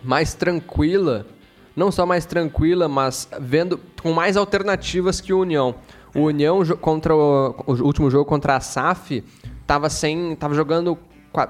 mais 0.04 0.34
tranquila, 0.34 1.26
não 1.74 1.90
só 1.90 2.04
mais 2.04 2.26
tranquila, 2.26 2.86
mas 2.88 3.26
vendo 3.40 3.80
com 4.02 4.12
mais 4.12 4.36
alternativas 4.36 5.20
que 5.20 5.32
o 5.32 5.40
União. 5.40 5.74
O 6.14 6.20
União 6.24 6.62
jo- 6.62 6.76
contra 6.76 7.16
o, 7.16 7.54
o 7.66 7.72
último 7.84 8.10
jogo 8.10 8.24
contra 8.26 8.56
a 8.56 8.60
SAF 8.60 9.24
tava 9.66 9.88
sem, 9.88 10.36
tava 10.36 10.54
jogando 10.54 10.98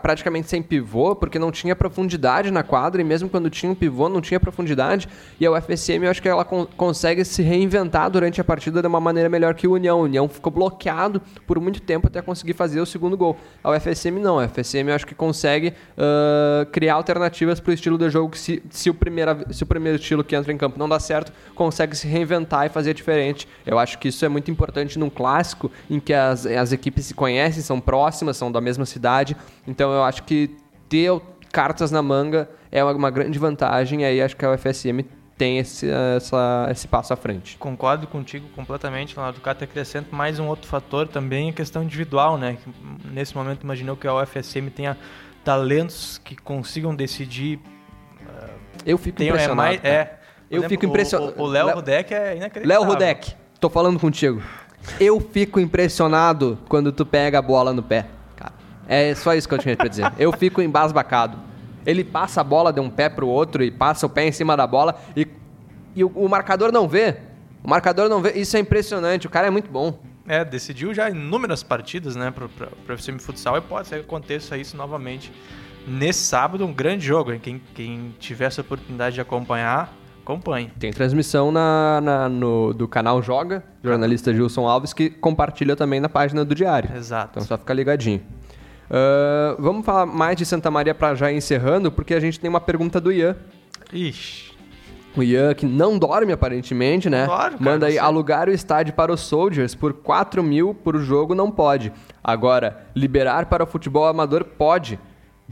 praticamente 0.03 0.49
sem 0.49 0.63
pivô, 0.63 1.15
porque 1.15 1.39
não 1.39 1.51
tinha 1.51 1.75
profundidade 1.75 2.51
na 2.51 2.63
quadra, 2.63 3.01
e 3.01 3.05
mesmo 3.05 3.29
quando 3.29 3.49
tinha 3.49 3.71
um 3.71 3.75
pivô, 3.75 4.09
não 4.09 4.21
tinha 4.21 4.39
profundidade. 4.39 5.09
E 5.41 5.47
a 5.47 5.51
UFSM, 5.53 6.05
eu 6.05 6.11
acho 6.11 6.21
que 6.21 6.29
ela 6.29 6.45
con- 6.45 6.67
consegue 6.77 7.25
se 7.25 7.43
reinventar 7.43 8.11
durante 8.11 8.41
a 8.41 8.45
partida 8.45 8.81
de 8.83 8.89
uma 8.89 9.01
maneira 9.01 9.29
melhor 9.29 9.55
que 9.55 9.67
o 9.67 9.73
União. 9.73 10.01
O 10.01 10.03
União 10.05 10.29
ficou 10.29 10.53
bloqueado 10.53 11.23
por 11.47 11.61
muito 11.61 11.81
tempo 11.81 12.07
até 12.09 12.21
conseguir 12.21 12.55
fazer 12.55 12.81
o 12.81 12.87
segundo 12.87 13.17
gol. 13.17 13.37
A 13.63 13.71
UFSM 13.71 14.19
não, 14.21 14.39
a 14.39 14.45
UFSM 14.45 14.89
eu 14.89 14.95
acho 14.95 15.07
que 15.07 15.15
consegue 15.15 15.73
ah, 15.97 16.67
criar 16.73 16.95
alternativas 16.95 17.61
para 17.61 17.71
o 17.71 17.75
estilo 17.75 17.97
de 17.97 18.11
jogo 18.11 18.31
que 18.31 18.39
se, 18.39 18.63
se, 18.71 18.91
o 18.91 18.95
primeira, 18.95 19.47
se 19.53 19.63
o 19.63 19.67
primeiro 19.67 19.99
estilo 19.99 20.23
que 20.25 20.35
entra 20.35 20.53
em 20.53 20.57
campo 20.57 20.79
não 20.79 20.89
dá 20.89 20.99
certo, 21.01 21.33
consegue 21.55 21.97
se 21.97 22.07
reinventar 22.07 22.67
e 22.67 22.69
fazer 22.69 22.95
diferente. 22.95 23.49
Eu 23.65 23.79
acho 23.79 23.99
que 23.99 24.09
isso 24.09 24.25
é 24.25 24.29
muito 24.29 24.51
importante 24.51 24.99
num 24.99 25.09
clássico 25.11 25.71
em 25.89 26.01
que 26.01 26.13
as, 26.13 26.45
as 26.47 26.73
equipes 26.73 27.07
se 27.07 27.15
conhecem, 27.15 27.63
são 27.63 27.81
próximas, 27.81 28.37
são 28.37 28.51
da 28.51 28.61
mesma 28.61 28.85
cidade. 28.85 29.37
Então 29.69 29.93
eu 29.93 30.03
acho 30.03 30.23
que 30.23 30.57
ter 30.89 31.11
cartas 31.53 31.91
na 31.91 32.03
manga 32.03 32.49
é 32.73 32.83
uma, 32.83 33.11
grande 33.11 33.39
vantagem. 33.39 34.01
E 34.01 34.05
aí 34.05 34.23
acho 34.23 34.35
que 34.35 34.45
a 34.45 34.53
UFSM 34.53 35.05
tem 35.37 35.59
esse, 35.59 35.89
essa, 36.17 36.69
esse 36.71 36.89
passo 36.89 37.13
à 37.13 37.17
frente. 37.17 37.57
Concordo 37.59 38.07
contigo 38.07 38.49
completamente, 38.57 39.15
Leonardo 39.15 39.41
Cato. 39.41 39.63
Acrescento 39.63 40.15
mais 40.15 40.39
um 40.39 40.49
outro 40.49 40.67
fator 40.67 41.07
também, 41.07 41.51
a 41.51 41.53
questão 41.53 41.83
individual, 41.83 42.39
né? 42.39 42.57
Nesse 43.13 43.37
momento, 43.37 43.63
imaginou 43.63 43.95
que 43.95 44.09
a 44.09 44.15
UFSM 44.15 44.71
tenha 44.75 44.97
talentos 45.45 46.19
que 46.19 46.35
consigam 46.35 46.95
decidir. 46.95 47.61
Eu 48.87 48.97
fico 48.97 49.19
Tem, 49.19 49.27
é 49.27 49.31
impressionado. 49.31 49.57
mais, 49.57 49.81
cara. 49.81 49.95
é. 49.95 50.19
Eu 50.51 50.61
exemplo, 50.61 50.69
fico 50.71 50.87
impressionado. 50.87 51.35
O 51.37 51.47
Léo 51.47 51.75
Rudek 51.75 52.15
é 52.15 52.37
inacreditável. 52.37 52.81
Léo 52.81 52.91
Rudek, 52.91 53.35
tô 53.61 53.69
falando 53.69 54.01
contigo. 54.01 54.43
Eu 54.99 55.21
fico 55.21 55.61
impressionado 55.61 56.59
quando 56.69 56.91
tu 56.91 57.05
pega 57.05 57.39
a 57.39 57.43
bola 57.43 57.73
no 57.73 57.83
pé. 57.83 58.07
É 58.89 59.15
só 59.15 59.35
isso 59.35 59.47
que 59.49 59.55
eu 59.55 59.59
tinha 59.59 59.77
pra 59.77 59.87
dizer. 59.89 60.11
Eu 60.19 60.33
fico 60.33 60.63
embasbacado. 60.63 61.39
Ele 61.87 62.03
passa 62.03 62.41
a 62.41 62.45
bola 62.45 62.73
de 62.73 62.81
um 62.81 62.89
pé 62.91 63.09
pro 63.09 63.29
outro 63.29 63.63
e 63.63 63.71
passa 63.71 64.07
o 64.07 64.09
pé 64.11 64.27
em 64.27 64.33
cima 64.33 64.57
da 64.57 64.67
bola 64.67 64.99
e, 65.17 65.27
e 65.95 66.03
o, 66.03 66.09
o 66.15 66.29
marcador 66.29 66.73
não 66.73 66.89
vê. 66.89 67.17
O 67.63 67.69
marcador 67.69 68.09
não 68.09 68.21
vê. 68.21 68.33
Isso 68.33 68.57
é 68.57 68.61
impressionante. 68.61 69.27
O 69.27 69.31
cara 69.31 69.47
é 69.47 69.51
muito 69.51 69.71
bom. 69.71 69.99
É, 70.27 70.45
decidiu 70.45 70.93
já 70.93 71.09
inúmeras 71.09 71.63
partidas, 71.63 72.15
né, 72.17 72.31
pro, 72.31 72.49
pro, 72.51 72.67
pro 72.85 72.95
FCM 72.95 73.19
Futsal 73.19 73.57
e 73.57 73.61
pode 73.63 73.89
ser 73.89 73.97
que 73.97 74.01
aconteça 74.03 74.57
isso 74.59 74.77
novamente 74.77 75.33
nesse 75.87 76.21
sábado, 76.25 76.67
um 76.67 76.73
grande 76.73 77.07
jogo. 77.07 77.33
hein? 77.33 77.41
Quem, 77.43 77.63
quem 77.75 78.15
tiver 78.19 78.45
essa 78.47 78.61
oportunidade 78.61 79.15
de 79.15 79.21
acompanhar, 79.23 79.91
acompanhe. 80.23 80.71
Tem 80.79 80.93
transmissão 80.93 81.51
na, 81.51 81.99
na- 82.03 82.29
no, 82.29 82.75
do 82.75 82.87
canal 82.87 83.23
Joga, 83.23 83.65
jornalista 83.83 84.35
Gilson 84.35 84.67
Alves, 84.69 84.93
que 84.93 85.09
compartilha 85.09 85.75
também 85.75 85.99
na 85.99 86.11
página 86.11 86.45
do 86.45 86.55
Diário. 86.55 86.95
Exato. 86.95 87.31
Então 87.39 87.43
só 87.45 87.57
fica 87.57 87.73
ligadinho. 87.73 88.21
Ah, 88.91 89.57
vamos 89.59 89.85
falar 89.85 90.07
mais 90.07 90.37
de 90.37 90.45
Santa 90.47 90.71
Maria 90.71 90.95
para 90.95 91.15
já 91.15 91.31
ir 91.31 91.37
encerrando, 91.37 91.91
porque 91.93 92.15
a 92.15 92.21
gente 92.21 92.41
tem 92.41 92.49
uma 92.49 92.61
pergunta 92.61 93.01
do 93.01 93.13
Ian. 93.13 93.37
Ixi. 93.93 94.49
O 95.17 95.23
Ian, 95.23 95.55
que 95.55 95.67
não 95.67 95.99
dorme 95.99 96.33
aparentemente, 96.33 97.11
né? 97.11 97.27
Cara, 97.27 97.57
Manda 97.59 97.87
aí, 97.87 97.99
alugar 97.99 98.49
o 98.49 98.53
estádio 98.53 98.95
para 98.95 99.13
os 99.13 99.21
Soldiers 99.21 99.75
por 99.75 99.93
4 99.93 100.43
mil 100.43 100.75
por 100.75 100.99
jogo 100.99 101.35
não 101.35 101.51
pode. 101.51 101.93
Agora, 102.23 102.87
liberar 102.95 103.47
para 103.47 103.65
o 103.65 103.67
futebol 103.67 104.07
amador 104.07 104.45
pode. 104.45 104.99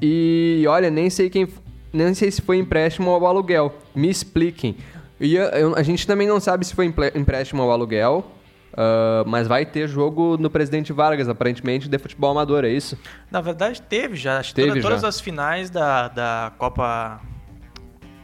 E 0.00 0.64
olha, 0.68 0.90
nem 0.90 1.10
sei 1.10 1.30
quem. 1.30 1.48
Nem 1.92 2.12
sei 2.14 2.30
se 2.30 2.42
foi 2.42 2.58
empréstimo 2.58 3.10
ou 3.10 3.26
aluguel. 3.26 3.74
Me 3.94 4.10
expliquem. 4.10 4.76
Ian, 5.18 5.50
a 5.74 5.82
gente 5.82 6.06
também 6.06 6.28
não 6.28 6.38
sabe 6.38 6.66
se 6.66 6.74
foi 6.74 6.92
empréstimo 7.14 7.62
ou 7.62 7.72
aluguel. 7.72 8.24
Ah, 8.74 9.24
mas 9.26 9.46
vai 9.46 9.64
ter 9.66 9.88
jogo 9.88 10.36
no 10.38 10.48
Presidente 10.50 10.92
Vargas, 10.92 11.28
aparentemente, 11.28 11.88
de 11.88 11.98
futebol 11.98 12.30
amador, 12.30 12.64
é 12.64 12.68
isso? 12.70 12.98
Na 13.30 13.40
verdade, 13.40 13.80
teve 13.82 14.16
já. 14.16 14.38
Acho 14.38 14.50
que 14.50 14.56
Teve 14.56 14.68
toda- 14.70 14.82
todas 14.82 15.02
já. 15.02 15.08
as 15.08 15.20
finais 15.20 15.70
da, 15.70 16.08
da 16.08 16.52
Copa. 16.58 17.20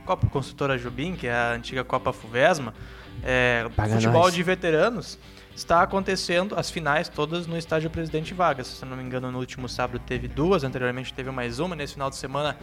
Copa 0.05 0.27
Construtora 0.27 0.77
Jubim, 0.77 1.15
que 1.15 1.29
é 1.29 1.33
a 1.33 1.53
antiga 1.53 1.85
Copa 1.85 2.13
Fuvesma, 2.13 2.75
é, 3.23 3.69
Paga 3.77 3.95
futebol 3.95 4.23
nós. 4.25 4.35
de 4.35 4.43
veteranos, 4.43 5.17
está 5.55 5.83
acontecendo 5.83 6.55
as 6.57 6.71
finais 6.71 7.09
todas 7.09 7.47
no 7.47 7.57
estádio 7.57 7.91
Presidente 7.91 8.35
Vargas. 8.35 8.67
Se 8.67 8.85
eu 8.85 8.89
não 8.89 8.97
me 8.97 9.03
engano, 9.03 9.31
no 9.31 9.39
último 9.39 9.69
sábado 9.69 9.99
teve 9.99 10.29
duas, 10.29 10.65
anteriormente 10.65 11.13
teve 11.13 11.31
mais 11.31 11.59
uma. 11.59 11.77
Nesse 11.77 11.95
final 11.95 12.11
de 12.11 12.17
semana, 12.17 12.57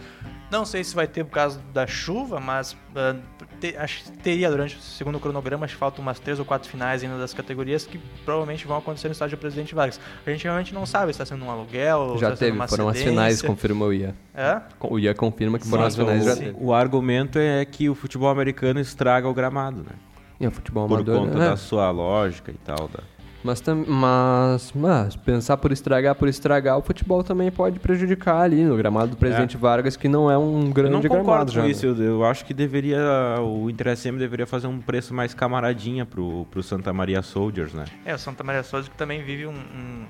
não 0.52 0.66
sei 0.66 0.84
se 0.84 0.96
vai 0.96 1.08
ter 1.08 1.24
por 1.24 1.32
causa 1.32 1.60
da 1.74 1.86
chuva, 1.86 2.40
mas 2.40 2.76
ah, 2.96 3.16
te- 3.60 3.78
acho 3.78 4.04
que 4.04 4.12
teria 4.18 4.50
durante 4.50 4.76
o 4.78 4.82
segundo 4.82 5.20
cronograma. 5.20 5.66
Acho 5.66 5.76
que 5.76 5.80
faltam 5.80 6.02
umas 6.02 6.20
três 6.20 6.40
ou 6.40 6.46
quatro 6.46 6.70
finais 6.70 7.04
ainda 7.04 7.18
das 7.18 7.34
categorias 7.34 7.86
que 7.86 8.00
provavelmente 8.26 8.66
vão 8.66 8.78
acontecer 8.78 9.08
no 9.08 9.14
estádio 9.14 9.38
Presidente 9.38 9.76
Vargas. 9.76 10.00
A 10.26 10.30
gente 10.32 10.44
realmente 10.44 10.74
não 10.74 10.86
sabe 10.86 11.14
se 11.14 11.22
está 11.22 11.26
sendo 11.26 11.46
um 11.46 11.52
aluguel, 11.52 12.00
ou 12.00 12.16
se 12.16 12.22
já 12.22 12.28
está 12.28 12.38
sendo 12.38 12.48
teve, 12.48 12.58
uma 12.58 12.68
foram 12.68 12.90
as 12.90 13.00
finais, 13.02 13.42
confirma 13.42 13.86
o 13.86 13.94
Ian. 13.94 14.14
É? 14.34 14.62
O 14.80 14.98
Ian 14.98 15.14
confirma 15.14 15.60
que 15.60 15.68
foram 15.68 15.84
as 15.84 15.96
finais, 15.96 16.26
já 16.26 16.34
o, 16.34 16.38
teve. 16.38 16.56
o 16.60 16.74
argumento 16.74 17.38
é 17.38 17.64
que 17.66 17.90
o 17.90 17.96
futebol 17.96 18.30
americano 18.30 18.80
estraga 18.80 19.28
o 19.28 19.34
gramado, 19.34 19.84
né? 19.84 19.92
E 20.40 20.48
o 20.48 20.52
futebol 20.52 20.88
Por 20.88 20.96
amador, 20.96 21.20
conta 21.20 21.38
né? 21.38 21.50
da 21.50 21.58
sua 21.58 21.90
lógica 21.92 22.52
e 22.52 22.58
tal. 22.66 22.88
Da... 22.88 23.00
Mas, 23.42 23.64
mas, 23.88 24.74
mas 24.76 25.16
pensar 25.16 25.56
por 25.58 25.72
estragar, 25.72 26.14
por 26.14 26.28
estragar, 26.28 26.78
o 26.78 26.82
futebol 26.82 27.24
também 27.24 27.50
pode 27.50 27.80
prejudicar 27.80 28.42
ali 28.42 28.64
no 28.66 28.76
gramado 28.76 29.12
do 29.12 29.18
Presidente 29.18 29.56
Vargas, 29.56 29.96
que 29.96 30.10
não 30.10 30.30
é 30.30 30.38
um 30.38 30.68
Eu 30.68 30.74
grande 30.74 30.92
não 30.92 31.02
concordo 31.02 31.24
gramado 31.24 31.52
com 31.52 31.56
já. 31.56 31.64
né? 31.64 31.70
isso. 31.70 31.86
Eu, 31.86 31.96
eu 32.04 32.26
acho 32.26 32.44
que 32.46 32.54
deveria. 32.54 33.00
O 33.42 33.70
Inter 33.70 33.96
SM 33.96 34.18
deveria 34.18 34.46
fazer 34.46 34.68
um 34.68 34.80
preço 34.80 35.14
mais 35.14 35.34
camaradinha 35.34 36.06
pro, 36.06 36.46
pro 36.52 36.62
Santa 36.62 36.92
Maria 36.92 37.22
Soldiers, 37.22 37.74
né? 37.74 37.86
É, 38.06 38.14
o 38.14 38.20
Santa 38.20 38.44
Maria 38.44 38.62
Souza 38.64 38.90
que 38.90 38.98
também 38.98 39.24
vive 39.24 39.48
um, 39.48 39.52
um- 39.52 40.06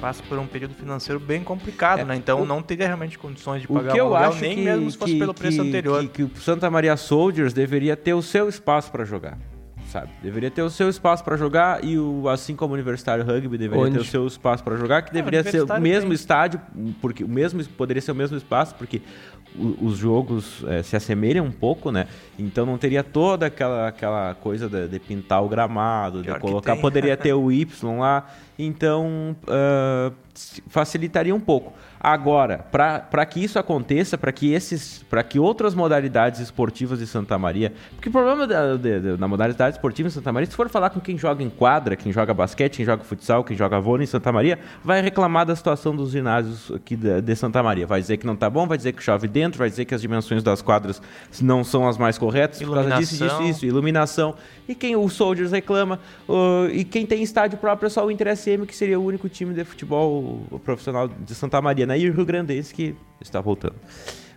passa 0.00 0.22
por 0.26 0.38
um 0.38 0.46
período 0.46 0.74
financeiro 0.74 1.20
bem 1.20 1.44
complicado, 1.44 2.04
né? 2.06 2.16
Então 2.16 2.40
o- 2.40 2.46
não 2.46 2.62
teria 2.62 2.86
realmente 2.86 3.18
condições 3.18 3.60
de 3.60 3.66
O 3.70 3.74
pagar 3.74 3.92
que 3.92 3.98
o 3.98 4.00
eu 4.00 4.06
aluguel, 4.14 4.30
acho 4.30 4.40
nem 4.40 4.54
que, 4.56 4.64
mesmo 4.64 4.90
se 4.90 4.96
fosse 4.96 5.12
que- 5.12 5.18
pelo 5.18 5.34
preço 5.34 5.62
que- 5.62 5.68
anterior. 5.68 6.00
Que, 6.04 6.08
que 6.08 6.22
o 6.22 6.30
Santa 6.40 6.70
Maria 6.70 6.96
Soldiers 6.96 7.52
deveria 7.52 7.96
ter 7.98 8.14
o 8.14 8.22
seu 8.22 8.48
espaço 8.48 8.90
para 8.90 9.04
jogar. 9.04 9.36
Sabe? 9.92 10.08
Deveria 10.22 10.50
ter 10.50 10.62
o 10.62 10.70
seu 10.70 10.88
espaço 10.88 11.22
para 11.22 11.36
jogar 11.36 11.84
e 11.84 11.98
o 11.98 12.26
assim 12.26 12.56
como 12.56 12.72
o 12.72 12.74
Universitário 12.74 13.22
Rugby 13.26 13.58
deveria 13.58 13.84
Onde? 13.84 13.92
ter 13.96 14.00
o 14.00 14.04
seu 14.06 14.26
espaço 14.26 14.64
para 14.64 14.74
jogar, 14.76 15.02
que 15.02 15.10
É, 15.10 15.12
o 15.12 15.14
deveria 15.14 15.44
ser 15.44 15.62
o 15.62 15.80
mesmo 15.80 16.08
tem. 16.08 16.14
estádio, 16.14 16.58
porque 16.98 17.22
o 17.22 17.28
mesmo 17.28 17.62
poderia 17.76 18.00
ser 18.00 18.10
o 18.12 18.14
mesmo 18.14 18.34
espaço, 18.38 18.74
porque 18.76 19.02
o- 19.54 19.84
os 19.84 19.98
jogos 19.98 20.64
eh, 20.66 20.82
se 20.82 20.96
assemelham 20.96 21.44
um 21.44 21.52
pouco, 21.52 21.90
né? 21.90 22.06
Então 22.38 22.64
não 22.64 22.78
teria 22.78 23.04
toda 23.04 23.44
aquela, 23.44 23.88
aquela 23.88 24.34
coisa 24.36 24.66
de, 24.66 24.88
de 24.88 24.98
pintar 24.98 25.44
o 25.44 25.48
gramado, 25.48 26.22
Pior 26.22 26.36
de 26.36 26.40
colocar, 26.40 26.74
poderia 26.76 27.14
ter 27.14 27.34
o 27.34 27.52
Y 27.52 27.68
lá, 27.98 28.26
então 28.58 29.36
ah, 29.46 30.10
se- 30.32 30.62
facilitaria 30.68 31.34
um 31.34 31.40
pouco. 31.40 31.74
Agora, 32.04 32.58
para 32.72 33.24
que 33.24 33.38
isso 33.44 33.60
aconteça, 33.60 34.18
para 34.18 34.32
que 34.32 34.52
esses, 34.52 35.04
para 35.08 35.22
que 35.22 35.38
outras 35.38 35.72
modalidades 35.72 36.40
esportivas 36.40 36.98
de 36.98 37.06
Santa 37.06 37.38
Maria, 37.38 37.72
porque 37.94 38.08
o 38.08 38.12
problema 38.12 38.44
da, 38.44 38.74
de- 38.76 39.16
da 39.16 39.28
modalidade 39.28 39.76
esportiva 39.76 40.08
em 40.08 40.10
Santa 40.10 40.32
Maria, 40.32 40.50
se 40.50 40.56
for 40.56 40.68
falar 40.68 40.90
com 40.90 40.98
quem 40.98 41.16
joga 41.16 41.44
em 41.44 41.48
quadra, 41.48 41.94
quem 41.94 42.10
joga 42.12 42.34
basquete, 42.34 42.78
quem 42.78 42.84
joga 42.84 43.04
futsal, 43.04 43.44
quem 43.44 43.56
joga 43.56 43.78
vôlei 43.78 44.02
em 44.02 44.06
Santa 44.08 44.32
Maria, 44.32 44.58
vai 44.82 45.00
reclamar 45.00 45.46
da 45.46 45.54
situação 45.54 45.94
dos 45.94 46.10
ginásios 46.10 46.72
aqui 46.72 46.96
de, 46.96 47.20
de 47.20 47.36
Santa 47.36 47.62
Maria. 47.62 47.86
Vai 47.86 48.00
dizer 48.00 48.16
que 48.16 48.26
não 48.26 48.34
tá 48.34 48.50
bom, 48.50 48.66
vai 48.66 48.76
dizer 48.76 48.94
que 48.94 49.00
chove 49.02 49.28
dentro, 49.28 49.60
vai 49.60 49.70
dizer 49.70 49.84
que 49.84 49.94
as 49.94 50.00
dimensões 50.02 50.42
das 50.42 50.60
quadras 50.60 51.00
não 51.40 51.62
são 51.62 51.86
as 51.86 51.96
mais 51.96 52.18
corretas, 52.18 52.60
por 52.60 52.74
causa 52.74 52.96
disso, 52.96 53.12
disso, 53.12 53.24
Iluminação. 53.24 53.48
isso, 53.50 53.66
iluminação. 53.66 54.34
E 54.68 54.74
quem 54.74 54.96
o 54.96 55.08
Soldiers 55.08 55.52
reclama, 55.52 56.00
uh, 56.28 56.66
e 56.72 56.82
quem 56.82 57.06
tem 57.06 57.22
estádio 57.22 57.58
próprio 57.58 57.86
é 57.86 57.90
só 57.90 58.04
o 58.04 58.10
Inter 58.10 58.36
SM, 58.36 58.64
que 58.66 58.74
seria 58.74 58.98
o 58.98 59.04
único 59.04 59.28
time 59.28 59.54
de 59.54 59.64
futebol 59.64 60.40
profissional 60.64 61.06
de 61.08 61.34
Santa 61.34 61.60
Maria, 61.62 61.86
né? 61.86 61.91
E 61.98 62.08
o 62.08 62.12
Rio 62.12 62.24
Grandense 62.24 62.74
que 62.74 62.94
está 63.20 63.40
voltando. 63.40 63.76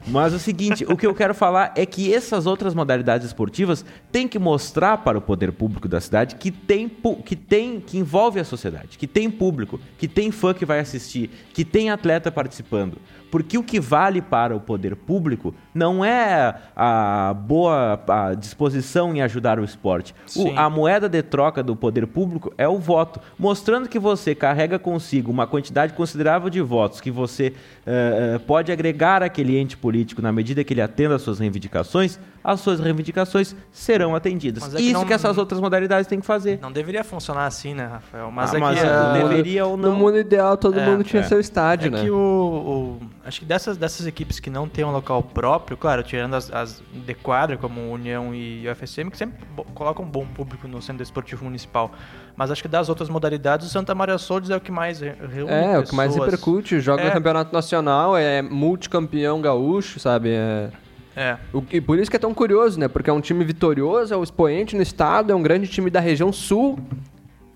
Mas 0.08 0.34
o 0.34 0.40
seguinte, 0.40 0.86
o 0.88 0.96
que 0.96 1.08
eu 1.08 1.16
quero 1.16 1.34
falar 1.34 1.74
é 1.76 1.84
que 1.86 2.14
essas 2.14 2.46
outras 2.46 2.76
modalidades 2.76 3.26
esportivas 3.26 3.84
têm 4.12 4.28
que 4.28 4.38
mostrar 4.38 4.98
para 4.98 5.18
o 5.18 5.22
poder 5.22 5.52
público 5.52 5.88
da 5.88 6.00
cidade 6.00 6.36
que 6.36 6.52
tem, 6.52 6.88
que 7.26 7.36
tem, 7.36 7.80
que 7.80 7.98
envolve 7.98 8.40
a 8.40 8.44
sociedade, 8.44 9.00
que 9.00 9.08
tem 9.08 9.32
público, 9.32 9.80
que 9.98 10.08
tem 10.08 10.32
fã 10.32 10.54
que 10.54 10.64
vai 10.66 10.80
assistir, 10.80 11.32
que 11.54 11.66
tem 11.66 11.90
atleta 11.90 12.32
participando. 12.32 12.98
Porque 13.32 13.58
o 13.58 13.64
que 13.64 13.80
vale 13.80 14.22
para 14.22 14.56
o 14.56 14.62
poder 14.62 14.96
público 14.96 15.54
não 15.74 16.06
é 16.06 16.54
a 16.76 17.34
boa 17.34 18.00
a 18.08 18.34
disposição 18.36 19.14
em 19.14 19.22
ajudar 19.24 19.60
o 19.60 19.64
esporte. 19.64 20.14
O- 20.38 20.54
a 20.56 20.70
moeda 20.70 21.10
de 21.10 21.22
troca 21.24 21.62
do 21.64 21.76
poder 21.76 22.06
público 22.08 22.54
é 22.58 22.68
o 22.70 22.78
voto, 22.78 23.20
mostrando 23.38 23.90
que 23.90 24.00
você 24.00 24.34
carrega 24.36 24.78
consigo 24.80 25.32
uma 25.32 25.48
quantidade 25.48 25.94
considerável 25.94 26.50
de 26.50 26.62
votos 26.62 27.02
que 27.02 27.12
você 27.12 27.54
eh, 27.86 28.40
pode 28.48 28.72
agregar 28.72 29.22
àquele 29.24 29.58
ente 29.58 29.76
político 29.76 29.95
na 30.22 30.32
medida 30.32 30.64
que 30.64 30.74
ele 30.74 30.82
atenda 30.82 31.16
às 31.16 31.22
suas 31.22 31.40
reivindicações, 31.40 32.20
as 32.46 32.60
suas 32.62 32.80
reivindicações 32.80 33.56
serão 33.72 34.16
atendidas. 34.16 34.62
Mas 34.64 34.76
é 34.76 34.78
que 34.78 34.84
Isso 34.84 34.94
não- 34.94 35.06
que 35.06 35.14
essas 35.14 35.38
outras 35.38 35.60
modalidades 35.60 36.08
têm 36.08 36.20
que 36.20 36.26
fazer. 36.26 36.60
Não 36.62 36.72
deveria 36.72 37.04
funcionar 37.04 37.48
assim, 37.48 37.74
né, 37.74 37.86
Rafael? 37.88 38.30
Mas 38.32 38.54
Ah, 38.54 38.58
é 38.58 38.60
mas 38.60 38.80
que... 38.80 38.86
é, 38.86 39.14
deveria 39.24 39.66
ou 39.66 39.76
No 39.76 39.90
não. 39.90 39.96
mundo 39.96 40.18
ideal, 40.18 40.56
todo 40.56 40.80
É, 40.80 40.86
mundo 40.86 41.04
tinha 41.04 41.22
é. 41.22 41.26
seu 41.26 41.40
estádio, 41.40 41.88
É 41.88 41.90
né? 41.90 42.02
que 42.04 42.12
o, 42.12 42.16
o- 42.16 43.00
Acho 43.26 43.40
que 43.40 43.46
dessas, 43.46 43.76
dessas 43.76 44.06
equipes 44.06 44.40
que 44.40 44.52
não 44.52 44.70
têm 44.70 44.86
um 44.86 44.92
local 44.92 45.24
próprio, 45.24 45.76
claro, 45.76 46.04
tirando 46.04 46.36
as, 46.36 46.54
as 46.54 46.84
de 46.94 47.14
quadra, 47.16 47.58
como 47.58 47.92
União 47.92 48.36
e 48.36 48.64
UFSM, 48.70 49.10
que 49.10 49.18
sempre 49.18 49.40
colocam 49.74 50.06
um 50.06 50.08
bom 50.08 50.28
público 50.28 50.68
no 50.68 50.80
Centro 50.80 51.02
Esportivo 51.02 51.44
Municipal. 51.46 51.92
Mas 52.38 52.52
acho 52.52 52.62
que 52.62 52.68
das 52.68 52.88
outras 52.88 53.10
modalidades, 53.10 53.66
o 53.66 53.70
Santa 53.72 53.96
Maria 53.96 54.20
Soldiers 54.20 54.52
é 54.52 54.56
o 54.56 54.62
que 54.62 54.72
mais 54.72 55.00
re- 55.00 55.16
reúne 55.34 55.52
É, 55.52 55.80
o 55.80 55.84
que 55.84 55.96
mais 55.96 56.12
pessoas. 56.12 56.30
repercute, 56.30 56.80
joga 56.80 57.02
É. 57.02 57.10
campeonato 57.10 57.52
nacional, 57.52 58.16
é 58.16 58.44
multicampeão 58.44 59.42
gaúcho, 59.42 60.00
sabe? 60.00 60.30
É... 60.30 60.70
É. 61.16 61.38
O, 61.54 61.64
e 61.72 61.80
por 61.80 61.98
isso 61.98 62.10
que 62.12 62.18
é 62.18 62.20
tão 62.20 62.34
curioso, 62.34 62.80
né? 62.80 62.88
Porque 62.88 63.10
é 63.10 63.14
um 63.14 63.22
time 63.22 63.44
vitorioso, 63.46 64.14
é 64.14 64.18
o 64.18 64.24
expoente 64.24 64.76
no 64.76 64.82
estado, 64.82 65.32
é 65.32 65.36
um 65.36 65.42
grande 65.42 65.68
time 65.68 65.90
da 65.90 66.00
região 66.00 66.32
sul 66.34 66.78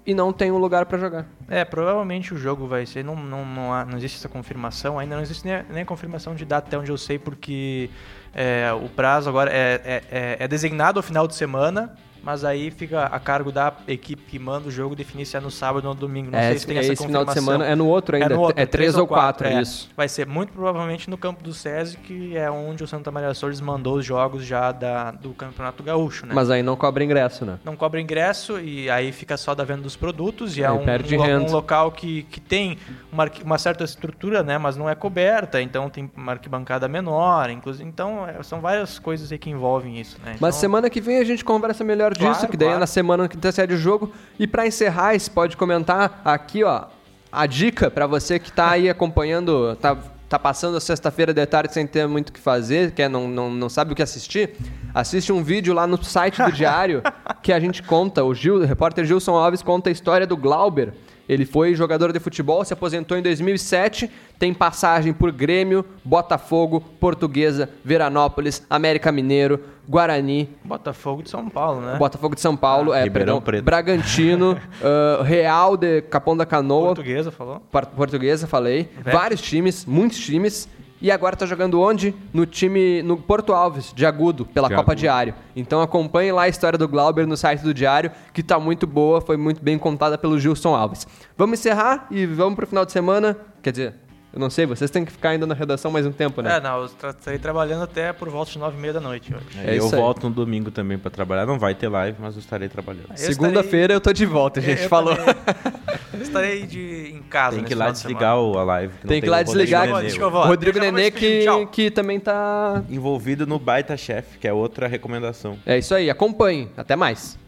e 0.06 0.14
não 0.14 0.32
tem 0.32 0.52
um 0.52 0.58
lugar 0.58 0.86
pra 0.86 0.98
jogar. 0.98 1.26
É, 1.48 1.66
provavelmente 1.66 2.34
o 2.34 2.38
jogo 2.38 2.68
vai 2.68 2.86
ser. 2.86 3.04
Não, 3.04 3.16
não, 3.16 3.46
não, 3.46 3.74
há- 3.74 3.86
não 3.86 3.98
existe 3.98 4.18
essa 4.18 4.30
confirmação, 4.30 4.98
ainda 4.98 5.16
não 5.16 5.22
existe 5.22 5.46
nem 5.46 5.56
a, 5.56 5.66
nem 5.70 5.82
a 5.84 5.86
confirmação 5.86 6.34
de 6.36 6.46
data, 6.46 6.68
até 6.68 6.78
onde 6.78 6.90
eu 6.92 6.98
sei, 6.98 7.20
porque 7.20 7.90
é, 8.34 8.72
o 8.74 8.88
prazo 8.90 9.28
agora 9.30 9.52
é, 9.52 9.82
é, 9.84 10.04
é- 10.10 10.38
é 10.40 10.48
designado 10.48 10.98
ao 11.00 11.04
final 11.04 11.28
de 11.28 11.36
semana, 11.36 11.94
mas 12.24 12.44
aí 12.44 12.72
fica 12.72 13.06
a 13.06 13.20
cargo 13.20 13.52
da 13.52 13.74
equipe 13.88 14.22
que 14.24 14.40
manda 14.40 14.68
o 14.68 14.72
jogo 14.72 14.96
definir 14.96 15.26
se 15.26 15.38
é 15.38 15.40
no 15.40 15.52
sábado 15.52 15.88
ou 15.88 15.94
no 15.94 16.00
domingo. 16.00 16.32
Não 16.32 16.40
é, 16.40 16.50
sei 16.50 16.60
se 16.60 16.68
tem 16.68 16.78
é 16.78 16.80
essa 16.82 16.94
esse 16.94 17.06
final 17.06 17.26
de 17.26 17.34
semana, 17.34 17.66
é 17.66 17.76
no 17.76 17.88
outro 17.88 18.16
ainda, 18.16 18.34
É, 18.34 18.36
no 18.36 18.42
outro, 18.42 18.62
é 18.62 18.66
três 18.66 18.96
ou 18.96 19.08
quatro, 19.08 19.48
é. 19.48 19.62
isso. 19.62 19.90
Vai 19.96 20.08
ser 20.08 20.26
muito 20.28 20.54
provavelmente 20.54 21.10
no 21.10 21.18
campo 21.18 21.44
do 21.44 21.54
SESI, 21.54 21.98
que 21.98 22.38
é 22.38 22.50
onde 22.50 22.84
o 22.84 22.88
Santa 22.88 23.12
Maria 23.12 23.34
Soldiers 23.34 23.62
mandou 23.62 23.98
os 23.98 24.06
jogos 24.06 24.46
já 24.46 24.72
da, 24.72 25.12
do 25.12 25.32
Campeonato 25.32 25.82
Gaúcho, 25.84 26.26
né? 26.26 26.34
Mas 26.34 26.50
aí 26.50 26.62
não 26.64 26.76
cobra 26.76 27.04
ingresso, 27.04 27.46
né? 27.46 27.60
não 27.64 27.76
cobra 27.76 28.00
ingresso 28.00 28.60
e 28.60 28.90
aí 28.90 29.12
fica 29.12 29.38
só 29.38 29.54
da 29.56 29.64
venda 29.64 29.82
dos 29.82 29.96
produtos 29.96 30.58
e 30.58 30.64
é 30.64 30.68
Aí 30.68 30.74
um, 30.74 30.84
perde 30.86 31.16
um 31.18 31.22
renda. 31.22 31.50
um 31.50 31.52
local 31.52 31.92
que, 31.92 32.24
que 32.24 32.40
tem 32.40 32.78
uma, 33.12 33.30
uma 33.44 33.58
certa 33.58 33.84
estrutura, 33.84 34.44
né, 34.44 34.58
mas 34.58 34.76
não 34.76 34.90
é 34.90 34.96
coberta, 34.96 35.62
então 35.62 35.90
tem 35.90 36.10
uma 36.16 36.34
arquibancada 36.34 36.88
menor, 36.88 37.50
inclusive, 37.50 37.88
então 37.88 38.28
é, 38.28 38.42
são 38.44 38.60
várias 38.62 39.00
coisas 39.00 39.32
aí 39.32 39.38
que 39.38 39.50
envolvem 39.50 40.00
isso, 40.00 40.18
né? 40.24 40.36
Mas 40.40 40.56
Então, 40.56 40.62
semana 40.62 40.90
que 40.90 41.02
vem 41.02 41.20
a 41.20 41.24
gente 41.24 41.44
conversa 41.44 41.84
melhor 41.84 42.09
disso, 42.14 42.32
Claro, 42.32 42.48
que 42.50 42.58
daí 42.58 42.68
é 42.68 42.72
claro. 42.72 42.80
na 42.80 42.88
semana 42.88 43.28
que 43.28 43.38
antecede 43.38 43.74
o 43.74 43.78
jogo. 43.78 44.12
E 44.38 44.46
pra 44.48 44.66
encerrar, 44.68 45.18
você 45.20 45.30
pode 45.30 45.56
comentar 45.58 46.22
aqui, 46.24 46.64
ó, 46.64 46.86
a 47.32 47.46
dica 47.46 47.90
pra 47.92 48.08
você 48.08 48.40
que 48.40 48.52
tá 48.52 48.72
aí 48.72 48.90
acompanhando, 48.90 49.76
tá, 49.76 49.98
tá 50.28 50.40
passando 50.40 50.78
a 50.78 50.80
sexta-feira 50.80 51.34
de 51.34 51.46
tarde 51.46 51.74
sem 51.74 51.86
ter 51.86 52.08
muito 52.08 52.30
o 52.30 52.34
que 52.34 52.40
fazer, 52.40 52.92
quer 52.92 53.10
não, 53.10 53.28
não, 53.28 53.50
não 53.50 53.70
sabe 53.70 53.94
o 53.94 53.96
que 53.96 54.02
assistir, 54.02 54.56
assiste 54.94 55.32
um 55.32 55.44
vídeo 55.44 55.74
lá 55.74 55.86
no 55.88 56.02
site 56.04 56.42
do 56.42 56.52
Diário 56.54 57.02
que 57.42 57.54
a 57.54 57.60
gente 57.60 57.84
conta, 57.84 58.24
o, 58.24 58.34
Gil, 58.34 58.56
o 58.56 58.66
repórter 58.66 59.06
Gilson 59.06 59.36
Alves 59.36 59.62
conta 59.62 59.90
a 59.90 59.92
história 59.92 60.26
do 60.26 60.36
Glauber, 60.38 60.94
Ele 61.30 61.46
foi 61.46 61.76
jogador 61.76 62.12
de 62.12 62.20
futebol, 62.20 62.66
se 62.66 62.74
aposentou 62.74 63.16
em 63.16 63.22
2007, 63.22 64.10
tem 64.40 64.52
passagem 64.52 65.14
por 65.14 65.32
Grêmio, 65.32 65.86
Botafogo, 66.04 66.82
Portuguesa, 67.00 67.70
Veranópolis, 67.86 68.66
América 68.68 69.12
Mineiro, 69.12 69.60
Guarani, 69.88 70.50
Botafogo 70.66 71.22
de 71.22 71.30
São 71.30 71.48
Paulo, 71.48 71.82
né? 71.82 71.98
Botafogo 72.00 72.34
de 72.34 72.42
São 72.42 72.58
Paulo, 72.58 72.92
é, 72.96 73.04
Ribeirão 73.04 73.36
perdão, 73.36 73.42
Preto. 73.42 73.64
Bragantino, 73.64 74.58
ah, 74.84 75.24
Real 75.24 75.78
de 75.78 76.02
Capão 76.02 76.36
da 76.36 76.48
Canoa, 76.48 76.88
Portuguesa, 76.88 77.30
falou? 77.30 77.62
Portuguesa, 77.96 78.48
falei. 78.48 78.90
Vários 79.04 79.40
times, 79.40 79.86
muitos 79.86 80.18
times. 80.18 80.68
E 81.02 81.10
agora 81.10 81.36
tá 81.36 81.46
jogando 81.46 81.80
onde? 81.80 82.14
No 82.34 82.46
time, 82.46 83.02
no 83.02 83.16
Porto 83.16 83.54
Alves, 83.54 83.94
de 83.96 84.06
Agudo, 84.06 84.46
pela 84.46 84.68
De 84.68 84.76
Copa 84.76 84.92
Agudo. 84.92 85.00
Diário. 85.00 85.34
Então 85.56 85.82
acompanhe 85.82 86.32
lá 86.32 86.44
a 86.44 86.50
história 86.50 86.78
do 86.78 86.88
Glauber 86.88 87.26
no 87.26 87.38
site 87.38 87.62
do 87.62 87.74
Diário, 87.74 88.12
que 88.34 88.44
tá 88.44 88.60
muito 88.60 88.86
boa, 88.86 89.22
foi 89.22 89.38
muito 89.38 89.64
bem 89.64 89.78
contada 89.78 90.18
pelo 90.18 90.38
Gilson 90.38 90.76
Alves. 90.76 91.08
Vamos 91.38 91.60
encerrar 91.60 92.08
e 92.12 92.26
vamos 92.26 92.56
pro 92.56 92.68
final 92.68 92.86
de 92.86 92.92
semana. 92.92 93.38
Quer 93.62 93.72
dizer, 93.72 93.96
eu 94.34 94.40
não 94.40 94.50
sei, 94.50 94.66
vocês 94.66 94.90
têm 94.92 95.04
que 95.06 95.12
ficar 95.12 95.30
ainda 95.30 95.46
na 95.48 95.54
redação 95.56 95.90
mais 95.92 96.06
um 96.06 96.12
tempo, 96.12 96.42
né? 96.42 96.58
É, 96.58 96.62
não, 96.62 96.82
eu 96.84 96.90
tra- 96.90 97.10
estarei 97.10 97.40
trabalhando 97.40 97.84
até 97.84 98.14
por 98.14 98.30
volta 98.30 98.52
de 98.52 98.60
nove 98.60 98.78
e 98.78 98.80
meia 98.80 98.94
da 98.94 99.00
noite 99.02 99.34
hoje. 99.34 99.46
É 99.66 99.78
eu 99.78 99.90
volto 99.90 100.30
no 100.30 100.36
domingo 100.36 100.70
também 100.72 100.98
pra 100.98 101.10
trabalhar. 101.10 101.46
Não 101.46 101.58
vai 101.58 101.74
ter 101.76 101.88
live, 101.88 102.18
mas 102.20 102.36
eu 102.36 102.40
estarei 102.40 102.70
trabalhando. 102.70 103.10
Segunda-feira 103.16 103.94
eu 103.94 104.02
tô 104.02 104.14
de 104.14 104.26
volta, 104.26 104.60
a 104.60 104.64
gente 104.64 104.82
É, 104.82 104.86
eu 104.86 104.90
falou. 104.90 105.16
também. 105.16 105.36
Eu 106.12 106.24
estarei 106.24 106.66
de, 106.66 107.14
em 107.16 107.22
casa. 107.22 107.56
Tem 107.56 107.64
que 107.64 107.72
ir 107.72 107.76
lá 107.76 107.92
desligar 107.92 108.34
a 108.34 108.64
live. 108.64 108.94
que 108.94 109.06
não 109.06 109.10
Tem 109.10 109.22
que 109.22 109.28
ir 109.28 109.30
lá 109.30 109.42
desligar. 109.42 109.88
O. 109.88 110.48
Rodrigo 110.48 110.78
Nenê 110.78 111.12
que, 111.12 111.46
que 111.72 111.90
também 111.90 112.20
tá. 112.20 112.84
Envolvido 112.90 113.48
no 113.48 113.58
Baita 113.58 113.96
Chef, 113.96 114.38
que 114.38 114.46
é 114.46 114.52
outra 114.52 114.86
recomendação. 114.86 115.58
É 115.66 115.78
isso 115.78 115.96
aí, 115.96 116.10
acompanhe. 116.10 116.70
Até 116.76 116.98
mais. 116.98 117.40